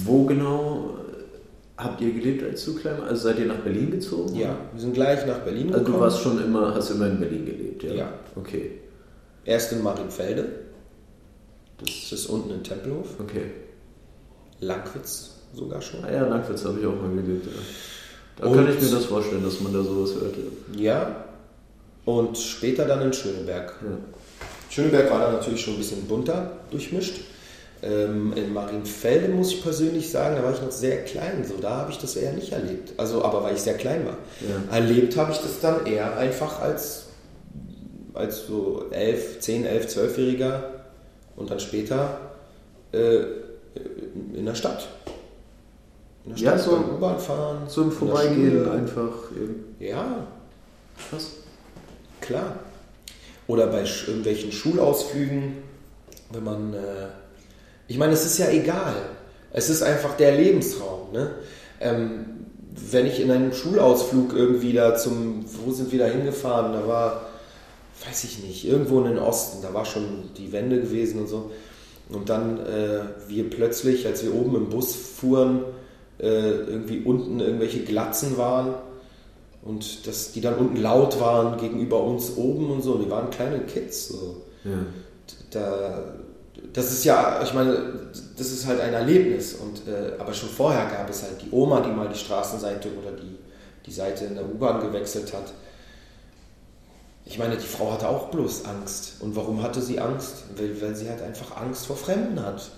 wo 0.05 0.25
genau 0.25 0.95
habt 1.77 2.01
ihr 2.01 2.11
gelebt 2.11 2.43
als 2.43 2.65
du 2.65 2.75
klein 2.75 3.01
Also 3.01 3.23
seid 3.29 3.39
ihr 3.39 3.45
nach 3.45 3.59
Berlin 3.59 3.91
gezogen? 3.91 4.35
Ja, 4.35 4.57
wir 4.73 4.81
sind 4.81 4.93
gleich 4.93 5.25
nach 5.25 5.39
Berlin 5.39 5.67
gekommen. 5.67 5.85
Also 5.85 5.93
du 5.93 5.99
warst 5.99 6.21
schon 6.21 6.43
immer, 6.43 6.73
hast 6.73 6.89
immer 6.89 7.07
in 7.07 7.19
Berlin 7.19 7.45
gelebt, 7.45 7.83
ja? 7.83 7.93
Ja. 7.93 8.13
Okay. 8.35 8.71
Erst 9.45 9.71
in 9.71 9.83
Marienfelde. 9.83 10.45
Das 11.79 12.11
ist 12.11 12.25
unten 12.27 12.51
in 12.51 12.63
Tempelhof. 12.63 13.19
Okay. 13.19 13.51
Langwitz 14.59 15.35
sogar 15.53 15.81
schon. 15.81 16.03
Ah 16.03 16.11
ja, 16.11 16.27
Langwitz 16.27 16.65
habe 16.65 16.79
ich 16.79 16.85
auch 16.85 16.95
mal 16.95 17.15
gelebt, 17.15 17.45
ja. 17.45 17.51
Da 18.37 18.53
kann 18.53 18.69
ich 18.69 18.81
mir 18.81 18.95
das 18.95 19.05
vorstellen, 19.05 19.43
dass 19.43 19.59
man 19.61 19.73
da 19.73 19.81
sowas 19.81 20.13
hört. 20.15 20.35
Ja. 20.75 21.23
Und 22.05 22.37
später 22.37 22.85
dann 22.85 23.01
in 23.01 23.13
Schöneberg. 23.13 23.73
Ja. 23.83 23.97
Schöneberg 24.69 25.09
war 25.09 25.19
dann 25.21 25.33
natürlich 25.33 25.61
schon 25.61 25.75
ein 25.75 25.79
bisschen 25.79 26.05
bunter 26.07 26.51
durchmischt. 26.71 27.15
Ähm, 27.83 28.33
in 28.35 28.53
Marienfelde 28.53 29.27
muss 29.27 29.51
ich 29.51 29.61
persönlich 29.61 30.09
sagen, 30.09 30.35
da 30.35 30.43
war 30.43 30.51
ich 30.51 30.61
noch 30.61 30.71
sehr 30.71 31.03
klein, 31.03 31.45
so 31.47 31.57
da 31.61 31.77
habe 31.77 31.91
ich 31.91 31.99
das 31.99 32.15
eher 32.15 32.33
nicht 32.33 32.51
erlebt. 32.51 32.93
Also, 32.97 33.23
aber 33.23 33.43
weil 33.43 33.53
ich 33.53 33.61
sehr 33.61 33.75
klein 33.75 34.03
war. 34.05 34.17
Ja. 34.41 34.75
Erlebt 34.75 35.15
habe 35.15 35.31
ich 35.31 35.37
das 35.37 35.59
dann 35.61 35.85
eher 35.85 36.17
einfach 36.17 36.59
als, 36.59 37.05
als 38.15 38.47
so 38.47 38.85
11, 38.89 39.41
10, 39.41 39.65
11, 39.65 39.95
12-Jähriger 39.95 40.63
und 41.35 41.51
dann 41.51 41.59
später 41.59 42.19
äh, 42.91 43.19
in 44.33 44.45
der 44.45 44.55
Stadt. 44.55 44.87
In 46.25 46.31
der 46.31 46.37
Stadt 46.37 46.57
ja, 46.57 46.63
so 46.63 46.77
U-Bahn 46.77 47.19
fahren. 47.19 47.59
So 47.67 47.83
im 47.83 47.91
Vorbeigehen 47.91 48.67
einfach. 48.67 49.31
Eben. 49.35 49.75
Ja. 49.79 50.25
Was? 51.11 51.31
Klar. 52.21 52.55
Oder 53.45 53.67
bei 53.67 53.83
irgendwelchen 53.83 54.51
Schulausflügen, 54.51 55.57
wenn 56.31 56.43
man. 56.43 56.73
Äh, 56.73 57.07
ich 57.87 57.97
meine, 57.97 58.13
es 58.13 58.25
ist 58.25 58.37
ja 58.37 58.49
egal. 58.49 58.95
Es 59.51 59.69
ist 59.69 59.81
einfach 59.81 60.15
der 60.17 60.35
Lebenstraum. 60.35 61.11
Ne? 61.13 61.31
Ähm, 61.79 62.25
wenn 62.91 63.05
ich 63.05 63.19
in 63.19 63.31
einem 63.31 63.53
Schulausflug 63.53 64.33
irgendwie 64.33 64.73
da 64.73 64.95
zum, 64.95 65.45
wo 65.45 65.71
sind 65.71 65.91
wir 65.91 65.99
da 65.99 66.05
hingefahren? 66.05 66.73
Da 66.73 66.87
war, 66.87 67.29
weiß 68.05 68.23
ich 68.25 68.43
nicht, 68.43 68.67
irgendwo 68.67 68.99
in 68.99 69.05
den 69.05 69.19
Osten, 69.19 69.61
da 69.61 69.73
war 69.73 69.85
schon 69.85 70.29
die 70.37 70.51
Wende 70.51 70.79
gewesen 70.79 71.21
und 71.21 71.27
so. 71.27 71.51
Und 72.09 72.29
dann 72.29 72.59
äh, 72.59 72.99
wir 73.27 73.49
plötzlich, 73.49 74.05
als 74.05 74.23
wir 74.23 74.33
oben 74.33 74.55
im 74.55 74.69
Bus 74.69 74.95
fuhren, 74.95 75.63
äh, 76.19 76.25
irgendwie 76.25 77.01
unten 77.01 77.39
irgendwelche 77.39 77.83
Glatzen 77.83 78.37
waren 78.37 78.75
und 79.61 80.07
dass 80.07 80.31
die 80.31 80.41
dann 80.41 80.55
unten 80.55 80.77
laut 80.77 81.19
waren 81.19 81.59
gegenüber 81.59 82.01
uns 82.03 82.37
oben 82.37 82.71
und 82.71 82.81
so. 82.81 82.97
Die 82.97 83.09
waren 83.09 83.29
kleine 83.29 83.59
Kids. 83.61 84.09
So. 84.09 84.37
Ja. 84.63 84.85
Da, 85.51 86.15
das 86.73 86.91
ist 86.91 87.05
ja, 87.05 87.41
ich 87.43 87.53
meine, 87.53 88.09
das 88.37 88.51
ist 88.51 88.65
halt 88.67 88.79
ein 88.79 88.93
Erlebnis. 88.93 89.55
Und, 89.55 89.87
äh, 89.87 90.13
aber 90.19 90.33
schon 90.33 90.49
vorher 90.49 90.85
gab 90.85 91.09
es 91.09 91.23
halt 91.23 91.41
die 91.41 91.51
Oma, 91.51 91.81
die 91.81 91.89
mal 91.89 92.07
die 92.07 92.17
Straßenseite 92.17 92.89
oder 92.99 93.11
die, 93.11 93.37
die 93.85 93.91
Seite 93.91 94.25
in 94.25 94.35
der 94.35 94.45
U-Bahn 94.45 94.79
gewechselt 94.79 95.33
hat. 95.33 95.53
Ich 97.25 97.37
meine, 97.37 97.57
die 97.57 97.65
Frau 97.65 97.91
hatte 97.91 98.07
auch 98.07 98.29
bloß 98.29 98.65
Angst. 98.65 99.15
Und 99.19 99.35
warum 99.35 99.61
hatte 99.61 99.81
sie 99.81 99.99
Angst? 99.99 100.43
Weil, 100.55 100.81
weil 100.81 100.95
sie 100.95 101.09
halt 101.09 101.21
einfach 101.21 101.57
Angst 101.57 101.87
vor 101.87 101.97
Fremden 101.97 102.41
hat. 102.43 102.69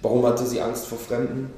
Warum 0.00 0.26
hatte 0.26 0.44
sie 0.44 0.60
Angst 0.60 0.86
vor 0.86 0.98
Fremden? 0.98 1.52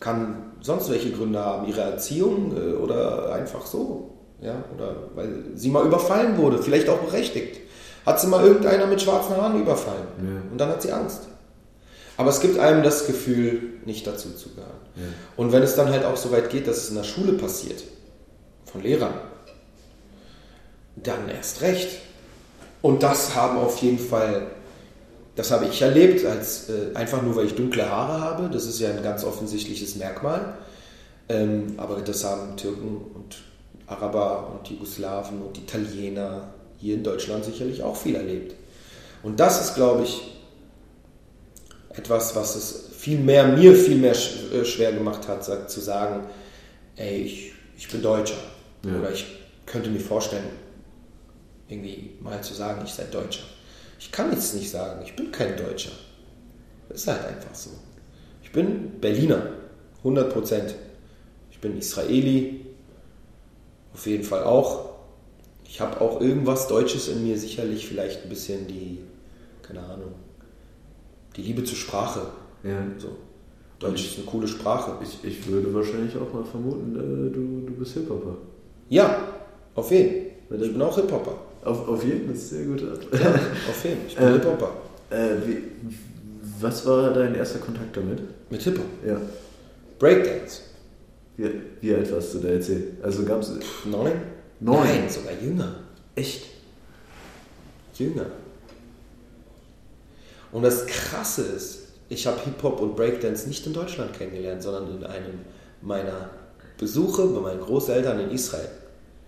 Kann 0.00 0.52
sonst 0.60 0.90
welche 0.90 1.10
Gründe 1.10 1.40
haben? 1.40 1.68
Ihre 1.68 1.82
Erziehung 1.82 2.56
äh, 2.56 2.74
oder 2.74 3.32
einfach 3.34 3.66
so? 3.66 4.14
Ja? 4.40 4.64
Oder 4.74 4.94
weil 5.14 5.44
sie 5.54 5.70
mal 5.70 5.84
überfallen 5.84 6.38
wurde, 6.38 6.62
vielleicht 6.62 6.88
auch 6.88 6.98
berechtigt 6.98 7.67
hat 8.08 8.20
sie 8.20 8.26
mal 8.26 8.42
irgendeiner 8.42 8.86
mit 8.86 9.02
schwarzen 9.02 9.36
Haaren 9.36 9.60
überfallen. 9.60 10.06
Ja. 10.18 10.50
Und 10.50 10.58
dann 10.58 10.70
hat 10.70 10.80
sie 10.80 10.92
Angst. 10.92 11.28
Aber 12.16 12.30
es 12.30 12.40
gibt 12.40 12.58
einem 12.58 12.82
das 12.82 13.06
Gefühl, 13.06 13.74
nicht 13.84 14.06
dazu 14.06 14.32
zu 14.32 14.48
gehören. 14.54 14.70
Ja. 14.96 15.02
Und 15.36 15.52
wenn 15.52 15.62
es 15.62 15.76
dann 15.76 15.90
halt 15.90 16.04
auch 16.04 16.16
so 16.16 16.32
weit 16.32 16.48
geht, 16.48 16.66
dass 16.66 16.78
es 16.78 16.88
in 16.88 16.96
der 16.96 17.04
Schule 17.04 17.34
passiert, 17.34 17.84
von 18.64 18.82
Lehrern, 18.82 19.12
dann 20.96 21.28
erst 21.28 21.60
recht. 21.60 22.00
Und 22.80 23.02
das 23.02 23.34
haben 23.34 23.58
auf 23.58 23.76
jeden 23.82 23.98
Fall, 23.98 24.46
das 25.36 25.50
habe 25.50 25.66
ich 25.66 25.82
erlebt, 25.82 26.24
als 26.24 26.70
äh, 26.70 26.94
einfach 26.94 27.20
nur 27.22 27.36
weil 27.36 27.44
ich 27.44 27.56
dunkle 27.56 27.88
Haare 27.88 28.20
habe. 28.20 28.48
Das 28.50 28.64
ist 28.64 28.80
ja 28.80 28.88
ein 28.88 29.02
ganz 29.02 29.22
offensichtliches 29.22 29.96
Merkmal. 29.96 30.54
Ähm, 31.28 31.74
aber 31.76 32.00
das 32.00 32.24
haben 32.24 32.56
Türken 32.56 33.02
und 33.14 33.36
Araber 33.86 34.50
und 34.54 34.68
Jugoslawen 34.68 35.42
und 35.42 35.58
Italiener 35.58 36.54
hier 36.78 36.94
in 36.94 37.04
Deutschland 37.04 37.44
sicherlich 37.44 37.82
auch 37.82 37.96
viel 37.96 38.14
erlebt. 38.14 38.54
Und 39.22 39.40
das 39.40 39.60
ist, 39.60 39.74
glaube 39.74 40.04
ich, 40.04 40.20
etwas, 41.90 42.34
was 42.36 42.54
es 42.56 42.88
viel 42.96 43.18
mehr, 43.18 43.46
mir 43.48 43.74
viel 43.74 43.96
mehr 43.96 44.12
äh, 44.12 44.64
schwer 44.64 44.92
gemacht 44.92 45.26
hat, 45.28 45.70
zu 45.70 45.80
sagen, 45.80 46.26
ey, 46.96 47.22
ich, 47.22 47.52
ich 47.76 47.88
bin 47.88 48.02
Deutscher. 48.02 48.38
Ja. 48.84 48.98
Oder 48.98 49.12
ich 49.12 49.26
könnte 49.66 49.90
mir 49.90 50.00
vorstellen, 50.00 50.44
irgendwie 51.68 52.10
mal 52.20 52.40
zu 52.42 52.54
sagen, 52.54 52.82
ich 52.84 52.92
sei 52.92 53.04
Deutscher. 53.04 53.44
Ich 53.98 54.12
kann 54.12 54.30
jetzt 54.32 54.54
nicht 54.54 54.70
sagen, 54.70 55.02
ich 55.04 55.14
bin 55.16 55.32
kein 55.32 55.56
Deutscher. 55.56 55.92
Das 56.88 57.02
ist 57.02 57.08
halt 57.08 57.26
einfach 57.26 57.54
so. 57.54 57.70
Ich 58.42 58.52
bin 58.52 59.00
Berliner, 59.00 59.42
100 59.98 60.32
Prozent. 60.32 60.74
Ich 61.50 61.58
bin 61.58 61.76
Israeli, 61.76 62.64
auf 63.92 64.06
jeden 64.06 64.24
Fall 64.24 64.44
auch. 64.44 64.87
Ich 65.68 65.80
habe 65.80 66.00
auch 66.00 66.20
irgendwas 66.20 66.66
Deutsches 66.66 67.08
in 67.08 67.22
mir, 67.22 67.38
sicherlich 67.38 67.86
vielleicht 67.86 68.24
ein 68.24 68.28
bisschen 68.30 68.66
die, 68.66 69.00
keine 69.62 69.80
Ahnung, 69.80 70.14
die 71.36 71.42
Liebe 71.42 71.62
zur 71.62 71.76
Sprache. 71.76 72.22
Ja. 72.64 72.82
So. 72.96 73.10
Deutsch 73.78 74.06
ist 74.06 74.16
eine 74.16 74.26
coole 74.26 74.48
Sprache. 74.48 74.92
Ich, 75.02 75.22
ich 75.22 75.46
würde 75.46 75.72
wahrscheinlich 75.72 76.16
auch 76.16 76.32
mal 76.32 76.44
vermuten, 76.44 76.96
äh, 76.96 77.32
du, 77.32 77.66
du 77.66 77.78
bist 77.78 77.94
Hip-Hopper. 77.94 78.36
Ja, 78.88 79.28
auf 79.74 79.90
jeden. 79.92 80.26
Ich 80.50 80.72
bin 80.72 80.82
auch 80.82 80.96
Hip-Hopper. 80.96 81.34
Auf, 81.64 81.86
auf 81.86 82.04
jeden, 82.04 82.28
das 82.28 82.38
ist 82.38 82.50
sehr 82.50 82.64
gut. 82.64 82.80
Ja, 82.80 83.30
auf 83.30 83.84
jeden. 83.84 84.06
Ich 84.08 84.16
bin 84.16 84.26
Äh, 84.26 84.32
Hip-Hopper. 84.32 84.70
Äh, 85.10 85.36
was 86.60 86.86
war 86.86 87.12
dein 87.12 87.34
erster 87.34 87.58
Kontakt 87.60 87.96
damit? 87.96 88.20
Mit 88.50 88.62
Hip-Hop. 88.62 88.86
Ja. 89.06 89.20
Breakdance. 89.98 90.62
Wie, 91.36 91.50
wie 91.80 91.94
alt 91.94 92.10
warst 92.10 92.34
du 92.34 92.38
da 92.38 92.48
erzählt? 92.48 92.94
Also 93.02 93.24
gab 93.24 93.42
es. 93.42 93.52
Neun? 93.84 94.12
Neun? 94.60 94.84
Nein, 94.84 95.08
sogar 95.08 95.32
jünger. 95.40 95.74
Echt? 96.14 96.46
Jünger. 97.94 98.26
Und 100.52 100.62
das 100.62 100.86
Krasse 100.86 101.42
ist, 101.42 101.88
ich 102.08 102.26
habe 102.26 102.40
Hip-Hop 102.44 102.80
und 102.80 102.96
Breakdance 102.96 103.46
nicht 103.46 103.66
in 103.66 103.72
Deutschland 103.72 104.12
kennengelernt, 104.14 104.62
sondern 104.62 104.96
in 104.96 105.04
einem 105.04 105.40
meiner 105.82 106.30
Besuche 106.78 107.26
bei 107.26 107.40
meinen 107.40 107.60
Großeltern 107.60 108.20
in 108.20 108.30
Israel. 108.30 108.68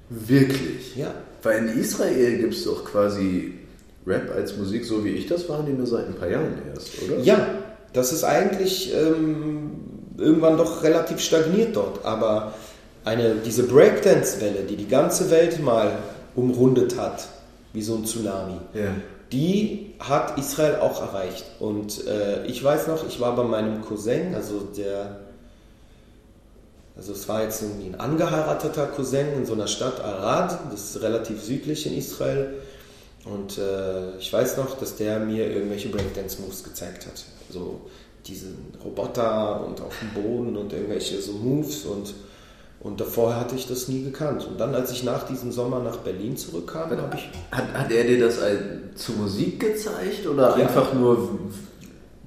Wirklich? 0.08 0.96
Ja. 0.96 1.14
Weil 1.42 1.68
in 1.68 1.78
Israel 1.78 2.38
gibt 2.38 2.54
es 2.54 2.64
doch 2.64 2.84
quasi 2.84 3.54
Rap 4.06 4.30
als 4.34 4.56
Musik, 4.56 4.84
so 4.84 5.04
wie 5.04 5.10
ich 5.10 5.26
das 5.26 5.48
wahrnehme, 5.48 5.86
seit 5.86 6.06
ein 6.06 6.14
paar 6.14 6.28
Jahren 6.28 6.54
erst, 6.74 7.02
oder? 7.02 7.18
Ja, 7.20 7.46
das 7.92 8.12
ist 8.12 8.24
eigentlich 8.24 8.94
ähm, 8.94 9.72
irgendwann 10.16 10.56
doch 10.56 10.82
relativ 10.82 11.20
stagniert 11.20 11.76
dort. 11.76 12.04
Aber 12.04 12.54
eine, 13.04 13.36
diese 13.36 13.64
Breakdance-Welle, 13.64 14.64
die 14.68 14.76
die 14.76 14.88
ganze 14.88 15.30
Welt 15.30 15.62
mal 15.62 15.98
umrundet 16.34 16.98
hat, 16.98 17.28
wie 17.72 17.82
so 17.82 17.94
ein 17.94 18.04
Tsunami, 18.04 18.58
Ja. 18.74 18.94
die 19.32 19.94
hat 19.98 20.38
Israel 20.38 20.76
auch 20.80 21.00
erreicht. 21.00 21.44
Und 21.58 22.06
äh, 22.06 22.44
ich 22.46 22.62
weiß 22.62 22.86
noch, 22.88 23.06
ich 23.06 23.20
war 23.20 23.34
bei 23.36 23.44
meinem 23.44 23.82
Cousin, 23.82 24.34
also 24.34 24.60
der, 24.76 25.20
also 26.96 27.12
es 27.12 27.28
war 27.28 27.42
jetzt 27.42 27.62
irgendwie 27.62 27.88
ein 27.88 28.00
angeheirateter 28.00 28.86
Cousin 28.86 29.32
in 29.36 29.46
so 29.46 29.52
einer 29.54 29.66
Stadt 29.68 30.00
Arad, 30.02 30.58
das 30.70 30.90
ist 30.96 31.02
relativ 31.02 31.42
südlich 31.42 31.86
in 31.86 31.96
Israel. 31.96 32.54
Und 33.24 33.58
äh, 33.58 34.16
ich 34.18 34.32
weiß 34.32 34.56
noch, 34.56 34.78
dass 34.78 34.96
der 34.96 35.18
mir 35.20 35.50
irgendwelche 35.50 35.88
Breakdance-Moves 35.90 36.64
gezeigt 36.64 37.06
hat. 37.06 37.24
So 37.50 37.80
diesen 38.26 38.72
Roboter 38.82 39.64
und 39.66 39.80
auf 39.80 39.94
dem 40.00 40.22
Boden 40.22 40.56
und 40.56 40.72
irgendwelche 40.72 41.20
so 41.20 41.32
Moves 41.32 41.84
und 41.84 42.14
und 42.82 43.00
davor 43.00 43.36
hatte 43.36 43.54
ich 43.56 43.66
das 43.68 43.88
nie 43.88 44.02
gekannt. 44.02 44.46
Und 44.48 44.58
dann, 44.58 44.74
als 44.74 44.90
ich 44.90 45.04
nach 45.04 45.24
diesem 45.26 45.52
Sommer 45.52 45.80
nach 45.80 45.98
Berlin 45.98 46.36
zurückkam, 46.36 46.90
habe 46.90 47.16
ich 47.16 47.28
Hat, 47.52 47.64
hat 47.74 47.90
er 47.92 48.04
dir 48.04 48.18
das 48.20 48.38
zu 48.94 49.12
Musik 49.12 49.60
gezeigt 49.60 50.26
oder 50.26 50.48
Ja. 50.58 50.66
einfach 50.66 50.92
nur. 50.94 51.28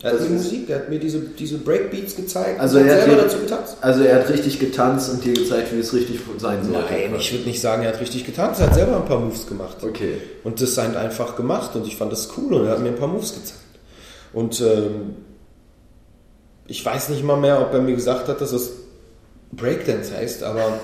Er 0.02 0.12
hat 0.12 0.20
Das 0.20 0.28
mir 0.28 0.36
Musik, 0.36 0.70
er 0.70 0.76
hat 0.80 0.90
mir 0.90 1.00
diese, 1.00 1.22
diese 1.22 1.58
Breakbeats 1.60 2.16
gezeigt 2.18 2.60
Also 2.60 2.78
und 2.78 2.88
er 2.88 2.96
hat 2.96 3.04
selber 3.06 3.16
dir- 3.16 3.24
dazu 3.24 3.38
getanzt. 3.40 3.78
Also 3.80 4.04
er 4.04 4.16
hat 4.20 4.30
richtig 4.30 4.60
getanzt 4.60 5.10
und 5.12 5.24
dir 5.24 5.32
gezeigt, 5.34 5.74
wie 5.74 5.80
es 5.80 5.94
richtig 5.94 6.20
sein 6.40 6.62
sollte. 6.62 6.80
Nein, 6.92 7.16
ich 7.18 7.32
würde 7.32 7.46
nicht 7.46 7.62
sagen, 7.62 7.84
er 7.84 7.94
hat 7.94 8.02
richtig 8.02 8.26
getanzt, 8.26 8.60
er 8.60 8.68
hat 8.68 8.76
selber 8.76 8.98
ein 8.98 9.06
paar 9.06 9.20
Moves 9.22 9.48
gemacht. 9.48 9.78
Okay. 9.82 10.18
Und 10.44 10.62
das 10.62 10.78
halt 10.78 10.98
einfach 10.98 11.38
gemacht 11.38 11.74
und 11.78 11.88
ich 11.88 11.96
fand 11.96 12.12
das 12.12 12.28
cool 12.38 12.54
und 12.54 12.66
er 12.66 12.72
hat 12.74 12.82
mir 12.82 12.90
ein 12.90 12.98
paar 12.98 13.08
Moves 13.08 13.34
gezeigt. 13.34 13.60
Und 14.34 14.60
ähm, 14.60 15.16
ich 16.68 16.86
weiß 16.86 17.10
nicht 17.10 17.24
mal 17.24 17.38
mehr, 17.38 17.62
ob 17.62 17.74
er 17.74 17.82
mir 17.82 17.96
gesagt 17.96 18.28
hat, 18.28 18.42
dass 18.42 18.52
es 18.52 18.72
Breakdance 19.56 20.16
heißt, 20.16 20.44
aber 20.44 20.80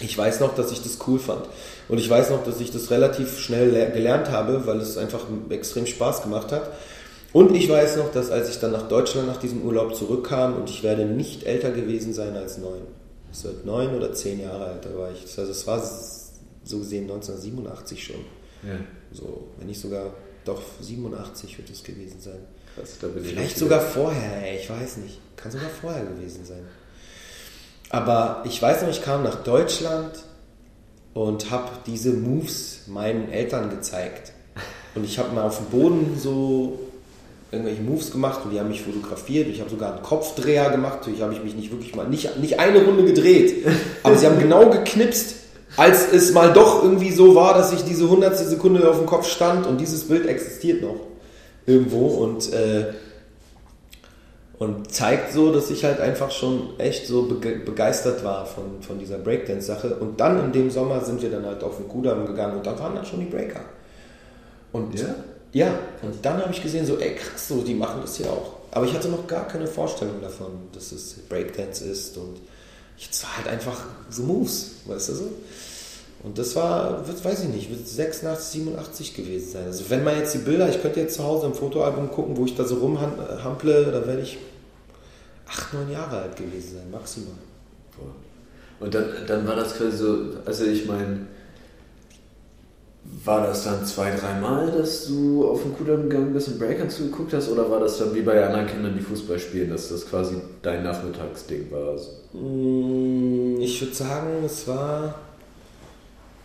ich 0.00 0.16
weiß 0.16 0.40
noch, 0.40 0.54
dass 0.54 0.70
ich 0.72 0.82
das 0.82 0.98
cool 1.06 1.18
fand. 1.18 1.46
Und 1.88 1.98
ich 1.98 2.08
weiß 2.08 2.30
noch, 2.30 2.44
dass 2.44 2.60
ich 2.60 2.70
das 2.70 2.90
relativ 2.90 3.38
schnell 3.38 3.70
le- 3.70 3.90
gelernt 3.90 4.30
habe, 4.30 4.66
weil 4.66 4.78
es 4.80 4.96
einfach 4.96 5.26
extrem 5.50 5.86
Spaß 5.86 6.22
gemacht 6.22 6.52
hat. 6.52 6.70
Und 7.32 7.54
ich 7.54 7.68
weiß 7.68 7.96
noch, 7.96 8.12
dass 8.12 8.30
als 8.30 8.48
ich 8.48 8.60
dann 8.60 8.70
nach 8.72 8.88
Deutschland 8.88 9.26
nach 9.26 9.38
diesem 9.38 9.62
Urlaub 9.62 9.96
zurückkam 9.96 10.54
und 10.54 10.70
ich 10.70 10.82
werde 10.84 11.04
nicht 11.04 11.42
älter 11.44 11.72
gewesen 11.72 12.12
sein 12.12 12.36
als 12.36 12.58
neun. 12.58 12.82
Es 13.32 13.42
wird 13.42 13.66
neun 13.66 13.94
oder 13.96 14.12
zehn 14.12 14.40
Jahre 14.40 14.66
alt, 14.66 14.84
da 14.84 14.96
war 14.96 15.10
ich. 15.10 15.22
Also 15.36 15.50
es 15.50 15.66
war 15.66 15.82
so 16.62 16.78
gesehen 16.78 17.02
1987 17.10 18.04
schon. 18.04 18.20
Ja, 18.62 18.78
So, 19.12 19.48
wenn 19.58 19.66
nicht 19.66 19.80
sogar, 19.80 20.12
doch 20.44 20.62
87 20.80 21.58
wird 21.58 21.68
es 21.70 21.82
gewesen 21.82 22.20
sein. 22.20 22.38
krass, 22.76 22.90
Vielleicht 23.22 23.58
sogar 23.58 23.80
vorher, 23.80 24.42
ey, 24.46 24.58
ich 24.58 24.70
weiß 24.70 24.98
nicht. 24.98 25.18
Kann 25.36 25.50
sogar 25.50 25.68
vorher 25.68 26.04
gewesen 26.04 26.44
sein. 26.44 26.64
Aber 27.94 28.42
ich 28.44 28.60
weiß 28.60 28.82
noch, 28.82 28.88
ich 28.88 29.02
kam 29.02 29.22
nach 29.22 29.36
Deutschland 29.44 30.10
und 31.12 31.52
habe 31.52 31.68
diese 31.86 32.10
Moves 32.10 32.88
meinen 32.88 33.30
Eltern 33.30 33.70
gezeigt. 33.70 34.32
Und 34.96 35.04
ich 35.04 35.20
habe 35.20 35.32
mal 35.32 35.44
auf 35.44 35.58
dem 35.58 35.66
Boden 35.66 36.18
so 36.20 36.80
irgendwelche 37.52 37.82
Moves 37.82 38.10
gemacht 38.10 38.40
und 38.44 38.50
die 38.50 38.58
haben 38.58 38.68
mich 38.68 38.82
fotografiert. 38.82 39.46
Ich 39.46 39.60
habe 39.60 39.70
sogar 39.70 39.92
einen 39.92 40.02
Kopfdreher 40.02 40.70
gemacht. 40.70 40.98
Natürlich 41.02 41.22
habe 41.22 41.34
ich 41.34 41.44
mich 41.44 41.54
nicht 41.54 41.70
wirklich 41.70 41.94
mal, 41.94 42.08
nicht, 42.08 42.36
nicht 42.38 42.58
eine 42.58 42.84
Runde 42.84 43.04
gedreht. 43.04 43.64
Aber 44.02 44.16
sie 44.16 44.26
haben 44.26 44.40
genau 44.40 44.70
geknipst, 44.70 45.36
als 45.76 46.12
es 46.12 46.32
mal 46.32 46.52
doch 46.52 46.82
irgendwie 46.82 47.12
so 47.12 47.36
war, 47.36 47.54
dass 47.54 47.72
ich 47.72 47.84
diese 47.84 48.10
hundertste 48.10 48.48
Sekunde 48.48 48.90
auf 48.90 48.98
dem 48.98 49.06
Kopf 49.06 49.28
stand 49.28 49.68
und 49.68 49.80
dieses 49.80 50.08
Bild 50.08 50.26
existiert 50.26 50.82
noch 50.82 50.96
irgendwo 51.64 52.08
und, 52.08 52.52
äh, 52.52 52.86
und 54.58 54.92
zeigt 54.92 55.32
so, 55.32 55.52
dass 55.52 55.70
ich 55.70 55.84
halt 55.84 56.00
einfach 56.00 56.30
schon 56.30 56.78
echt 56.78 57.06
so 57.06 57.22
bege 57.22 57.58
begeistert 57.64 58.24
war 58.24 58.46
von, 58.46 58.80
von 58.82 58.98
dieser 58.98 59.18
Breakdance-Sache. 59.18 59.96
Und 59.96 60.20
dann 60.20 60.44
in 60.44 60.52
dem 60.52 60.70
Sommer 60.70 61.00
sind 61.04 61.22
wir 61.22 61.30
dann 61.30 61.44
halt 61.44 61.62
auf 61.64 61.76
den 61.76 61.88
Kudamm 61.88 62.26
gegangen 62.26 62.58
und 62.58 62.66
da 62.66 62.78
waren 62.78 62.94
dann 62.94 63.04
schon 63.04 63.20
die 63.20 63.26
Breaker. 63.26 63.60
Und 64.72 64.98
Ja? 64.98 65.14
ja, 65.52 65.78
und 66.02 66.24
dann 66.24 66.40
habe 66.40 66.52
ich 66.52 66.62
gesehen, 66.62 66.86
so, 66.86 66.98
ey 66.98 67.14
krass, 67.14 67.48
so, 67.48 67.62
die 67.62 67.74
machen 67.74 68.00
das 68.02 68.16
hier 68.16 68.30
auch. 68.30 68.54
Aber 68.70 68.86
ich 68.86 68.94
hatte 68.94 69.08
noch 69.08 69.26
gar 69.26 69.46
keine 69.46 69.66
Vorstellung 69.66 70.20
davon, 70.20 70.52
dass 70.72 70.92
es 70.92 71.14
Breakdance 71.28 71.84
ist 71.84 72.16
und 72.16 72.40
jetzt 72.98 73.22
war 73.22 73.36
halt 73.36 73.48
einfach 73.48 73.84
so 74.10 74.22
Moves, 74.22 74.72
weißt 74.86 75.08
du 75.10 75.14
so? 75.14 75.30
Und 76.24 76.38
das 76.38 76.56
war, 76.56 77.06
wird, 77.06 77.22
weiß 77.22 77.42
ich 77.44 77.48
nicht, 77.50 77.70
wird 77.70 77.86
86, 77.86 78.62
87 78.62 79.14
gewesen 79.14 79.52
sein. 79.52 79.64
Also 79.66 79.84
wenn 79.90 80.02
man 80.02 80.16
jetzt 80.18 80.34
die 80.34 80.38
Bilder, 80.38 80.68
ich 80.70 80.80
könnte 80.80 81.00
jetzt 81.00 81.16
zu 81.16 81.24
Hause 81.24 81.46
im 81.46 81.54
Fotoalbum 81.54 82.10
gucken, 82.10 82.36
wo 82.36 82.46
ich 82.46 82.56
da 82.56 82.64
so 82.64 82.76
rumhample, 82.76 83.92
da 83.92 84.06
werde 84.06 84.22
ich 84.22 84.38
acht, 85.46 85.74
neun 85.74 85.90
Jahre 85.90 86.22
alt 86.22 86.36
gewesen 86.36 86.76
sein, 86.76 86.90
maximal. 86.90 87.34
Und 88.80 88.94
dann, 88.94 89.06
dann 89.26 89.46
war 89.46 89.56
das 89.56 89.76
quasi 89.76 89.96
so, 89.96 90.16
also 90.44 90.64
ich 90.64 90.86
meine, 90.86 91.26
war 93.24 93.46
das 93.46 93.64
dann 93.64 93.84
zwei, 93.84 94.10
dreimal, 94.16 94.70
dass 94.72 95.06
du 95.06 95.46
auf 95.46 95.62
den 95.62 95.76
Kudamm 95.76 96.08
gegangen 96.08 96.32
bist 96.32 96.48
und 96.48 96.58
Breakern 96.58 96.88
zugeguckt 96.90 97.32
hast, 97.34 97.48
oder 97.50 97.70
war 97.70 97.80
das 97.80 97.98
dann 97.98 98.14
wie 98.14 98.22
bei 98.22 98.44
anderen 98.44 98.66
Kindern, 98.66 98.94
die 98.96 99.02
Fußball 99.02 99.38
spielen, 99.38 99.70
dass 99.70 99.90
das 99.90 100.06
quasi 100.08 100.36
dein 100.62 100.82
Nachmittagsding 100.82 101.70
war? 101.70 101.96
Mm, 102.32 103.60
Ich 103.60 103.80
würde 103.80 103.94
sagen, 103.94 104.42
es 104.44 104.66
war 104.66 105.14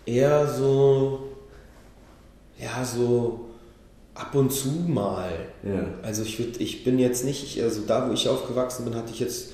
eher 0.10 0.48
so, 0.48 1.20
ja, 2.60 2.84
so 2.84 3.50
ab 4.16 4.36
und 4.36 4.52
zu 4.52 4.70
mal. 4.88 5.32
Ja. 5.64 5.88
Also 6.04 6.24
ich 6.24 6.40
würd, 6.40 6.60
ich 6.60 6.84
bin 6.84 7.00
jetzt 7.00 7.24
nicht, 7.24 7.44
ich, 7.44 7.64
also 7.64 7.82
da 7.88 8.08
wo 8.08 8.14
ich 8.14 8.28
aufgewachsen 8.28 8.86
bin, 8.86 8.96
hatte 8.96 9.12
ich 9.14 9.20
jetzt, 9.20 9.50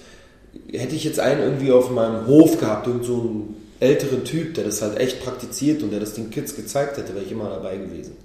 hätte 0.71 0.95
ich 0.95 1.03
jetzt 1.03 1.19
einen 1.19 1.41
irgendwie 1.41 1.71
auf 1.71 1.91
meinem 1.91 2.27
Hof 2.27 2.59
gehabt, 2.59 2.87
irgend 2.87 3.05
so 3.05 3.21
einen 3.21 3.55
älteren 3.79 4.23
Typ, 4.23 4.55
der 4.55 4.63
das 4.63 4.81
halt 4.81 4.97
echt 4.99 5.23
praktiziert 5.23 5.83
und 5.83 5.91
der 5.91 5.99
das 5.99 6.13
den 6.13 6.29
Kids 6.29 6.55
gezeigt 6.55 6.97
hätte, 6.97 7.13
wäre 7.13 7.25
ich 7.25 7.31
immer 7.31 7.49
dabei 7.49 7.77
gewesen. 7.77 8.15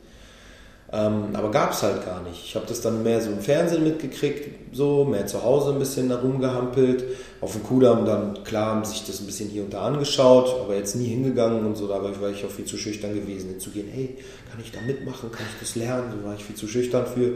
Ähm, 0.92 1.26
aber 1.34 1.52
gab 1.52 1.72
es 1.72 1.82
halt 1.84 2.04
gar 2.04 2.20
nicht. 2.22 2.44
Ich 2.44 2.56
habe 2.56 2.66
das 2.66 2.80
dann 2.80 3.04
mehr 3.04 3.20
so 3.20 3.30
im 3.30 3.38
Fernsehen 3.38 3.84
mitgekriegt, 3.84 4.74
so 4.74 5.04
mehr 5.04 5.24
zu 5.26 5.44
Hause 5.44 5.72
ein 5.72 5.78
bisschen 5.78 6.08
da 6.08 6.16
rumgehampelt. 6.18 7.04
Auf 7.40 7.52
dem 7.52 7.62
Kudamm 7.62 8.04
dann, 8.04 8.42
klar, 8.42 8.74
haben 8.74 8.84
sich 8.84 9.06
das 9.06 9.20
ein 9.20 9.26
bisschen 9.26 9.48
hier 9.50 9.62
und 9.62 9.72
da 9.72 9.82
angeschaut, 9.82 10.52
aber 10.64 10.74
jetzt 10.74 10.96
nie 10.96 11.06
hingegangen 11.06 11.64
und 11.64 11.76
so. 11.76 11.86
Da 11.86 12.02
war 12.02 12.30
ich, 12.30 12.44
auch 12.44 12.50
viel 12.50 12.64
zu 12.64 12.76
schüchtern 12.76 13.14
gewesen, 13.14 13.50
hinzugehen, 13.50 13.86
hey, 13.92 14.16
kann 14.50 14.60
ich 14.60 14.72
da 14.72 14.80
mitmachen, 14.84 15.30
kann 15.30 15.46
ich 15.54 15.60
das 15.60 15.76
lernen? 15.76 16.12
So 16.20 16.26
war 16.26 16.34
ich 16.34 16.42
viel 16.44 16.56
zu 16.56 16.66
schüchtern 16.66 17.06
für. 17.06 17.34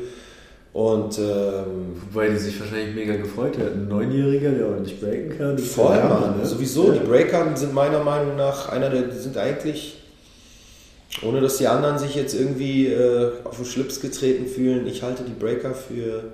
Und 0.73 1.17
ähm, 1.21 1.95
Wobei 2.11 2.31
die 2.31 2.37
sich 2.37 2.59
wahrscheinlich 2.59 2.97
mega 2.97 3.15
gefreut 3.15 3.57
hätten. 3.57 3.83
Ein 3.83 3.89
Neunjähriger, 3.89 4.51
der 4.51 4.67
nicht 4.81 5.01
breaken 5.01 5.39
kann. 5.39 5.59
voll, 5.59 5.97
Mann. 6.03 6.39
ne? 6.39 6.45
Sowieso, 6.45 6.89
Ja. 6.93 6.95
die 6.99 7.07
Breaker 7.07 7.57
sind 7.57 7.73
meiner 7.73 8.03
Meinung 8.03 8.35
nach 8.37 8.69
einer 8.71 8.91
der, 8.91 9.03
die 9.03 9.17
sind 9.19 9.37
eigentlich, 9.39 10.03
ohne 11.23 11.41
dass 11.41 11.59
die 11.59 11.69
anderen 11.69 11.99
sich 11.99 12.15
jetzt 12.15 12.35
irgendwie 12.35 12.87
äh, 12.87 13.33
auf 13.45 13.57
den 13.57 13.65
Schlips 13.65 14.01
getreten 14.01 14.47
fühlen, 14.47 14.87
ich 14.87 15.03
halte 15.03 15.23
die 15.23 15.33
Breaker 15.33 15.75
für, 15.75 16.33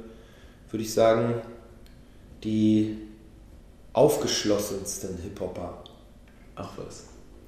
würde 0.71 0.83
ich 0.83 0.93
sagen, 0.93 1.35
die 2.45 2.97
aufgeschlossensten 3.93 5.19
Hip-Hopper. 5.19 5.85
Ach 6.55 6.73
was. 6.77 7.05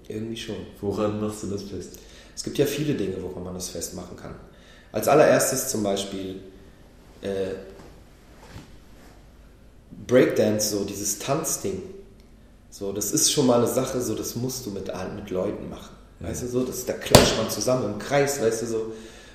Irgendwie 0.08 0.36
schon. 0.36 0.56
Woran 0.80 1.20
machst 1.20 1.42
du 1.42 1.46
das 1.46 1.62
fest? 1.62 1.98
Es 2.34 2.42
gibt 2.42 2.58
ja 2.58 2.66
viele 2.66 2.94
Dinge, 2.94 3.22
woran 3.22 3.44
man 3.44 3.54
das 3.54 3.70
festmachen 3.70 4.16
kann. 4.16 4.34
Als 4.90 5.08
allererstes 5.08 5.68
zum 5.68 5.82
Beispiel 5.82 6.40
äh, 7.22 7.54
Breakdance, 10.06 10.70
so 10.76 10.84
dieses 10.84 11.18
Tanzding. 11.18 11.82
So, 12.70 12.92
das 12.92 13.12
ist 13.12 13.30
schon 13.30 13.46
mal 13.46 13.58
eine 13.58 13.72
Sache, 13.72 14.00
so 14.00 14.14
das 14.14 14.34
musst 14.34 14.66
du 14.66 14.70
mit, 14.70 14.90
mit 15.14 15.30
Leuten 15.30 15.68
machen. 15.68 15.94
Ja. 16.22 16.28
Weißt 16.28 16.42
du 16.42 16.46
so, 16.48 16.64
das, 16.64 16.84
da 16.84 16.92
klatscht 16.92 17.36
man 17.36 17.50
zusammen 17.50 17.94
im 17.94 17.98
Kreis, 17.98 18.40
weißt 18.40 18.62
du 18.62 18.66
so. 18.66 18.92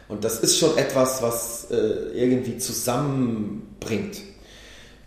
Und 0.07 0.23
das 0.23 0.39
ist 0.39 0.57
schon 0.57 0.77
etwas, 0.77 1.21
was 1.21 1.67
äh, 1.69 1.75
irgendwie 2.13 2.57
zusammenbringt. 2.57 4.17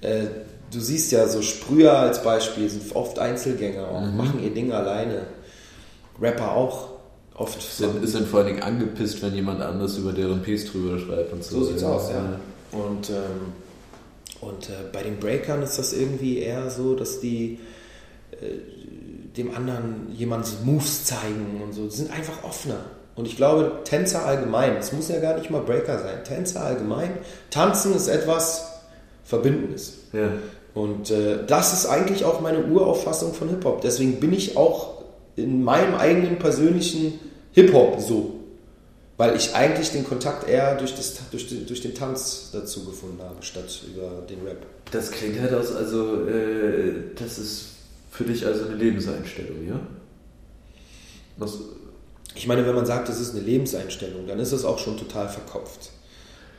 Äh, 0.02 0.26
du 0.70 0.80
siehst 0.80 1.10
ja 1.12 1.26
so 1.26 1.42
Sprüher 1.42 1.98
als 1.98 2.22
Beispiel, 2.22 2.68
sind 2.68 2.94
oft 2.94 3.18
Einzelgänger 3.18 3.88
auch, 3.88 4.02
mhm. 4.02 4.16
machen 4.16 4.42
ihr 4.42 4.52
Ding 4.52 4.72
alleine. 4.72 5.26
Rapper 6.20 6.52
auch 6.52 6.90
oft. 7.34 7.60
Sind, 7.62 8.06
sind 8.06 8.28
vor 8.28 8.40
allen 8.40 8.48
Dingen 8.48 8.62
angepisst, 8.62 9.22
wenn 9.22 9.34
jemand 9.34 9.62
anders 9.62 9.96
über 9.96 10.12
deren 10.12 10.42
Piece 10.42 10.70
drüber 10.70 10.98
schreibt 10.98 11.32
und 11.32 11.42
so. 11.42 11.60
So 11.60 11.64
sieht's 11.70 11.82
aus, 11.82 12.10
ja. 12.10 12.38
Und, 12.72 13.10
ähm, 13.10 13.52
und 14.40 14.68
äh, 14.68 14.72
bei 14.92 15.02
den 15.02 15.18
Breakern 15.18 15.62
ist 15.62 15.78
das 15.78 15.92
irgendwie 15.92 16.38
eher 16.38 16.70
so, 16.70 16.94
dass 16.94 17.20
die 17.20 17.58
äh, 18.32 18.36
dem 19.36 19.54
anderen 19.54 20.08
jemand 20.12 20.64
Moves 20.64 21.04
zeigen 21.04 21.60
und 21.62 21.72
so. 21.72 21.84
Die 21.84 21.96
sind 21.96 22.12
einfach 22.12 22.44
offener. 22.44 22.84
Und 23.14 23.26
ich 23.26 23.36
glaube, 23.36 23.80
Tänzer 23.84 24.24
allgemein, 24.24 24.76
es 24.76 24.92
muss 24.92 25.08
ja 25.08 25.20
gar 25.20 25.36
nicht 25.36 25.50
mal 25.50 25.60
Breaker 25.60 25.98
sein, 25.98 26.24
Tänzer 26.24 26.64
allgemein, 26.64 27.18
tanzen 27.50 27.94
ist 27.94 28.08
etwas 28.08 28.80
Verbindendes. 29.24 29.98
Ja. 30.12 30.30
Und 30.74 31.10
äh, 31.10 31.44
das 31.46 31.72
ist 31.72 31.86
eigentlich 31.86 32.24
auch 32.24 32.40
meine 32.40 32.64
Urauffassung 32.64 33.34
von 33.34 33.48
Hip-Hop. 33.48 33.80
Deswegen 33.82 34.20
bin 34.20 34.32
ich 34.32 34.56
auch 34.56 35.02
in 35.36 35.62
meinem 35.62 35.94
eigenen 35.96 36.38
persönlichen 36.38 37.18
Hip-Hop 37.52 38.00
so. 38.00 38.36
Weil 39.16 39.36
ich 39.36 39.54
eigentlich 39.54 39.90
den 39.90 40.06
Kontakt 40.06 40.48
eher 40.48 40.76
durch, 40.76 40.94
das, 40.94 41.18
durch, 41.30 41.48
den, 41.48 41.66
durch 41.66 41.82
den 41.82 41.94
Tanz 41.94 42.50
dazu 42.52 42.86
gefunden 42.86 43.20
habe, 43.22 43.42
statt 43.42 43.82
über 43.92 44.22
den 44.28 44.46
Rap. 44.46 44.64
Das 44.92 45.10
klingt 45.10 45.38
halt 45.40 45.52
aus, 45.52 45.74
also 45.74 46.26
äh, 46.26 46.94
das 47.16 47.38
ist 47.38 47.66
für 48.10 48.24
dich 48.24 48.44
also 48.46 48.66
eine 48.66 48.74
Lebenseinstellung, 48.74 49.66
ja? 49.66 49.80
Was? 51.36 51.58
Ich 52.34 52.46
meine, 52.46 52.66
wenn 52.66 52.74
man 52.74 52.86
sagt, 52.86 53.08
das 53.08 53.20
ist 53.20 53.34
eine 53.34 53.44
Lebenseinstellung, 53.44 54.26
dann 54.26 54.38
ist 54.38 54.52
es 54.52 54.64
auch 54.64 54.78
schon 54.78 54.98
total 54.98 55.28
verkopft. 55.28 55.90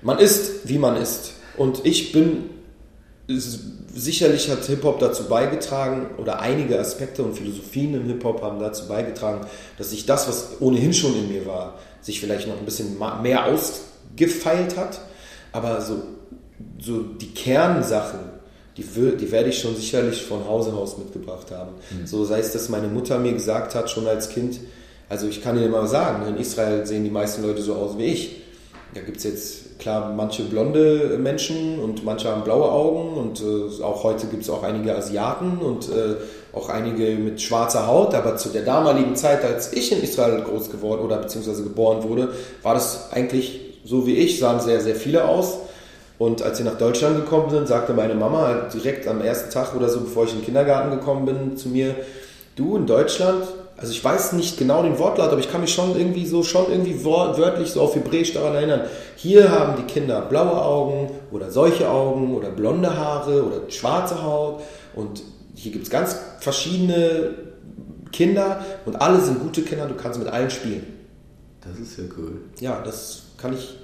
Man 0.01 0.17
ist, 0.17 0.67
wie 0.67 0.77
man 0.77 0.95
ist. 0.95 1.33
Und 1.57 1.85
ich 1.85 2.11
bin 2.11 2.49
sicherlich 3.27 4.49
hat 4.49 4.65
Hip-Hop 4.65 4.99
dazu 4.99 5.25
beigetragen 5.25 6.15
oder 6.17 6.39
einige 6.39 6.79
Aspekte 6.79 7.23
und 7.23 7.37
Philosophien 7.37 7.93
im 7.93 8.05
Hip-Hop 8.05 8.41
haben 8.41 8.59
dazu 8.59 8.87
beigetragen, 8.87 9.45
dass 9.77 9.91
sich 9.91 10.05
das, 10.05 10.27
was 10.27 10.59
ohnehin 10.59 10.93
schon 10.93 11.15
in 11.15 11.29
mir 11.29 11.45
war, 11.45 11.79
sich 12.01 12.19
vielleicht 12.19 12.47
noch 12.47 12.57
ein 12.57 12.65
bisschen 12.65 12.97
mehr 13.21 13.45
ausgefeilt 13.45 14.77
hat. 14.77 15.01
Aber 15.51 15.81
so, 15.81 16.03
so 16.79 17.01
die 17.01 17.33
Kernsachen, 17.33 18.19
die, 18.77 18.83
die 18.83 19.31
werde 19.31 19.49
ich 19.49 19.59
schon 19.59 19.75
sicherlich 19.75 20.23
von 20.23 20.47
Hause 20.47 20.73
aus 20.73 20.97
mitgebracht 20.97 21.51
haben. 21.51 21.71
Mhm. 21.91 22.07
So 22.07 22.23
sei 22.25 22.39
es, 22.39 22.53
dass 22.53 22.69
meine 22.69 22.87
Mutter 22.87 23.19
mir 23.19 23.33
gesagt 23.33 23.75
hat, 23.75 23.89
schon 23.89 24.07
als 24.07 24.29
Kind, 24.29 24.59
also 25.09 25.27
ich 25.27 25.43
kann 25.43 25.57
dir 25.57 25.67
mal 25.67 25.87
sagen, 25.87 26.25
in 26.27 26.37
Israel 26.37 26.85
sehen 26.85 27.03
die 27.03 27.09
meisten 27.09 27.43
Leute 27.43 27.61
so 27.61 27.75
aus 27.75 27.97
wie 27.97 28.05
ich. 28.05 28.41
Da 28.93 29.01
gibt 29.01 29.17
es 29.17 29.23
jetzt 29.23 29.79
klar 29.79 30.13
manche 30.15 30.43
blonde 30.43 31.17
Menschen 31.17 31.79
und 31.79 32.05
manche 32.05 32.29
haben 32.29 32.43
blaue 32.43 32.71
Augen 32.71 33.17
und 33.17 33.41
äh, 33.41 33.83
auch 33.83 34.03
heute 34.03 34.27
gibt 34.27 34.43
es 34.43 34.49
auch 34.49 34.63
einige 34.63 34.95
Asiaten 34.95 35.57
und 35.57 35.89
äh, 35.89 36.15
auch 36.53 36.69
einige 36.69 37.15
mit 37.15 37.41
schwarzer 37.41 37.87
Haut, 37.87 38.13
aber 38.13 38.35
zu 38.35 38.49
der 38.49 38.63
damaligen 38.63 39.15
Zeit, 39.15 39.43
als 39.43 39.73
ich 39.73 39.91
in 39.91 40.01
Israel 40.03 40.41
groß 40.41 40.69
geworden 40.69 41.01
oder 41.01 41.17
beziehungsweise 41.17 41.63
geboren 41.63 42.03
wurde, 42.03 42.33
war 42.61 42.73
das 42.73 43.11
eigentlich 43.11 43.61
so 43.83 44.05
wie 44.05 44.15
ich, 44.15 44.39
sahen 44.39 44.59
sehr, 44.59 44.81
sehr 44.81 44.95
viele 44.95 45.25
aus. 45.25 45.57
Und 46.21 46.43
als 46.43 46.59
wir 46.59 46.65
nach 46.67 46.77
Deutschland 46.77 47.15
gekommen 47.15 47.49
sind, 47.49 47.67
sagte 47.67 47.93
meine 47.93 48.13
Mama 48.13 48.45
halt 48.45 48.73
direkt 48.75 49.07
am 49.07 49.21
ersten 49.21 49.49
Tag 49.49 49.75
oder 49.75 49.89
so, 49.89 50.01
bevor 50.01 50.25
ich 50.25 50.33
in 50.33 50.37
den 50.37 50.45
Kindergarten 50.45 50.91
gekommen 50.91 51.25
bin, 51.25 51.57
zu 51.57 51.69
mir, 51.69 51.95
du 52.55 52.77
in 52.77 52.85
Deutschland, 52.85 53.43
also 53.75 53.91
ich 53.91 54.03
weiß 54.03 54.33
nicht 54.33 54.59
genau 54.59 54.83
den 54.83 54.99
Wortlaut, 54.99 55.31
aber 55.31 55.39
ich 55.39 55.51
kann 55.51 55.61
mich 55.61 55.73
schon 55.73 55.97
irgendwie 55.97 56.27
so, 56.27 56.43
schon 56.43 56.69
irgendwie 56.69 57.03
wörtlich 57.03 57.71
so 57.71 57.81
auf 57.81 57.95
Hebräisch 57.95 58.33
daran 58.33 58.53
erinnern. 58.53 58.81
Hier 59.15 59.49
haben 59.49 59.73
die 59.77 59.91
Kinder 59.91 60.21
blaue 60.21 60.61
Augen 60.61 61.09
oder 61.31 61.49
solche 61.49 61.89
Augen 61.89 62.35
oder 62.35 62.51
blonde 62.51 62.95
Haare 62.95 63.43
oder 63.43 63.71
schwarze 63.71 64.21
Haut 64.21 64.61
und 64.93 65.23
hier 65.55 65.71
gibt 65.71 65.85
es 65.85 65.89
ganz 65.89 66.19
verschiedene 66.39 67.31
Kinder 68.11 68.63
und 68.85 69.01
alle 69.01 69.21
sind 69.21 69.39
gute 69.39 69.63
Kinder, 69.63 69.87
du 69.87 69.95
kannst 69.95 70.19
mit 70.19 70.27
allen 70.27 70.51
spielen. 70.51 70.85
Das 71.61 71.79
ist 71.79 71.97
ja 71.97 72.03
cool. 72.15 72.41
Ja, 72.59 72.79
das 72.85 73.23
kann 73.37 73.53
ich, 73.53 73.75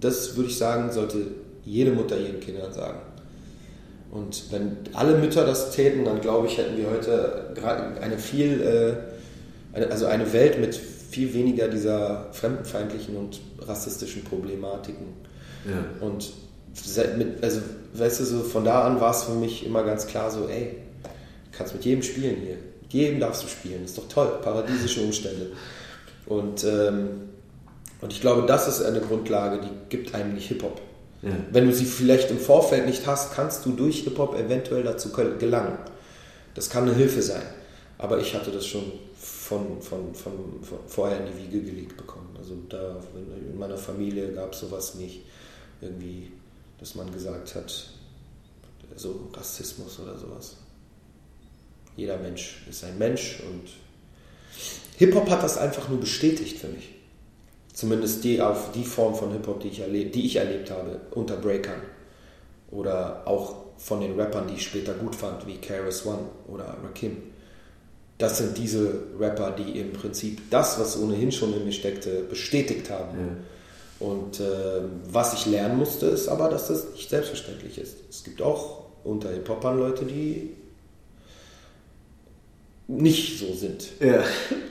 das 0.00 0.36
würde 0.36 0.48
ich 0.48 0.56
sagen, 0.56 0.90
sollte 0.90 1.18
jede 1.64 1.92
Mutter 1.92 2.18
ihren 2.18 2.40
Kindern 2.40 2.72
sagen. 2.72 3.00
Und 4.10 4.50
wenn 4.50 4.76
alle 4.92 5.16
Mütter 5.16 5.46
das 5.46 5.70
täten, 5.70 6.04
dann 6.04 6.20
glaube 6.20 6.48
ich, 6.48 6.58
hätten 6.58 6.76
wir 6.76 6.90
heute 6.90 7.54
eine 8.00 8.18
viel, 8.18 8.60
äh, 9.74 9.84
also 9.84 10.06
eine 10.06 10.32
Welt 10.32 10.58
mit 10.58 10.74
viel 10.74 11.32
weniger 11.32 11.68
dieser 11.68 12.26
fremdenfeindlichen 12.32 13.16
und 13.16 13.40
rassistischen 13.60 14.24
Problematiken. 14.24 15.06
Ja. 15.64 16.06
Und 16.06 16.32
mit, 17.18 17.42
also, 17.42 17.60
weißt 17.94 18.20
du, 18.20 18.24
so 18.24 18.40
von 18.40 18.64
da 18.64 18.84
an 18.84 19.00
war 19.00 19.12
es 19.12 19.24
für 19.24 19.32
mich 19.32 19.66
immer 19.66 19.84
ganz 19.84 20.06
klar 20.06 20.30
so, 20.30 20.48
ey, 20.48 20.76
du 21.02 21.56
kannst 21.56 21.74
mit 21.74 21.84
jedem 21.84 22.02
spielen 22.02 22.36
hier. 22.36 22.56
Mit 22.82 22.92
jedem 22.92 23.20
darfst 23.20 23.44
du 23.44 23.48
spielen. 23.48 23.84
Ist 23.84 23.98
doch 23.98 24.08
toll. 24.08 24.38
Paradiesische 24.42 25.02
Umstände. 25.02 25.52
Und, 26.26 26.64
ähm, 26.64 27.08
und 28.00 28.12
ich 28.12 28.20
glaube, 28.20 28.46
das 28.46 28.66
ist 28.66 28.82
eine 28.82 29.00
Grundlage, 29.00 29.60
die 29.60 29.70
gibt 29.88 30.14
eigentlich 30.14 30.48
Hip-Hop. 30.48 30.80
Ja. 31.22 31.30
Wenn 31.50 31.66
du 31.66 31.74
sie 31.74 31.84
vielleicht 31.84 32.30
im 32.30 32.38
Vorfeld 32.38 32.86
nicht 32.86 33.06
hast, 33.06 33.34
kannst 33.34 33.66
du 33.66 33.72
durch 33.72 34.04
Hip-Hop 34.04 34.34
eventuell 34.38 34.82
dazu 34.82 35.10
gelangen. 35.12 35.78
Das 36.54 36.70
kann 36.70 36.84
eine 36.84 36.94
Hilfe 36.94 37.22
sein. 37.22 37.42
Aber 37.98 38.18
ich 38.18 38.34
hatte 38.34 38.50
das 38.50 38.66
schon 38.66 38.84
von, 39.18 39.82
von, 39.82 40.14
von, 40.14 40.32
von 40.62 40.78
vorher 40.86 41.20
in 41.20 41.26
die 41.26 41.42
Wiege 41.42 41.62
gelegt 41.62 41.96
bekommen. 41.96 42.34
Also 42.38 42.54
da 42.68 42.96
in 43.14 43.58
meiner 43.58 43.76
Familie 43.76 44.32
gab 44.32 44.54
es 44.54 44.60
sowas 44.60 44.94
nicht. 44.94 45.20
Irgendwie, 45.82 46.32
dass 46.78 46.94
man 46.94 47.12
gesagt 47.12 47.54
hat, 47.54 47.90
so 48.96 49.28
Rassismus 49.34 49.98
oder 50.00 50.18
sowas. 50.18 50.56
Jeder 51.96 52.16
Mensch 52.18 52.62
ist 52.68 52.84
ein 52.84 52.96
Mensch 52.96 53.40
und 53.46 53.68
Hip-Hop 54.96 55.28
hat 55.28 55.42
das 55.42 55.58
einfach 55.58 55.88
nur 55.88 56.00
bestätigt 56.00 56.58
für 56.58 56.68
mich. 56.68 56.90
Zumindest 57.72 58.24
die, 58.24 58.40
auf 58.40 58.72
die 58.72 58.84
Form 58.84 59.14
von 59.14 59.32
Hip-Hop, 59.32 59.60
die, 59.60 59.68
ich 59.68 59.80
erleb, 59.80 60.12
die 60.12 60.26
ich 60.26 60.36
erlebt 60.36 60.70
habe, 60.70 61.00
unter 61.12 61.36
Breakern. 61.36 61.80
Oder 62.70 63.22
auch 63.26 63.54
von 63.76 64.00
den 64.00 64.18
Rappern, 64.18 64.46
die 64.48 64.54
ich 64.54 64.64
später 64.64 64.94
gut 64.94 65.14
fand, 65.14 65.46
wie 65.46 65.56
KRS 65.56 66.06
One 66.06 66.28
oder 66.48 66.76
Rakim. 66.84 67.16
Das 68.18 68.38
sind 68.38 68.58
diese 68.58 69.04
Rapper, 69.18 69.52
die 69.52 69.80
im 69.80 69.92
Prinzip 69.92 70.50
das, 70.50 70.78
was 70.78 71.00
ohnehin 71.00 71.32
schon 71.32 71.54
in 71.54 71.64
mir 71.64 71.72
steckte, 71.72 72.22
bestätigt 72.22 72.90
haben. 72.90 73.18
Ja. 73.18 74.06
Und 74.06 74.40
äh, 74.40 74.82
was 75.10 75.32
ich 75.34 75.46
lernen 75.46 75.78
musste, 75.78 76.06
ist 76.06 76.28
aber, 76.28 76.48
dass 76.48 76.68
das 76.68 76.92
nicht 76.92 77.08
selbstverständlich 77.08 77.78
ist. 77.78 77.96
Es 78.10 78.24
gibt 78.24 78.42
auch 78.42 78.84
unter 79.04 79.30
Hip-Hopern 79.30 79.78
Leute, 79.78 80.04
die 80.04 80.54
nicht 82.96 83.38
so 83.38 83.54
sind. 83.54 83.88
Ja. 84.00 84.24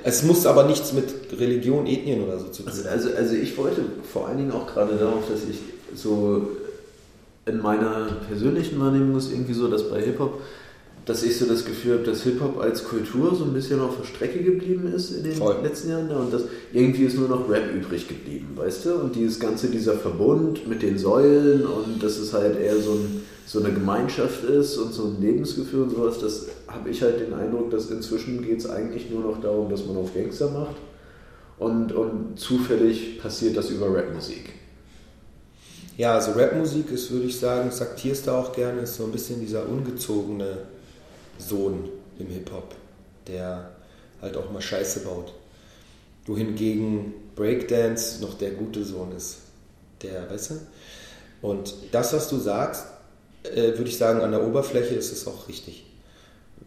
Es 0.04 0.24
muss 0.24 0.46
aber 0.46 0.66
nichts 0.66 0.94
mit 0.94 1.06
Religion, 1.40 1.88
Ethnien 1.88 2.24
oder 2.24 2.38
so 2.38 2.48
zu 2.48 2.64
tun 2.64 2.72
haben. 2.72 2.88
Also, 2.88 3.10
also 3.16 3.36
ich 3.36 3.58
wollte 3.58 3.82
vor 4.12 4.28
allen 4.28 4.38
Dingen 4.38 4.52
auch 4.52 4.68
gerade 4.68 4.96
darauf, 4.96 5.24
dass 5.30 5.42
ich 5.50 5.60
so 5.96 6.50
in 7.46 7.62
meiner 7.62 8.08
persönlichen 8.28 8.80
Wahrnehmung 8.80 9.18
ist 9.18 9.32
irgendwie 9.32 9.54
so, 9.54 9.68
dass 9.68 9.90
bei 9.90 10.02
Hip-Hop, 10.02 10.42
dass 11.10 11.24
ich 11.24 11.40
so 11.40 11.48
das 11.48 11.66
Gefühl 11.66 11.94
habe, 11.94 12.04
dass 12.04 12.22
Hip-Hop 12.22 12.60
als 12.60 12.84
Kultur 12.84 13.34
so 13.34 13.44
ein 13.44 13.52
bisschen 13.52 13.82
auf 13.82 13.98
der 13.98 14.06
Strecke 14.06 14.44
geblieben 14.44 14.94
ist 14.94 15.10
in 15.10 15.24
den 15.24 15.34
Voll. 15.34 15.56
letzten 15.64 15.90
Jahren. 15.90 16.08
Und 16.12 16.32
dass 16.32 16.44
irgendwie 16.72 17.06
ist 17.06 17.18
nur 17.18 17.28
noch 17.28 17.50
Rap 17.50 17.74
übrig 17.74 18.08
geblieben, 18.08 18.50
weißt 18.56 18.86
du? 18.86 18.94
Und 18.94 19.16
dieses 19.16 19.40
ganze, 19.40 19.72
dieser 19.72 19.96
Verbund 19.96 20.68
mit 20.68 20.84
den 20.84 21.00
Säulen 21.00 21.66
und 21.66 22.04
das 22.04 22.20
ist 22.20 22.34
halt 22.34 22.60
eher 22.60 22.80
so 22.80 22.92
ein 22.92 23.22
so 23.48 23.60
eine 23.60 23.74
Gemeinschaft 23.74 24.44
ist 24.44 24.78
und 24.78 24.94
so 24.94 25.06
ein 25.06 25.20
Lebensgefühl 25.20 25.82
und 25.82 25.90
sowas, 25.90 26.20
das 26.20 26.46
habe 26.68 26.92
ich 26.92 27.02
halt 27.02 27.20
den 27.20 27.34
Eindruck, 27.34 27.72
dass 27.72 27.90
inzwischen 27.90 28.44
geht 28.44 28.60
es 28.60 28.70
eigentlich 28.70 29.10
nur 29.10 29.24
noch 29.24 29.42
darum, 29.42 29.72
dass 29.72 29.88
man 29.88 29.98
auf 29.98 30.14
Gangster 30.14 30.52
macht 30.52 30.76
und, 31.58 31.92
und 31.92 32.40
zufällig 32.40 33.20
passiert 33.20 33.58
das 33.58 33.72
über 33.72 33.88
Rapmusik. 33.92 34.54
Ja, 35.98 36.14
also 36.14 36.34
Rapmusik 36.34 36.92
ist, 36.92 37.10
würde 37.10 37.26
ich 37.26 37.40
sagen, 37.40 37.72
sagt 37.72 37.98
Tierster 37.98 38.38
auch 38.38 38.54
gerne, 38.54 38.82
ist 38.82 38.98
so 38.98 39.06
ein 39.06 39.12
bisschen 39.12 39.40
dieser 39.40 39.68
ungezogene 39.68 40.60
Sohn 41.40 41.90
im 42.20 42.28
Hip-Hop, 42.28 42.76
der 43.28 43.72
halt 44.22 44.38
auch 44.38 44.52
mal 44.52 44.62
Scheiße 44.62 45.02
baut. 45.02 45.34
Wohingegen 46.26 47.14
Breakdance 47.36 48.22
noch 48.22 48.38
der 48.38 48.52
gute 48.52 48.84
Sohn 48.84 49.12
ist. 49.16 49.38
Der, 50.04 50.30
weißt 50.30 50.52
du? 50.52 50.56
Und 51.42 51.74
das, 51.92 52.14
was 52.14 52.30
du 52.30 52.38
sagst, 52.38 52.86
äh, 53.44 53.78
würde 53.78 53.90
ich 53.90 53.98
sagen, 53.98 54.22
an 54.22 54.32
der 54.32 54.46
Oberfläche 54.46 54.96
ist 54.96 55.12
es 55.12 55.26
auch 55.26 55.48
richtig. 55.48 55.86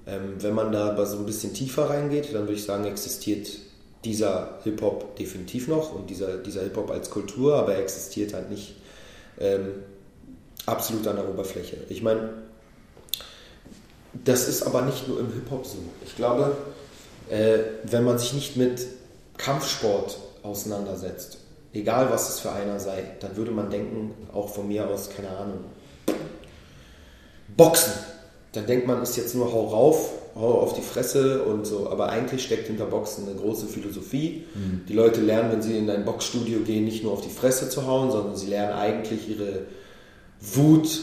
Ähm, 0.07 0.37
wenn 0.41 0.55
man 0.55 0.73
da 0.73 0.91
aber 0.91 1.07
so 1.07 1.19
ein 1.19 1.27
bisschen 1.27 1.55
tiefer 1.55 1.91
reingeht, 1.91 2.35
dann 2.35 2.43
würde 2.43 2.55
ich 2.55 2.65
sagen, 2.65 2.85
existiert 2.87 3.49
dieser 4.05 4.59
Hip-Hop 4.65 5.17
definitiv 5.17 5.69
noch 5.69 5.95
und 5.95 6.11
dieser, 6.11 6.39
dieser 6.39 6.63
Hip-Hop 6.63 6.91
als 6.91 7.11
Kultur, 7.11 7.55
aber 7.55 7.75
er 7.75 7.83
existiert 7.83 8.35
halt 8.35 8.51
nicht 8.51 8.75
ähm, 9.39 9.75
absolut 10.67 11.07
an 11.07 11.17
der 11.17 11.29
Oberfläche. 11.29 11.77
Ich 11.89 12.03
meine, 12.03 12.31
das 14.13 14.49
ist 14.49 14.63
aber 14.63 14.83
nicht 14.83 15.09
nur 15.09 15.21
im 15.21 15.33
Hip-Hop 15.33 15.67
so. 15.67 15.79
Ich 16.05 16.17
glaube, 16.17 16.57
äh, 17.31 17.59
wenn 17.85 18.05
man 18.05 18.19
sich 18.19 18.35
nicht 18.35 18.57
mit 18.57 18.87
Kampfsport 19.39 20.19
auseinandersetzt, 20.43 21.39
egal 21.73 22.11
was 22.11 22.29
es 22.29 22.41
für 22.41 22.53
einer 22.53 22.79
sei, 22.79 23.05
dann 23.21 23.37
würde 23.37 23.51
man 23.51 23.71
denken, 23.71 24.13
auch 24.33 24.49
von 24.49 24.69
mir 24.69 24.89
aus, 24.89 25.11
keine 25.15 25.31
Ahnung, 25.31 25.65
Boxen. 27.57 27.93
Dann 28.53 28.67
denkt 28.67 28.87
man, 28.87 29.03
ist 29.03 29.17
jetzt 29.17 29.35
nur 29.35 29.51
hau 29.51 29.69
rauf, 29.69 30.11
hau 30.35 30.61
auf 30.61 30.75
die 30.75 30.83
Fresse 30.83 31.43
und 31.45 31.67
so. 31.67 31.89
Aber 31.91 32.11
eigentlich 32.11 32.45
steckt 32.45 32.67
hinter 32.67 32.87
Boxen 32.87 33.27
eine 33.27 33.39
große 33.39 33.67
Philosophie. 33.67 34.45
Mhm. 34.55 34.83
Die 34.89 34.93
Leute 34.93 35.21
lernen, 35.23 35.53
wenn 35.53 35.63
sie 35.63 35.77
in 35.77 35.89
ein 35.89 36.05
Boxstudio 36.05 36.61
gehen, 36.61 36.85
nicht 36.85 37.03
nur 37.03 37.13
auf 37.13 37.23
die 37.23 37.31
Fresse 37.31 37.71
zu 37.71 37.87
hauen, 37.87 38.11
sondern 38.11 38.37
sie 38.37 38.49
lernen 38.49 38.75
eigentlich 38.75 39.29
ihre 39.29 39.67
Wut 40.41 41.01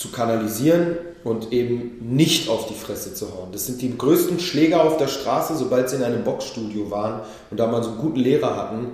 zu 0.00 0.10
kanalisieren 0.10 0.96
und 1.24 1.52
eben 1.52 1.98
nicht 2.00 2.48
auf 2.48 2.66
die 2.66 2.74
Fresse 2.74 3.12
zu 3.12 3.34
hauen. 3.34 3.52
Das 3.52 3.66
sind 3.66 3.82
die 3.82 3.98
größten 3.98 4.40
Schläger 4.40 4.82
auf 4.82 4.96
der 4.96 5.08
Straße, 5.08 5.54
sobald 5.56 5.90
sie 5.90 5.96
in 5.96 6.02
einem 6.02 6.24
Boxstudio 6.24 6.90
waren 6.90 7.20
und 7.50 7.60
da 7.60 7.66
mal 7.66 7.82
so 7.82 7.90
einen 7.90 7.98
guten 7.98 8.18
Lehrer 8.18 8.56
hatten, 8.56 8.92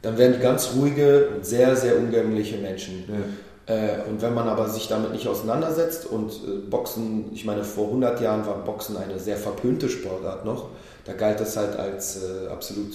dann 0.00 0.16
werden 0.16 0.36
die 0.38 0.42
ganz 0.42 0.70
ruhige 0.74 1.28
und 1.28 1.44
sehr, 1.44 1.76
sehr 1.76 1.98
umgängliche 1.98 2.56
Menschen. 2.56 3.04
Ja. 3.06 3.74
Äh, 3.74 4.08
und 4.08 4.22
wenn 4.22 4.32
man 4.32 4.48
aber 4.48 4.66
sich 4.70 4.88
damit 4.88 5.12
nicht 5.12 5.28
auseinandersetzt 5.28 6.06
und 6.06 6.32
äh, 6.32 6.58
Boxen, 6.70 7.26
ich 7.34 7.44
meine, 7.44 7.62
vor 7.62 7.88
100 7.88 8.22
Jahren 8.22 8.46
war 8.46 8.54
Boxen 8.64 8.96
eine 8.96 9.18
sehr 9.18 9.36
verpönte 9.36 9.90
Sportart 9.90 10.46
noch, 10.46 10.70
da 11.04 11.12
galt 11.12 11.38
das 11.38 11.58
halt 11.58 11.76
als 11.76 12.22
äh, 12.22 12.48
absolut, 12.48 12.94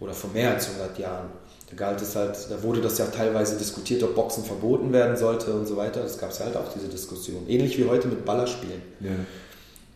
oder 0.00 0.14
vor 0.14 0.30
mehr 0.34 0.50
als 0.50 0.68
100 0.68 0.98
Jahren, 0.98 1.26
da 1.72 1.86
galt 1.86 2.02
es 2.02 2.16
halt, 2.16 2.36
da 2.50 2.62
wurde 2.62 2.80
das 2.80 2.98
ja 2.98 3.06
teilweise 3.06 3.56
diskutiert, 3.56 4.02
ob 4.02 4.14
Boxen 4.14 4.44
verboten 4.44 4.92
werden 4.92 5.16
sollte 5.16 5.52
und 5.54 5.66
so 5.66 5.76
weiter. 5.76 6.02
Das 6.02 6.18
gab 6.18 6.30
es 6.30 6.40
halt 6.40 6.56
auch, 6.56 6.72
diese 6.74 6.88
Diskussion. 6.88 7.48
Ähnlich 7.48 7.78
wie 7.78 7.86
heute 7.86 8.08
mit 8.08 8.24
Ballerspielen. 8.24 8.82
Ja. 9.00 9.10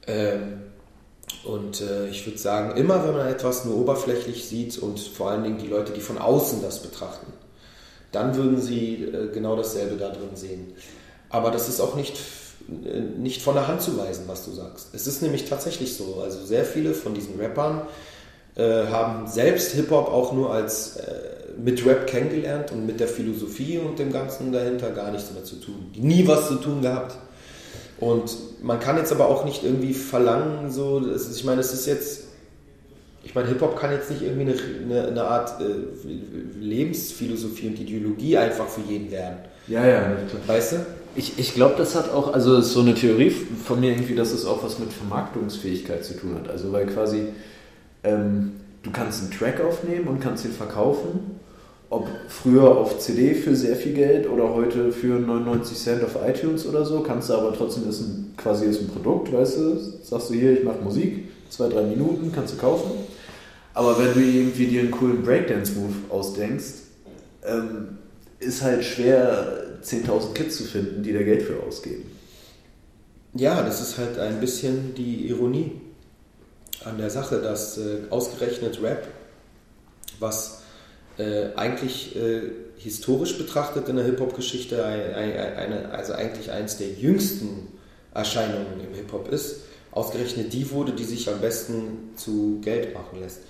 Ähm, 0.07 0.61
und 1.45 1.81
äh, 1.81 2.09
ich 2.09 2.25
würde 2.27 2.39
sagen, 2.39 2.77
immer 2.77 3.07
wenn 3.07 3.15
man 3.15 3.29
etwas 3.29 3.65
nur 3.65 3.77
oberflächlich 3.77 4.47
sieht 4.47 4.79
und 4.79 4.99
vor 4.99 5.31
allen 5.31 5.43
Dingen 5.43 5.59
die 5.59 5.67
Leute, 5.67 5.93
die 5.93 6.01
von 6.01 6.19
außen 6.19 6.63
das 6.63 6.81
betrachten, 6.81 7.33
dann 8.13 8.35
würden 8.37 8.61
sie 8.61 9.05
äh, 9.05 9.29
genau 9.33 9.57
dasselbe 9.57 9.97
da 9.97 10.09
drin 10.09 10.35
sehen. 10.35 10.73
Aber 11.29 11.51
das 11.51 11.69
ist 11.69 11.81
auch 11.81 11.95
nicht, 11.95 12.19
äh, 12.85 13.01
nicht 13.01 13.43
von 13.43 13.55
der 13.55 13.69
Hand 13.69 13.83
zu 13.83 13.99
weisen, 13.99 14.25
was 14.29 14.45
du 14.45 14.53
sagst. 14.53 14.89
Es 14.95 15.07
ist 15.07 15.21
nämlich 15.21 15.49
tatsächlich 15.49 15.97
so. 15.97 16.21
Also 16.23 16.45
sehr 16.45 16.65
viele 16.65 16.95
von 16.95 17.13
diesen 17.13 17.39
Rappern 17.39 17.83
äh, 18.57 18.87
haben 18.87 19.27
selbst 19.27 19.73
Hip-Hop 19.73 20.09
auch 20.09 20.33
nur 20.33 20.53
als 20.53 20.97
äh, 20.97 21.13
mit 21.63 21.85
Rap 21.87 22.07
kennengelernt 22.07 22.73
und 22.73 22.87
mit 22.87 23.01
der 23.01 23.09
Philosophie 23.09 23.79
und 23.79 23.99
dem 23.99 24.13
Ganzen 24.13 24.53
dahinter 24.53 24.91
gar 24.91 25.11
nichts 25.11 25.33
mehr 25.33 25.45
zu 25.45 25.57
tun. 25.57 25.91
Nie 25.97 26.27
was 26.27 26.49
zu 26.49 26.57
tun 26.57 26.83
gehabt. 26.83 27.17
Und 27.99 28.37
man 28.63 28.79
kann 28.79 28.99
jetzt 28.99 29.13
aber 29.13 29.29
auch 29.29 29.47
nicht 29.47 29.65
irgendwie 29.65 29.95
verlangen, 29.95 30.71
so, 30.71 30.99
ist, 30.99 31.35
ich 31.35 31.45
meine, 31.45 31.61
es 31.61 31.73
ist 31.73 31.87
jetzt 31.87 32.27
ich 33.27 33.35
meine, 33.35 33.49
Hip-Hop 33.49 33.77
kann 33.77 33.91
jetzt 33.91 34.09
nicht 34.09 34.23
irgendwie 34.23 34.53
eine, 34.53 34.55
eine, 34.85 35.09
eine 35.09 35.25
Art 35.25 35.61
äh, 35.61 36.61
Lebensphilosophie 36.61 37.67
und 37.67 37.81
Ideologie 37.81 38.37
einfach 38.37 38.69
für 38.69 38.83
jeden 38.89 39.11
werden. 39.11 39.39
Ja, 39.67 39.85
ja, 39.85 40.01
klar. 40.01 40.43
Weißt 40.47 40.73
du? 40.73 40.77
Ich, 41.17 41.37
ich 41.37 41.53
glaube, 41.53 41.75
das 41.77 41.97
hat 41.97 42.13
auch, 42.13 42.33
also 42.33 42.57
ist 42.57 42.73
so 42.73 42.81
eine 42.81 42.95
Theorie 42.95 43.31
von 43.31 43.81
mir 43.81 43.91
irgendwie, 43.91 44.15
dass 44.15 44.31
es 44.31 44.47
auch 44.47 44.63
was 44.63 44.79
mit 44.79 44.93
Vermarktungsfähigkeit 44.93 46.05
zu 46.05 46.17
tun 46.17 46.37
hat. 46.37 46.49
Also 46.49 46.71
weil 46.71 46.87
quasi 46.87 47.29
ähm, 48.07 48.53
du 48.83 48.91
kannst 48.91 49.23
einen 49.23 49.33
Track 49.33 49.61
aufnehmen 49.61 50.07
und 50.07 50.21
kannst 50.21 50.45
ihn 50.45 50.53
verkaufen. 50.53 51.41
Ob 51.89 52.09
früher 52.29 52.77
auf 52.77 52.99
CD 52.99 53.35
für 53.35 53.55
sehr 53.55 53.77
viel 53.77 53.95
Geld 53.95 54.29
oder 54.29 54.53
heute 54.53 54.91
für 54.91 55.21
99 55.21 55.79
Cent 55.79 56.03
auf 56.03 56.17
iTunes 56.27 56.67
oder 56.67 56.85
so, 56.85 57.01
kannst 57.01 57.31
du 57.31 57.35
aber 57.35 57.53
trotzdem 57.55 57.89
ist 57.89 58.01
ein, 58.01 58.35
quasi 58.37 58.67
ist 58.67 58.81
ein 58.81 58.89
Produkt, 58.89 59.33
weißt 59.33 59.59
du, 59.59 59.79
sagst 60.03 60.31
du 60.31 60.35
hier, 60.35 60.59
ich 60.59 60.65
mache 60.65 60.81
Musik, 60.83 61.29
zwei, 61.49 61.69
drei 61.69 61.83
Minuten 61.83 62.33
kannst 62.35 62.55
du 62.55 62.59
kaufen. 62.59 62.91
Aber 63.73 63.99
wenn 63.99 64.15
du 64.15 64.21
irgendwie 64.21 64.67
dir 64.67 64.81
einen 64.81 64.91
coolen 64.91 65.23
Breakdance-Move 65.23 65.95
ausdenkst, 66.11 66.75
ähm, 67.45 67.99
ist 68.41 68.63
halt 68.63 68.85
schwer, 68.85 69.63
10.000 69.85 70.33
Kids 70.33 70.57
zu 70.57 70.65
finden, 70.65 71.03
die 71.05 71.13
da 71.13 71.23
Geld 71.23 71.43
für 71.43 71.63
ausgeben. 71.63 72.11
Ja, 73.35 73.63
das 73.63 73.81
ist 73.81 73.99
halt 73.99 74.19
ein 74.19 74.41
bisschen 74.41 74.95
die 74.97 75.29
Ironie 75.29 75.73
an 76.87 76.99
der 76.99 77.11
Sache, 77.11 77.39
dass 77.39 77.79
äh, 77.79 77.99
ausgerechnet 78.11 78.81
Rap, 78.83 79.07
was 80.21 80.63
äh, 81.19 81.49
eigentlich 81.57 82.17
äh, 82.17 82.43
historisch 82.77 83.37
betrachtet 83.39 83.89
in 83.89 83.97
der 83.97 84.05
Hip-Hop-Geschichte 84.05 84.85
also 85.91 86.13
eigentlich 86.13 86.51
eines 86.51 86.79
der 86.79 86.91
jüngsten 86.91 87.69
Erscheinungen 88.15 88.81
im 88.87 88.95
Hip-Hop 88.95 89.29
ist, 89.33 89.63
ausgerechnet 89.91 90.53
die 90.53 90.71
wurde, 90.71 90.93
die 90.93 91.05
sich 91.05 91.29
am 91.29 91.41
besten 91.41 92.11
zu 92.17 92.61
Geld 92.63 92.95
machen 92.95 93.21
lässt. 93.21 93.41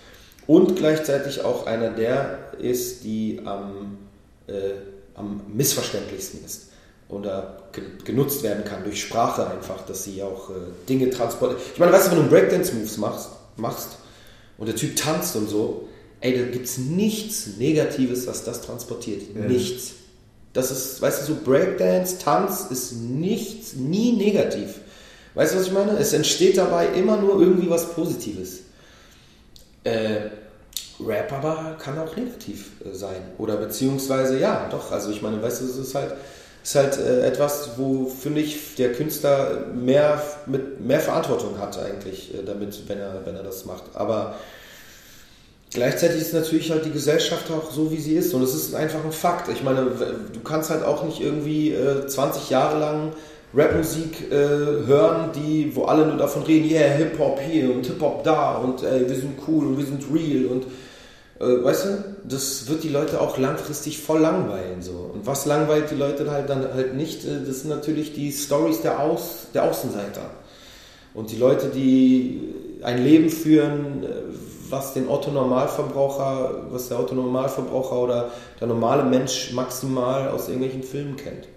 Und 0.47 0.77
gleichzeitig 0.77 1.43
auch 1.45 1.67
einer 1.67 1.91
der 1.91 2.53
ist, 2.59 3.03
die 3.05 3.43
am, 3.45 3.99
äh, 4.47 4.75
am 5.15 5.43
missverständlichsten 5.53 6.45
ist 6.45 6.66
oder 7.09 7.63
genutzt 8.05 8.43
werden 8.43 8.65
kann 8.65 8.83
durch 8.83 9.01
Sprache 9.01 9.49
einfach, 9.49 9.85
dass 9.87 10.05
sie 10.05 10.23
auch 10.23 10.51
äh, 10.51 10.55
Dinge 10.89 11.11
transportiert. 11.11 11.61
Ich 11.75 11.79
meine, 11.79 11.93
weißt 11.93 12.09
du, 12.09 12.13
wenn 12.13 12.25
du 12.25 12.29
Breakdance-Moves 12.29 12.97
machst, 12.97 13.29
machst 13.57 13.99
und 14.59 14.67
der 14.67 14.75
Typ 14.75 14.97
tanzt 14.97 15.37
und 15.37 15.49
so, 15.49 15.89
ey, 16.21 16.37
da 16.37 16.51
gibt 16.51 16.67
es 16.67 16.79
nichts 16.79 17.59
Negatives, 17.59 18.27
was 18.27 18.45
das 18.45 18.63
transportiert. 18.63 19.23
Ja. 19.35 19.43
Nichts. 19.43 19.93
Das 20.53 20.71
ist, 20.71 21.01
weißt 21.03 21.23
du, 21.23 21.35
so 21.35 21.39
Breakdance, 21.45 22.19
Tanz 22.19 22.67
ist 22.71 22.93
nichts, 22.93 23.75
nie 23.75 24.13
negativ. 24.13 24.81
Weißt 25.35 25.53
du, 25.53 25.59
was 25.59 25.67
ich 25.67 25.73
meine? 25.73 25.99
Es 25.99 26.15
entsteht 26.15 26.57
dabei 26.57 26.89
immer 26.89 27.19
nur 27.19 27.41
irgendwie 27.41 27.69
was 27.69 27.93
Positives. 27.93 28.61
Äh, 29.85 30.31
Rap 30.99 31.31
aber 31.31 31.77
kann 31.79 31.99
auch 31.99 32.17
negativ 32.17 32.71
äh, 32.85 32.95
sein. 32.95 33.21
Oder 33.37 33.57
beziehungsweise, 33.57 34.39
ja, 34.39 34.67
doch. 34.71 34.91
Also 34.93 35.11
ich 35.11 35.21
meine, 35.21 35.43
weißt 35.43 35.61
du, 35.61 35.67
es 35.67 35.77
ist 35.77 35.95
halt, 35.95 36.15
ist 36.67 36.75
halt 36.75 36.99
äh, 36.99 37.25
etwas, 37.25 37.71
wo, 37.77 38.07
finde 38.07 38.41
ich, 38.41 38.75
der 38.75 38.93
Künstler 38.93 39.67
mehr, 39.73 40.21
mit, 40.47 40.81
mehr 40.81 40.99
Verantwortung 40.99 41.61
hat 41.61 41.79
eigentlich 41.79 42.35
äh, 42.35 42.43
damit, 42.45 42.89
wenn 42.89 42.99
er, 42.99 43.21
wenn 43.25 43.37
er 43.37 43.45
das 43.45 43.67
macht. 43.67 43.85
Aber 43.95 44.35
gleichzeitig 45.73 46.21
ist 46.21 46.35
natürlich 46.35 46.73
halt 46.73 46.85
die 46.85 46.91
Gesellschaft 46.91 47.53
auch 47.53 47.71
so, 47.71 47.93
wie 47.93 47.99
sie 47.99 48.17
ist. 48.17 48.35
Und 48.35 48.43
es 48.43 48.53
ist 48.53 48.75
einfach 48.75 49.05
ein 49.05 49.13
Fakt. 49.13 49.49
Ich 49.49 49.63
meine, 49.63 49.87
du 50.33 50.41
kannst 50.41 50.71
halt 50.71 50.85
auch 50.85 51.05
nicht 51.05 51.21
irgendwie 51.21 51.71
äh, 51.71 52.05
20 52.05 52.51
Jahre 52.51 52.81
lang 52.81 53.13
Rapmusik 53.55 54.33
äh, 54.33 54.35
hören, 54.35 55.31
die, 55.37 55.71
wo 55.73 55.85
alle 55.85 56.05
nur 56.05 56.17
davon 56.17 56.43
reden, 56.43 56.69
yeah, 56.69 56.89
Hip-Hop 56.89 57.39
hier 57.49 57.73
und 57.73 57.87
Hip-Hop 57.87 58.25
da 58.25 58.57
und 58.57 58.83
ey, 58.83 59.09
wir 59.09 59.17
sind 59.17 59.39
cool 59.47 59.69
und 59.69 59.79
wir 59.79 59.87
sind 59.87 60.03
real 60.13 60.47
und 60.47 60.67
äh, 61.39 61.65
weißt 61.65 61.85
du, 61.85 62.05
das 62.25 62.69
wird 62.69 62.83
die 62.83 62.89
Leute 62.89 63.21
auch 63.21 63.37
langfristig 63.39 64.01
voll 64.01 64.21
langweilen 64.21 64.83
so. 64.83 65.11
Und 65.13 65.27
was 65.27 65.47
langweilt 65.47 65.91
die 65.91 65.95
Leute 65.97 66.31
halt 66.31 66.49
dann 66.49 66.73
halt 66.73 66.95
nicht, 66.95 67.25
äh, 67.25 67.45
das 67.47 67.61
sind 67.61 67.71
natürlich 67.71 68.15
die 68.15 68.33
Stories 68.33 68.81
der, 68.83 69.01
Aus, 69.01 69.49
der 69.53 69.65
Außenseiter. 69.65 70.31
Und 71.15 71.31
die 71.31 71.37
Leute, 71.37 71.69
die 71.69 72.55
ein 72.83 73.03
Leben 73.03 73.31
führen, 73.31 74.05
äh, 74.05 74.09
was 74.69 74.95
den 74.95 75.09
Otto 75.09 75.31
Normalverbraucher, 75.31 76.67
was 76.71 76.89
der 76.89 76.99
Otto 76.99 77.15
Normalverbraucher 77.15 77.97
oder 77.97 78.31
der 78.61 78.69
normale 78.69 79.05
Mensch 79.05 79.53
maximal 79.53 80.29
aus 80.29 80.49
irgendwelchen 80.49 80.83
Filmen 80.83 81.17
kennt. 81.17 81.49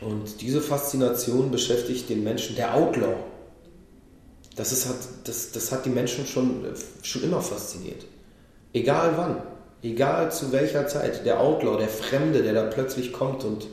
Und 0.00 0.40
diese 0.40 0.60
Faszination 0.60 1.50
beschäftigt 1.50 2.08
den 2.08 2.24
Menschen, 2.24 2.56
der 2.56 2.74
Outlaw. 2.74 3.14
Das, 4.56 4.72
ist, 4.72 4.88
hat, 4.88 4.96
das, 5.24 5.52
das 5.52 5.72
hat 5.72 5.86
die 5.86 5.90
Menschen 5.90 6.26
schon, 6.26 6.66
schon 7.02 7.22
immer 7.22 7.40
fasziniert. 7.40 8.04
Egal 8.72 9.12
wann, 9.16 9.36
egal 9.82 10.32
zu 10.32 10.52
welcher 10.52 10.86
Zeit. 10.86 11.26
Der 11.26 11.40
Outlaw, 11.40 11.78
der 11.78 11.88
Fremde, 11.88 12.42
der 12.42 12.54
da 12.54 12.62
plötzlich 12.62 13.12
kommt 13.12 13.44
und 13.44 13.66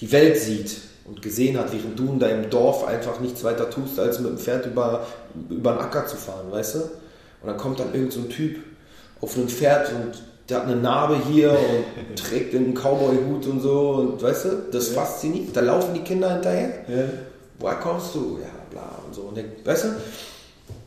die 0.00 0.12
Welt 0.12 0.38
sieht 0.38 0.76
und 1.04 1.22
gesehen 1.22 1.58
hat, 1.58 1.72
während 1.72 1.98
du 1.98 2.12
in 2.12 2.18
deinem 2.18 2.50
Dorf 2.50 2.84
einfach 2.84 3.20
nichts 3.20 3.44
weiter 3.44 3.68
tust, 3.70 3.98
als 3.98 4.20
mit 4.20 4.30
dem 4.30 4.38
Pferd 4.38 4.66
über, 4.66 5.06
über 5.48 5.72
den 5.72 5.80
Acker 5.80 6.06
zu 6.06 6.16
fahren, 6.16 6.50
weißt 6.50 6.76
du? 6.76 6.78
Und 6.78 7.46
dann 7.46 7.56
kommt 7.56 7.80
dann 7.80 7.94
irgendein 7.94 8.10
so 8.10 8.28
Typ 8.28 8.58
auf 9.20 9.36
einem 9.36 9.48
Pferd 9.48 9.90
und 9.92 10.22
der 10.48 10.58
hat 10.58 10.64
eine 10.64 10.76
Narbe 10.76 11.18
hier 11.30 11.50
und 11.50 12.18
trägt 12.18 12.54
einen 12.54 12.74
Cowboy-Hut 12.74 13.46
und 13.46 13.60
so 13.60 13.90
und 13.90 14.22
weißt 14.22 14.44
du, 14.46 14.48
das 14.70 14.88
ja. 14.88 15.02
fasziniert. 15.02 15.56
Da 15.56 15.60
laufen 15.60 15.94
die 15.94 16.00
Kinder 16.00 16.32
hinterher. 16.32 16.70
Ja. 16.88 17.04
Woher 17.58 17.76
kommst 17.76 18.14
du? 18.14 18.38
Ja, 18.40 18.48
bla 18.70 18.88
und 19.06 19.14
so. 19.14 19.22
Und 19.22 19.36
der, 19.36 19.44
weißt 19.64 19.84
du, 19.84 19.88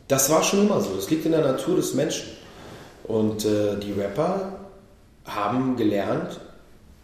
das 0.08 0.30
war 0.30 0.42
schon 0.42 0.66
immer 0.66 0.80
so. 0.80 0.94
Das 0.96 1.08
liegt 1.10 1.26
in 1.26 1.32
der 1.32 1.42
Natur 1.42 1.76
des 1.76 1.94
Menschen. 1.94 2.24
Und 3.04 3.44
äh, 3.44 3.76
die 3.78 3.92
Rapper 3.92 4.58
haben 5.24 5.76
gelernt, 5.76 6.40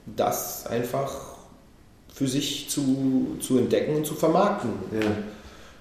das 0.06 0.66
einfach 0.66 1.12
für 2.12 2.26
sich 2.26 2.68
zu, 2.70 3.36
zu 3.40 3.58
entdecken 3.58 3.96
und 3.96 4.06
zu 4.06 4.14
vermarkten. 4.14 4.70
Ja. 4.92 5.06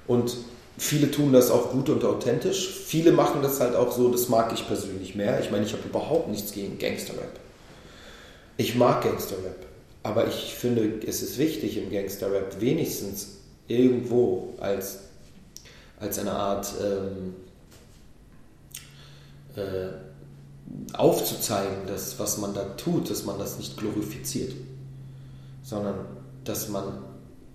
Und 0.07 0.37
Viele 0.79 1.09
tun 1.09 1.33
das 1.33 1.49
auch 1.49 1.71
gut 1.71 1.89
und 1.89 2.05
authentisch. 2.05 2.69
Viele 2.69 3.11
machen 3.11 3.41
das 3.41 3.59
halt 3.59 3.75
auch 3.75 3.91
so, 3.91 4.09
das 4.09 4.29
mag 4.29 4.53
ich 4.53 4.67
persönlich 4.67 5.15
mehr. 5.15 5.39
Ich 5.39 5.49
meine, 5.49 5.65
ich 5.65 5.73
habe 5.73 5.83
überhaupt 5.83 6.29
nichts 6.29 6.51
gegen 6.51 6.77
Gangsterrap. 6.77 7.39
Ich 8.57 8.75
mag 8.75 9.01
Gangsterrap. 9.03 9.65
Aber 10.03 10.27
ich 10.27 10.53
finde, 10.53 10.99
es 11.05 11.23
ist 11.23 11.39
wichtig 11.39 11.77
im 11.77 11.91
Gangsterrap 11.91 12.61
wenigstens 12.61 13.37
irgendwo 13.67 14.53
als, 14.59 14.99
als 15.99 16.19
eine 16.19 16.33
Art 16.33 16.71
ähm, 16.79 17.33
äh, 19.57 19.89
aufzuzeigen, 20.93 21.87
dass 21.87 22.19
was 22.19 22.37
man 22.37 22.53
da 22.53 22.63
tut, 22.75 23.09
dass 23.09 23.25
man 23.25 23.39
das 23.39 23.57
nicht 23.57 23.77
glorifiziert, 23.77 24.53
sondern 25.63 25.95
dass 26.43 26.69
man, 26.69 26.83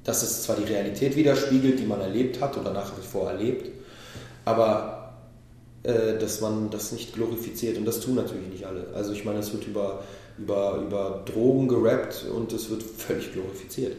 dass 0.04 0.22
es 0.22 0.42
zwar 0.42 0.56
die 0.56 0.64
Realität 0.64 1.16
widerspiegelt, 1.16 1.78
die 1.78 1.86
man 1.86 2.00
erlebt 2.00 2.40
hat 2.40 2.56
oder 2.56 2.72
nach 2.72 2.92
wie 2.98 3.06
vor 3.06 3.30
erlebt, 3.30 3.70
aber 4.44 5.14
äh, 5.82 6.18
dass 6.18 6.40
man 6.40 6.70
das 6.70 6.92
nicht 6.92 7.14
glorifiziert 7.14 7.78
und 7.78 7.84
das 7.84 8.00
tun 8.00 8.14
natürlich 8.14 8.48
nicht 8.48 8.66
alle. 8.66 8.86
Also 8.94 9.12
ich 9.12 9.24
meine, 9.24 9.40
es 9.40 9.52
wird 9.52 9.66
über, 9.66 10.02
über, 10.38 10.76
über 10.76 11.22
Drogen 11.24 11.68
gerappt 11.68 12.24
und 12.34 12.52
es 12.52 12.70
wird 12.70 12.82
völlig 12.82 13.32
glorifiziert. 13.32 13.96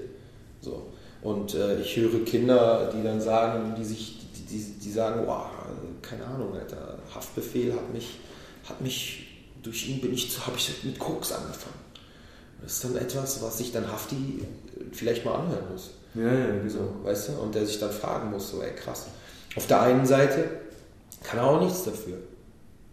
So. 0.61 0.87
Und 1.21 1.55
äh, 1.55 1.79
ich 1.79 1.95
höre 1.95 2.23
Kinder, 2.25 2.91
die 2.95 3.03
dann 3.03 3.21
sagen, 3.21 3.75
die 3.77 3.85
sich, 3.85 4.19
die, 4.35 4.57
die, 4.57 4.63
die 4.79 4.91
sagen, 4.91 5.21
wow, 5.25 5.45
keine 6.01 6.25
Ahnung, 6.25 6.53
Alter, 6.53 6.92
Haftbefehl 7.13 7.73
hat 7.73 7.93
mich, 7.93 8.19
hat 8.67 8.81
mich, 8.81 9.27
durch 9.61 9.87
ihn 9.87 10.01
bin 10.01 10.13
ich, 10.13 10.37
habe 10.45 10.57
ich 10.57 10.83
mit 10.83 10.99
Koks 10.99 11.31
angefangen. 11.31 11.83
Das 12.61 12.73
ist 12.73 12.83
dann 12.85 12.97
etwas, 12.97 13.41
was 13.41 13.57
sich 13.57 13.71
dann 13.71 13.91
Hafti 13.91 14.45
vielleicht 14.91 15.25
mal 15.25 15.35
anhören 15.35 15.71
muss. 15.71 15.91
Ja, 16.15 16.33
ja, 16.33 16.45
genau. 16.45 16.69
So, 16.69 16.79
weißt 17.03 17.29
du? 17.29 17.33
Und 17.33 17.55
der 17.55 17.65
sich 17.65 17.79
dann 17.79 17.91
fragen 17.91 18.31
muss, 18.31 18.51
so, 18.51 18.61
ey, 18.61 18.73
krass. 18.75 19.07
Auf 19.55 19.67
der 19.67 19.81
einen 19.81 20.05
Seite 20.05 20.45
kann 21.23 21.39
er 21.39 21.45
auch 21.45 21.61
nichts 21.61 21.83
dafür. 21.83 22.17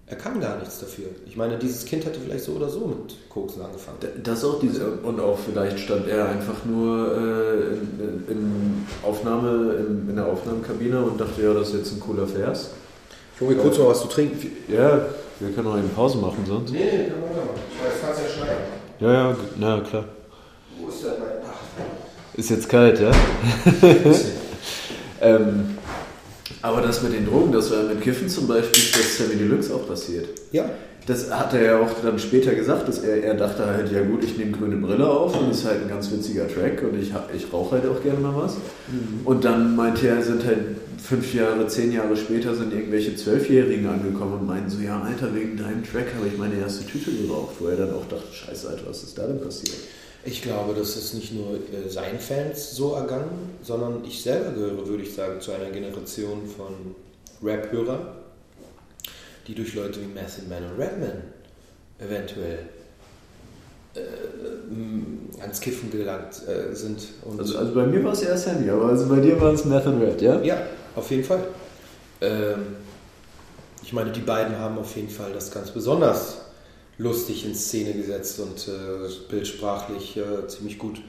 Er 0.07 0.17
kann 0.17 0.41
gar 0.41 0.59
nichts 0.59 0.81
dafür. 0.81 1.07
Ich 1.25 1.37
meine, 1.37 1.57
dieses 1.57 1.85
Kind 1.85 2.05
hätte 2.05 2.19
vielleicht 2.19 2.45
so 2.45 2.53
oder 2.53 2.69
so 2.69 2.81
mit 2.81 3.15
Koksen 3.29 3.63
angefangen. 3.63 3.99
Das 4.25 4.45
auch 4.45 4.59
diese, 4.59 4.91
und 4.91 5.21
auch 5.21 5.39
vielleicht 5.39 5.79
stand 5.79 6.09
er 6.09 6.29
einfach 6.29 6.65
nur 6.65 7.17
äh, 7.17 7.75
in, 7.75 8.25
in, 8.29 8.87
Aufnahme, 9.05 9.75
in, 9.75 10.09
in, 10.09 10.17
der 10.17 10.27
Aufnahmekabine 10.27 11.01
und 11.01 11.21
dachte, 11.21 11.43
ja, 11.43 11.55
das 11.55 11.69
ist 11.69 11.75
jetzt 11.77 11.93
ein 11.93 12.01
cooler 12.01 12.27
Vers. 12.27 12.71
Ich 13.41 13.47
hole 13.47 13.57
mir 13.57 13.63
kurz 13.63 13.79
mal 13.79 13.87
was 13.87 14.03
zu 14.03 14.09
trinken. 14.09 14.53
Ja, 14.69 15.07
wir 15.39 15.51
können 15.55 15.67
noch 15.67 15.75
eine 15.75 15.89
Pause 15.89 16.19
machen 16.19 16.45
sonst. 16.47 16.71
Nee, 16.73 16.79
nee, 16.85 17.05
kann 17.09 17.21
man 17.21 17.31
machen. 17.31 17.49
Ich 17.73 17.87
weiß, 17.87 17.95
kannst 18.05 18.21
ja 18.21 18.29
schneiden. 18.29 18.65
Ja, 19.01 19.13
ja, 19.31 19.37
na 19.59 19.81
klar. 19.81 20.05
Wo 20.79 20.89
ist 20.89 21.03
denn 21.05 21.13
mein... 21.19 21.29
Ach, 21.47 22.39
Ist 22.39 22.51
jetzt 22.51 22.69
kalt, 22.69 23.01
ja? 23.01 23.11
ähm, 25.23 25.79
aber 26.61 26.83
das 26.83 27.03
mit 27.03 27.15
den 27.15 27.27
Drogen, 27.27 27.51
das 27.53 27.71
war 27.71 27.83
mit 27.85 28.03
Kiffen 28.03 28.29
zum 28.29 28.47
Beispiel, 28.47 28.83
das 28.93 29.01
ist 29.01 29.17
Sammy 29.19 29.37
Deluxe 29.37 29.75
auch 29.75 29.87
passiert. 29.89 30.29
ja. 30.53 30.67
Das 31.11 31.29
hat 31.29 31.53
er 31.55 31.63
ja 31.65 31.81
auch 31.81 31.91
dann 32.05 32.21
später 32.21 32.55
gesagt, 32.55 32.87
dass 32.87 33.01
er, 33.01 33.25
er 33.25 33.35
dachte 33.35 33.67
halt, 33.67 33.91
ja 33.91 34.01
gut, 34.01 34.23
ich 34.23 34.39
nehme 34.39 34.53
grüne 34.53 34.77
Brille 34.77 35.11
auf 35.11 35.37
und 35.37 35.51
das 35.51 35.59
ist 35.59 35.65
halt 35.65 35.83
ein 35.83 35.89
ganz 35.89 36.09
witziger 36.13 36.47
Track 36.47 36.85
und 36.85 37.03
ich, 37.03 37.13
ich 37.35 37.53
rauche 37.53 37.73
halt 37.73 37.87
auch 37.87 38.01
gerne 38.01 38.21
mal 38.21 38.37
was. 38.37 38.59
Und 39.25 39.45
dann 39.45 39.75
meinte 39.75 40.07
er, 40.07 40.23
sind 40.23 40.45
halt 40.47 40.77
fünf 41.03 41.35
Jahre, 41.35 41.67
zehn 41.67 41.91
Jahre 41.91 42.17
später 42.17 42.55
sind 42.55 42.73
irgendwelche 42.73 43.17
Zwölfjährigen 43.17 43.89
angekommen 43.89 44.35
und 44.35 44.47
meinten 44.47 44.71
so, 44.71 44.81
ja 44.81 45.03
Alter, 45.03 45.35
wegen 45.35 45.57
deinem 45.57 45.83
Track 45.83 46.15
habe 46.15 46.29
ich 46.29 46.39
meine 46.39 46.55
erste 46.61 46.87
Tüte 46.87 47.11
geraucht, 47.11 47.57
wo 47.59 47.67
er 47.67 47.77
dann 47.77 47.93
auch 47.93 48.07
dachte, 48.07 48.33
scheiße 48.33 48.69
Alter, 48.69 48.83
was 48.87 49.03
ist 49.03 49.19
da 49.19 49.27
denn 49.27 49.41
passiert? 49.41 49.79
Ich 50.25 50.43
glaube, 50.43 50.75
das 50.79 50.97
ist 50.97 51.15
nicht 51.15 51.35
nur 51.35 51.57
äh, 51.57 51.89
seinen 51.89 52.21
Fans 52.21 52.77
so 52.77 52.95
ergangen, 52.95 53.57
sondern 53.63 54.05
ich 54.05 54.23
selber 54.23 54.53
gehöre, 54.53 54.87
würde 54.87 55.03
ich 55.03 55.13
sagen, 55.13 55.41
zu 55.41 55.51
einer 55.51 55.71
Generation 55.71 56.43
von 56.57 56.95
Rap-Hörern, 57.43 58.20
die 59.47 59.55
durch 59.55 59.75
Leute 59.75 60.01
wie 60.01 60.07
Method 60.07 60.43
Man 60.49 60.65
und 60.65 60.79
Redman 60.79 61.23
eventuell 61.99 62.59
äh, 63.95 65.41
ans 65.41 65.61
Kiffen 65.61 65.91
gelangt 65.91 66.43
äh, 66.49 66.75
sind. 66.75 67.03
Also, 67.39 67.59
also 67.59 67.75
bei 67.75 67.87
mir 67.87 68.03
war 68.05 68.13
es 68.13 68.23
eher 68.23 68.37
Sammy, 68.37 68.71
aber 68.71 68.87
also 68.87 69.09
bei 69.09 69.21
dir 69.21 69.41
war 69.41 69.53
es 69.53 69.65
Meth 69.65 69.87
and 69.87 70.03
Red, 70.03 70.23
ja? 70.23 70.41
ja, 70.43 70.63
auf 70.95 71.11
jeden 71.11 71.25
Fall. 71.25 71.43
Ähm, 72.21 72.77
ich 73.83 73.93
meine, 73.93 74.13
die 74.13 74.21
beiden 74.21 74.57
haben 74.59 74.79
auf 74.79 74.95
jeden 74.97 75.09
Fall 75.09 75.33
das 75.33 75.51
ganz 75.51 75.71
besonders 75.71 76.39
lustig 76.99 77.45
in 77.47 77.55
Szene 77.55 77.95
gesetzt 77.95 78.39
und 78.41 78.69
äh, 78.69 79.09
bildsprachlich 79.29 80.17
äh, 80.19 80.47
ziemlich 80.49 80.79
gut 80.79 81.01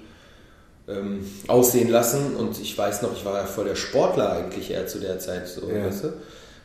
ähm, 0.88 1.26
aussehen 1.48 1.90
lassen. 1.90 2.36
Und 2.36 2.60
ich 2.60 2.78
weiß 2.78 3.02
noch, 3.02 3.14
ich 3.14 3.26
war 3.26 3.38
ja 3.38 3.46
voll 3.46 3.66
der 3.66 3.76
Sportler 3.76 4.32
eigentlich 4.32 4.72
eher 4.72 4.88
zu 4.88 5.00
der 5.00 5.20
Zeit, 5.20 5.48
so, 5.48 5.70
Ja. 5.70 5.86
weißt 5.86 6.06
du? 6.06 6.14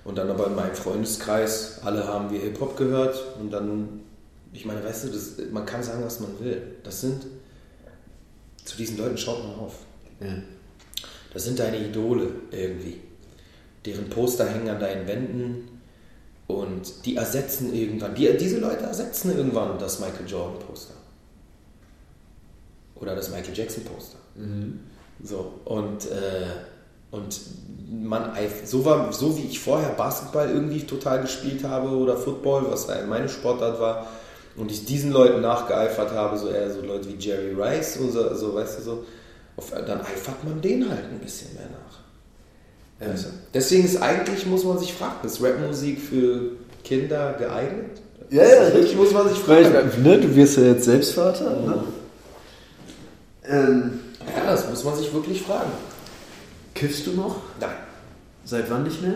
Und 0.06 0.16
dann 0.18 0.30
aber 0.30 0.46
in 0.46 0.54
meinem 0.54 0.74
Freundeskreis, 0.74 1.80
alle 1.84 2.06
haben 2.06 2.30
wir 2.30 2.38
Hip-Hop 2.38 2.76
gehört 2.76 3.20
und 3.40 3.50
dann, 3.50 4.00
ich 4.52 4.64
meine, 4.64 4.84
weißt 4.84 5.04
du, 5.04 5.08
das, 5.08 5.32
man 5.50 5.66
kann 5.66 5.82
sagen, 5.82 6.04
was 6.04 6.20
man 6.20 6.38
will. 6.38 6.62
Das 6.84 7.00
sind, 7.00 7.26
zu 8.64 8.76
diesen 8.76 8.98
Leuten 8.98 9.18
schaut 9.18 9.42
man 9.42 9.56
auf. 9.56 9.74
Ja. 10.20 10.28
Das 11.34 11.44
sind 11.44 11.58
deine 11.58 11.78
Idole 11.78 12.28
irgendwie. 12.52 13.00
Deren 13.84 14.08
Poster 14.08 14.46
hängen 14.46 14.68
an 14.68 14.78
deinen 14.78 15.08
Wänden 15.08 15.80
und 16.46 17.04
die 17.04 17.16
ersetzen 17.16 17.74
irgendwann, 17.74 18.14
die, 18.14 18.36
diese 18.36 18.60
Leute 18.60 18.84
ersetzen 18.84 19.36
irgendwann 19.36 19.76
das 19.76 19.98
Michael 19.98 20.28
Jordan 20.28 20.60
Poster. 20.60 20.94
Oder 22.94 23.16
das 23.16 23.30
Michael 23.30 23.54
Jackson 23.56 23.82
Poster. 23.84 24.18
So, 25.22 25.60
und, 25.64 26.08
äh, 26.12 26.46
und 27.10 27.40
man, 27.88 28.32
so, 28.64 28.84
war, 28.84 29.12
so 29.12 29.36
wie 29.36 29.42
ich 29.42 29.60
vorher 29.60 29.90
Basketball 29.90 30.50
irgendwie 30.50 30.82
total 30.82 31.22
gespielt 31.22 31.64
habe 31.64 31.88
oder 31.90 32.16
Football, 32.16 32.66
was 32.70 32.88
halt 32.88 33.08
meine 33.08 33.28
Sportart 33.28 33.80
war, 33.80 34.06
und 34.56 34.70
ich 34.70 34.86
diesen 34.86 35.12
Leuten 35.12 35.42
nachgeeifert 35.42 36.12
habe, 36.12 36.38
so 36.38 36.48
eher 36.48 36.70
so 36.70 36.80
Leute 36.80 37.08
wie 37.08 37.16
Jerry 37.18 37.54
Rice 37.54 37.98
und 37.98 38.10
so, 38.10 38.34
so 38.34 38.54
weißt 38.54 38.78
du 38.78 38.82
so, 38.82 39.04
auf, 39.56 39.70
dann 39.70 40.00
eifert 40.00 40.42
man 40.44 40.60
denen 40.60 40.88
halt 40.88 41.04
ein 41.04 41.18
bisschen 41.18 41.54
mehr 41.54 41.68
nach. 41.70 41.96
Du? 42.98 43.28
Deswegen 43.52 43.84
ist 43.84 44.00
eigentlich, 44.00 44.46
muss 44.46 44.64
man 44.64 44.78
sich 44.78 44.94
fragen, 44.94 45.26
ist 45.26 45.42
Rapmusik 45.42 46.00
für 46.00 46.52
Kinder 46.82 47.34
geeignet? 47.34 48.00
Ja, 48.30 48.42
ja, 48.44 48.62
richtig 48.68 48.96
muss 48.96 49.12
man 49.12 49.28
sich 49.28 49.38
fragen. 49.38 50.02
ne, 50.02 50.18
du 50.18 50.34
wirst 50.34 50.56
ja 50.56 50.64
jetzt 50.64 50.84
selbst 50.84 51.12
Vater. 51.12 51.50
Ne? 51.50 51.84
Ähm, 53.48 54.00
Ja, 54.36 54.50
das 54.50 54.68
muss 54.68 54.82
man 54.84 54.96
sich 54.96 55.12
wirklich 55.12 55.42
fragen. 55.42 55.70
Kiffst 56.76 57.06
du 57.06 57.12
noch? 57.12 57.40
Nein. 57.60 57.74
Seit 58.44 58.70
wann 58.70 58.84
nicht 58.84 59.02
mehr? 59.02 59.14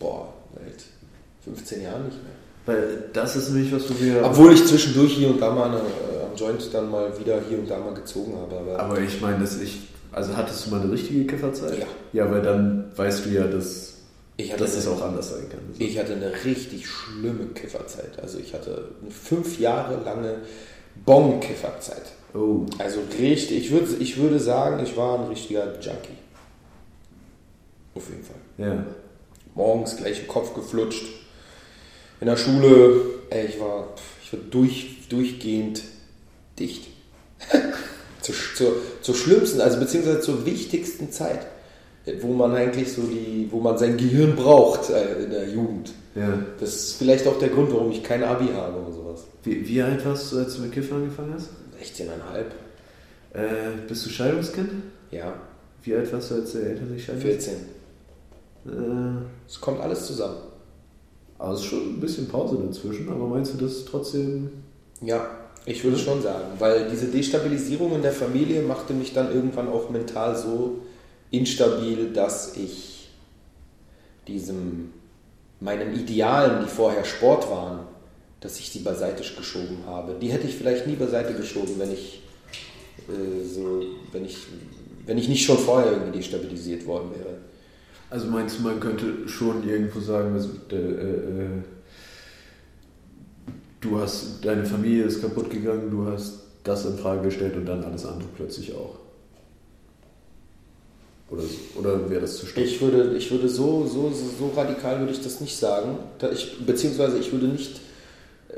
Boah, 0.00 0.32
seit 0.54 0.82
15 1.44 1.82
Jahren 1.82 2.06
nicht 2.06 2.18
mehr. 2.22 2.32
Weil 2.66 3.04
das 3.12 3.36
ist 3.36 3.50
nämlich 3.50 3.72
was, 3.72 3.88
wo 3.88 3.98
wir. 4.00 4.24
Obwohl 4.24 4.52
ich 4.52 4.66
zwischendurch 4.66 5.14
hier 5.14 5.30
und 5.30 5.40
da 5.40 5.54
mal 5.54 5.68
eine, 5.68 5.78
äh, 5.78 6.26
am 6.28 6.36
Joint 6.36 6.68
dann 6.74 6.90
mal 6.90 7.18
wieder 7.18 7.40
hier 7.48 7.58
und 7.58 7.70
da 7.70 7.78
mal 7.78 7.94
gezogen 7.94 8.34
habe. 8.36 8.56
Aber, 8.56 8.78
aber 8.78 9.00
ich 9.00 9.20
meine, 9.20 9.38
dass 9.38 9.60
ich. 9.60 9.88
Also 10.12 10.36
hattest 10.36 10.66
du 10.66 10.70
mal 10.70 10.80
eine 10.80 10.90
richtige 10.90 11.26
Kifferzeit? 11.26 11.78
Ja. 11.78 11.86
Ja, 12.12 12.30
weil 12.30 12.42
dann 12.42 12.90
weißt 12.96 13.26
du 13.26 13.30
ja, 13.30 13.44
dass, 13.44 13.94
ich, 14.36 14.50
hatte 14.52 14.64
dass 14.64 14.74
es 14.74 14.86
eine, 14.86 14.96
auch 14.96 15.02
anders 15.02 15.30
sein 15.30 15.48
kann. 15.50 15.60
ich 15.78 15.98
hatte 15.98 16.14
eine 16.14 16.32
richtig 16.44 16.86
schlimme 16.86 17.46
Kifferzeit. 17.54 18.18
Also 18.20 18.38
ich 18.38 18.52
hatte 18.54 18.88
eine 19.02 19.10
fünf 19.10 19.60
Jahre 19.60 20.02
lange 20.04 20.36
Bon-Kifferzeit. 21.04 22.12
Oh. 22.34 22.66
Also 22.78 23.00
richtig, 23.18 23.66
ich 23.66 23.70
würde, 23.70 23.96
ich 24.00 24.16
würde 24.16 24.40
sagen, 24.40 24.82
ich 24.82 24.96
war 24.96 25.20
ein 25.20 25.28
richtiger 25.28 25.64
Junkie. 25.80 26.17
Auf 27.98 28.08
jeden 28.08 28.22
Fall. 28.22 28.36
Ja. 28.66 28.86
Morgens 29.54 29.96
gleich 29.96 30.20
im 30.20 30.28
Kopf 30.28 30.54
geflutscht. 30.54 31.04
In 32.20 32.28
der 32.28 32.36
Schule, 32.36 33.00
ey, 33.30 33.46
ich 33.46 33.60
war, 33.60 33.88
ich 34.22 34.32
war 34.32 34.40
durch, 34.50 35.08
durchgehend 35.08 35.82
dicht. 36.58 36.88
zur, 38.20 38.34
zur, 38.54 38.76
zur 39.02 39.14
schlimmsten, 39.14 39.60
also 39.60 39.78
beziehungsweise 39.78 40.20
zur 40.20 40.46
wichtigsten 40.46 41.10
Zeit, 41.10 41.46
wo 42.20 42.32
man 42.32 42.54
eigentlich 42.54 42.92
so 42.92 43.02
die, 43.02 43.48
wo 43.50 43.60
man 43.60 43.76
sein 43.78 43.96
Gehirn 43.96 44.36
braucht 44.36 44.90
äh, 44.90 45.24
in 45.24 45.30
der 45.30 45.48
Jugend. 45.48 45.92
Ja. 46.14 46.38
Das 46.58 46.74
ist 46.74 46.92
vielleicht 46.92 47.26
auch 47.26 47.38
der 47.38 47.48
Grund, 47.48 47.72
warum 47.72 47.90
ich 47.90 48.02
kein 48.02 48.22
Abi 48.22 48.48
habe 48.54 48.80
oder 48.80 48.92
sowas. 48.92 49.24
Wie, 49.44 49.68
wie 49.68 49.82
alt 49.82 50.04
warst 50.04 50.32
du, 50.32 50.38
als 50.38 50.56
du 50.56 50.62
mit 50.62 50.72
Kiffen 50.72 50.96
angefangen 50.96 51.34
hast? 51.34 51.48
16,5. 51.82 52.08
Äh, 53.34 53.86
bist 53.86 54.06
du 54.06 54.10
Scheidungskind? 54.10 54.70
Ja, 55.10 55.34
Wie 55.82 55.94
alt 55.94 56.12
warst 56.12 56.30
du, 56.30 56.36
als 56.36 56.52
deine 56.52 56.66
Eltern 56.66 56.88
sich 56.90 57.04
scheiden? 57.04 57.20
14. 57.20 57.54
Äh, 58.68 59.24
Es 59.46 59.60
kommt 59.60 59.80
alles 59.80 60.06
zusammen. 60.06 60.36
aber 61.38 61.52
es 61.54 61.60
ist 61.60 61.66
schon 61.66 61.94
ein 61.94 62.00
bisschen 62.00 62.28
Pause 62.28 62.58
dazwischen, 62.64 63.08
aber 63.08 63.26
meinst 63.26 63.54
du, 63.54 63.64
das 63.64 63.84
trotzdem. 63.84 64.50
Ja, 65.00 65.26
ich 65.64 65.84
würde 65.84 65.98
schon 65.98 66.20
sagen, 66.22 66.46
weil 66.58 66.88
diese 66.90 67.06
Destabilisierung 67.06 67.94
in 67.94 68.02
der 68.02 68.12
Familie 68.12 68.62
machte 68.62 68.92
mich 68.94 69.12
dann 69.12 69.32
irgendwann 69.32 69.68
auch 69.68 69.90
mental 69.90 70.36
so 70.36 70.78
instabil, 71.30 72.12
dass 72.12 72.56
ich 72.56 73.08
diesem 74.26 74.92
meinen 75.60 75.94
Idealen, 75.94 76.64
die 76.64 76.70
vorher 76.70 77.04
Sport 77.04 77.50
waren, 77.50 77.80
dass 78.40 78.58
ich 78.60 78.72
die 78.72 78.78
beiseite 78.78 79.22
geschoben 79.34 79.78
habe. 79.86 80.14
Die 80.20 80.30
hätte 80.30 80.46
ich 80.46 80.54
vielleicht 80.54 80.86
nie 80.86 80.94
beiseite 80.94 81.34
geschoben, 81.34 81.74
wenn 81.78 81.92
ich 81.92 82.22
äh, 83.08 83.44
so, 83.44 83.82
wenn 84.12 84.24
ich, 84.24 84.38
wenn 85.06 85.18
ich 85.18 85.28
nicht 85.28 85.44
schon 85.44 85.58
vorher 85.58 85.92
irgendwie 85.92 86.18
destabilisiert 86.18 86.86
worden 86.86 87.10
wäre. 87.10 87.37
Also 88.10 88.26
meinst 88.26 88.58
du, 88.58 88.62
man 88.62 88.80
könnte 88.80 89.28
schon 89.28 89.68
irgendwo 89.68 90.00
sagen, 90.00 90.32
also, 90.32 90.48
äh, 90.70 90.76
äh, 90.76 91.48
du 93.80 93.98
hast, 94.00 94.44
deine 94.44 94.64
Familie 94.64 95.04
ist 95.04 95.20
kaputt 95.20 95.50
gegangen, 95.50 95.90
du 95.90 96.06
hast 96.06 96.40
das 96.64 96.86
in 96.86 96.96
Frage 96.96 97.22
gestellt 97.22 97.56
und 97.56 97.66
dann 97.66 97.84
alles 97.84 98.06
andere 98.06 98.28
plötzlich 98.34 98.74
auch. 98.74 98.96
Oder, 101.30 101.42
oder 101.78 102.10
wäre 102.10 102.22
das 102.22 102.38
zu 102.38 102.46
stark? 102.46 102.64
Ich 102.64 102.80
würde, 102.80 103.14
ich 103.16 103.30
würde 103.30 103.48
so, 103.48 103.86
so, 103.86 104.10
so 104.10 104.50
radikal 104.56 104.98
würde 105.00 105.12
ich 105.12 105.22
das 105.22 105.42
nicht 105.42 105.56
sagen. 105.56 105.98
Ich, 106.32 106.64
beziehungsweise 106.64 107.18
ich 107.18 107.30
würde 107.30 107.48
nicht 107.48 107.76
äh, 108.48 108.54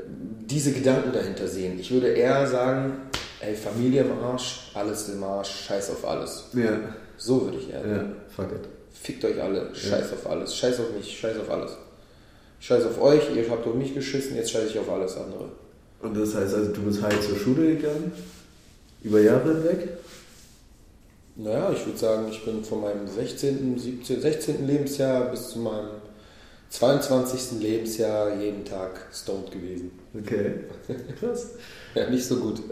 diese 0.49 0.71
Gedanken 0.71 1.11
dahinter 1.11 1.49
sehen. 1.49 1.77
Ich 1.77 1.91
würde 1.91 2.07
eher 2.07 2.47
sagen, 2.47 2.93
ey, 3.41 3.55
Familie 3.55 4.03
im 4.03 4.13
Arsch, 4.13 4.71
alles 4.73 5.09
im 5.09 5.21
Arsch, 5.21 5.65
scheiß 5.67 5.91
auf 5.91 6.07
alles. 6.07 6.45
Ja. 6.53 6.79
So 7.17 7.43
würde 7.43 7.57
ich 7.57 7.69
eher 7.69 7.85
Ja, 7.85 8.05
fuck 8.29 8.53
it. 8.53 8.80
Fickt 8.93 9.25
euch 9.25 9.41
alle, 9.41 9.73
scheiß 9.73 10.13
auf 10.13 10.29
alles, 10.29 10.55
scheiß 10.55 10.79
auf 10.79 10.91
mich, 10.95 11.17
scheiß 11.17 11.37
auf 11.37 11.49
alles. 11.49 11.71
Scheiß 12.59 12.85
auf 12.85 13.01
euch, 13.01 13.35
ihr 13.35 13.49
habt 13.49 13.65
auf 13.65 13.73
mich 13.73 13.93
geschissen, 13.93 14.35
jetzt 14.35 14.51
scheiß 14.51 14.69
ich 14.69 14.79
auf 14.79 14.89
alles 14.89 15.17
andere. 15.17 15.49
Und 16.01 16.15
das 16.15 16.35
heißt 16.35 16.53
also, 16.53 16.71
du 16.71 16.81
bist 16.81 17.01
halt 17.01 17.21
zur 17.23 17.37
Schule 17.37 17.75
gegangen? 17.75 18.11
Über 19.03 19.19
Jahre 19.19 19.53
hinweg? 19.53 19.89
Naja, 21.35 21.71
ich 21.73 21.85
würde 21.85 21.97
sagen, 21.97 22.27
ich 22.29 22.43
bin 22.43 22.63
von 22.63 22.81
meinem 22.81 23.07
16., 23.07 23.79
17., 23.79 24.21
16. 24.21 24.67
Lebensjahr 24.67 25.31
bis 25.31 25.49
zu 25.49 25.59
meinem 25.59 25.89
22. 26.69 27.59
Lebensjahr 27.59 28.35
jeden 28.35 28.63
Tag 28.63 29.07
stoned 29.13 29.51
gewesen. 29.51 29.91
Okay. 30.17 30.65
Krass. 31.19 31.51
Ja, 31.95 32.09
nicht 32.09 32.25
so 32.25 32.37
gut. 32.37 32.61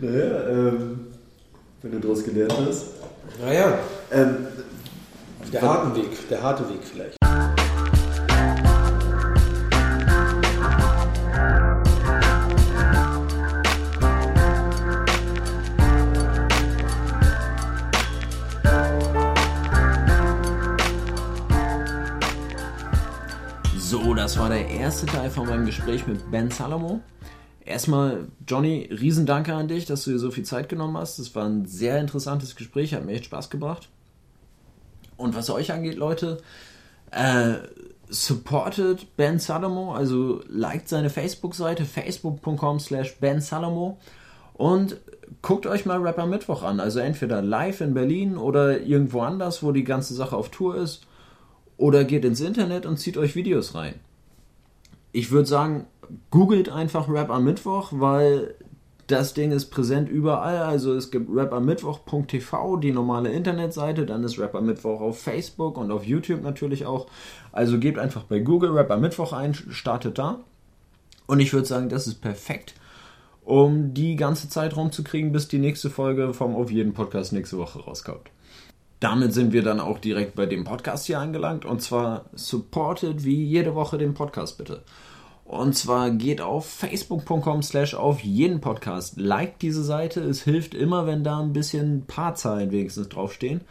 Naja, 0.00 0.48
ähm, 0.48 1.06
wenn 1.82 1.92
du 1.92 2.00
daraus 2.00 2.24
gelernt 2.24 2.54
hast. 2.66 2.86
Naja, 3.40 3.78
Ähm, 4.10 4.46
der 5.52 5.62
harte 5.62 5.96
Weg, 5.96 6.28
der 6.28 6.42
harte 6.42 6.68
Weg 6.68 6.80
vielleicht. 6.82 7.16
So, 23.76 24.14
das 24.14 24.38
war 24.38 24.48
der 24.48 24.68
erste 24.68 25.06
Teil 25.06 25.30
von 25.30 25.46
meinem 25.48 25.64
Gespräch 25.66 26.06
mit 26.06 26.30
Ben 26.30 26.50
Salomo. 26.50 27.00
Erstmal, 27.68 28.28
Johnny, 28.46 28.88
Riesendanke 28.90 29.52
an 29.52 29.68
dich, 29.68 29.84
dass 29.84 30.04
du 30.04 30.10
dir 30.10 30.18
so 30.18 30.30
viel 30.30 30.44
Zeit 30.44 30.70
genommen 30.70 30.96
hast. 30.96 31.18
Das 31.18 31.34
war 31.34 31.44
ein 31.44 31.66
sehr 31.66 32.00
interessantes 32.00 32.56
Gespräch, 32.56 32.94
hat 32.94 33.04
mir 33.04 33.12
echt 33.12 33.26
Spaß 33.26 33.50
gebracht. 33.50 33.90
Und 35.18 35.36
was 35.36 35.50
euch 35.50 35.70
angeht, 35.70 35.96
Leute, 35.96 36.38
äh, 37.10 37.56
supportet 38.08 39.14
Ben 39.18 39.38
Salomo, 39.38 39.94
also 39.94 40.40
liked 40.48 40.88
seine 40.88 41.10
Facebook-Seite, 41.10 41.84
facebook.com 41.84 42.80
slash 42.80 43.18
Ben 43.18 43.42
Salomo 43.42 43.98
und 44.54 44.96
guckt 45.42 45.66
euch 45.66 45.84
mal 45.84 46.00
Rapper 46.00 46.24
Mittwoch 46.24 46.62
an, 46.62 46.80
also 46.80 47.00
entweder 47.00 47.42
live 47.42 47.82
in 47.82 47.92
Berlin 47.92 48.38
oder 48.38 48.80
irgendwo 48.80 49.20
anders, 49.20 49.62
wo 49.62 49.72
die 49.72 49.84
ganze 49.84 50.14
Sache 50.14 50.34
auf 50.34 50.48
Tour 50.48 50.76
ist, 50.76 51.06
oder 51.76 52.04
geht 52.04 52.24
ins 52.24 52.40
Internet 52.40 52.86
und 52.86 52.96
zieht 52.96 53.18
euch 53.18 53.36
Videos 53.36 53.74
rein. 53.74 53.96
Ich 55.12 55.30
würde 55.30 55.48
sagen, 55.48 55.86
googelt 56.30 56.68
einfach 56.68 57.08
Rap 57.08 57.30
am 57.30 57.44
Mittwoch, 57.44 57.92
weil 57.92 58.54
das 59.08 59.32
Ding 59.32 59.52
ist 59.52 59.66
präsent 59.70 60.08
überall. 60.08 60.58
Also 60.58 60.94
es 60.94 61.10
gibt 61.10 61.30
rapammittwoch.tv, 61.34 62.76
die 62.76 62.92
normale 62.92 63.32
Internetseite, 63.32 64.06
dann 64.06 64.22
ist 64.22 64.38
Rap 64.38 64.54
am 64.54 64.66
Mittwoch 64.66 65.00
auf 65.00 65.20
Facebook 65.20 65.78
und 65.78 65.90
auf 65.90 66.04
YouTube 66.04 66.42
natürlich 66.42 66.86
auch. 66.86 67.06
Also 67.50 67.78
gebt 67.78 67.98
einfach 67.98 68.24
bei 68.24 68.38
Google 68.38 68.72
Rap 68.72 68.90
am 68.90 69.00
Mittwoch 69.00 69.32
ein, 69.32 69.54
startet 69.54 70.18
da. 70.18 70.40
Und 71.26 71.40
ich 71.40 71.52
würde 71.52 71.66
sagen, 71.66 71.88
das 71.88 72.06
ist 72.06 72.20
perfekt, 72.20 72.74
um 73.44 73.94
die 73.94 74.16
ganze 74.16 74.48
Zeit 74.48 74.76
rumzukriegen, 74.76 75.32
bis 75.32 75.48
die 75.48 75.58
nächste 75.58 75.90
Folge 75.90 76.34
vom 76.34 76.54
Auf 76.54 76.70
jeden 76.70 76.92
Podcast 76.92 77.32
nächste 77.32 77.56
Woche 77.56 77.80
rauskommt. 77.80 78.30
Damit 79.00 79.32
sind 79.32 79.52
wir 79.52 79.62
dann 79.62 79.78
auch 79.78 79.98
direkt 79.98 80.34
bei 80.34 80.46
dem 80.46 80.64
Podcast 80.64 81.06
hier 81.06 81.20
angelangt 81.20 81.64
und 81.64 81.80
zwar 81.80 82.24
supportet 82.34 83.24
wie 83.24 83.44
jede 83.44 83.74
Woche 83.74 83.96
den 83.96 84.14
Podcast 84.14 84.58
bitte. 84.58 84.82
Und 85.48 85.74
zwar 85.74 86.10
geht 86.10 86.42
auf 86.42 86.66
facebook.com 86.66 87.62
slash 87.62 87.94
auf 87.94 88.20
jeden 88.20 88.60
Podcast. 88.60 89.18
Liked 89.18 89.62
diese 89.62 89.82
Seite. 89.82 90.20
Es 90.20 90.42
hilft 90.42 90.74
immer, 90.74 91.06
wenn 91.06 91.24
da 91.24 91.40
ein 91.40 91.54
bisschen 91.54 92.04
Paarzahlen 92.06 92.70
wenigstens 92.70 93.08
draufstehen. 93.08 93.62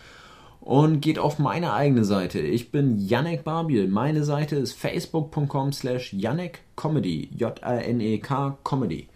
Und 0.60 1.02
geht 1.02 1.20
auf 1.20 1.38
meine 1.38 1.74
eigene 1.74 2.04
Seite. 2.04 2.40
Ich 2.40 2.72
bin 2.72 2.98
Yannick 2.98 3.44
Barbiel. 3.44 3.88
Meine 3.88 4.24
Seite 4.24 4.56
ist 4.56 4.74
facebook.com 4.74 5.72
slash 5.72 6.14
Yannick 6.14 6.62
Comedy. 6.76 7.30
J-A-N-E-K 7.38 8.58
Comedy. 8.64 9.08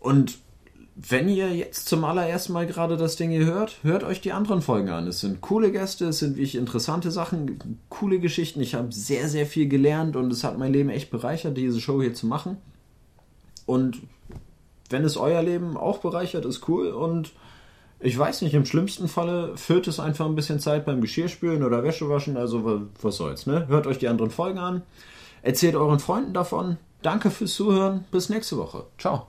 Und 0.00 0.38
wenn 0.98 1.28
ihr 1.28 1.54
jetzt 1.54 1.88
zum 1.88 2.04
allerersten 2.04 2.54
Mal 2.54 2.66
gerade 2.66 2.96
das 2.96 3.16
Ding 3.16 3.30
hier 3.30 3.44
hört, 3.44 3.76
hört 3.82 4.02
euch 4.02 4.22
die 4.22 4.32
anderen 4.32 4.62
Folgen 4.62 4.88
an. 4.88 5.06
Es 5.06 5.20
sind 5.20 5.42
coole 5.42 5.70
Gäste, 5.70 6.06
es 6.06 6.20
sind 6.20 6.36
wirklich 6.36 6.54
interessante 6.54 7.10
Sachen, 7.10 7.78
coole 7.90 8.18
Geschichten. 8.18 8.62
Ich 8.62 8.74
habe 8.74 8.90
sehr, 8.92 9.28
sehr 9.28 9.44
viel 9.44 9.68
gelernt 9.68 10.16
und 10.16 10.32
es 10.32 10.42
hat 10.42 10.58
mein 10.58 10.72
Leben 10.72 10.88
echt 10.88 11.10
bereichert, 11.10 11.58
diese 11.58 11.82
Show 11.82 12.00
hier 12.00 12.14
zu 12.14 12.26
machen. 12.26 12.56
Und 13.66 13.98
wenn 14.88 15.04
es 15.04 15.18
euer 15.18 15.42
Leben 15.42 15.76
auch 15.76 15.98
bereichert, 15.98 16.46
ist 16.46 16.66
cool. 16.66 16.88
Und 16.88 17.32
ich 18.00 18.16
weiß 18.16 18.40
nicht, 18.40 18.54
im 18.54 18.64
schlimmsten 18.64 19.08
Falle 19.08 19.54
füllt 19.56 19.88
es 19.88 20.00
einfach 20.00 20.24
ein 20.24 20.34
bisschen 20.34 20.60
Zeit 20.60 20.86
beim 20.86 21.02
Geschirrspülen 21.02 21.62
oder 21.62 21.82
Wäschewaschen. 21.82 22.38
Also 22.38 22.88
was 23.02 23.16
soll's, 23.16 23.46
ne? 23.46 23.68
Hört 23.68 23.86
euch 23.86 23.98
die 23.98 24.08
anderen 24.08 24.30
Folgen 24.30 24.58
an. 24.58 24.82
Erzählt 25.42 25.74
euren 25.74 25.98
Freunden 25.98 26.32
davon. 26.32 26.78
Danke 27.02 27.30
fürs 27.30 27.54
Zuhören. 27.54 28.04
Bis 28.10 28.30
nächste 28.30 28.56
Woche. 28.56 28.84
Ciao. 28.98 29.26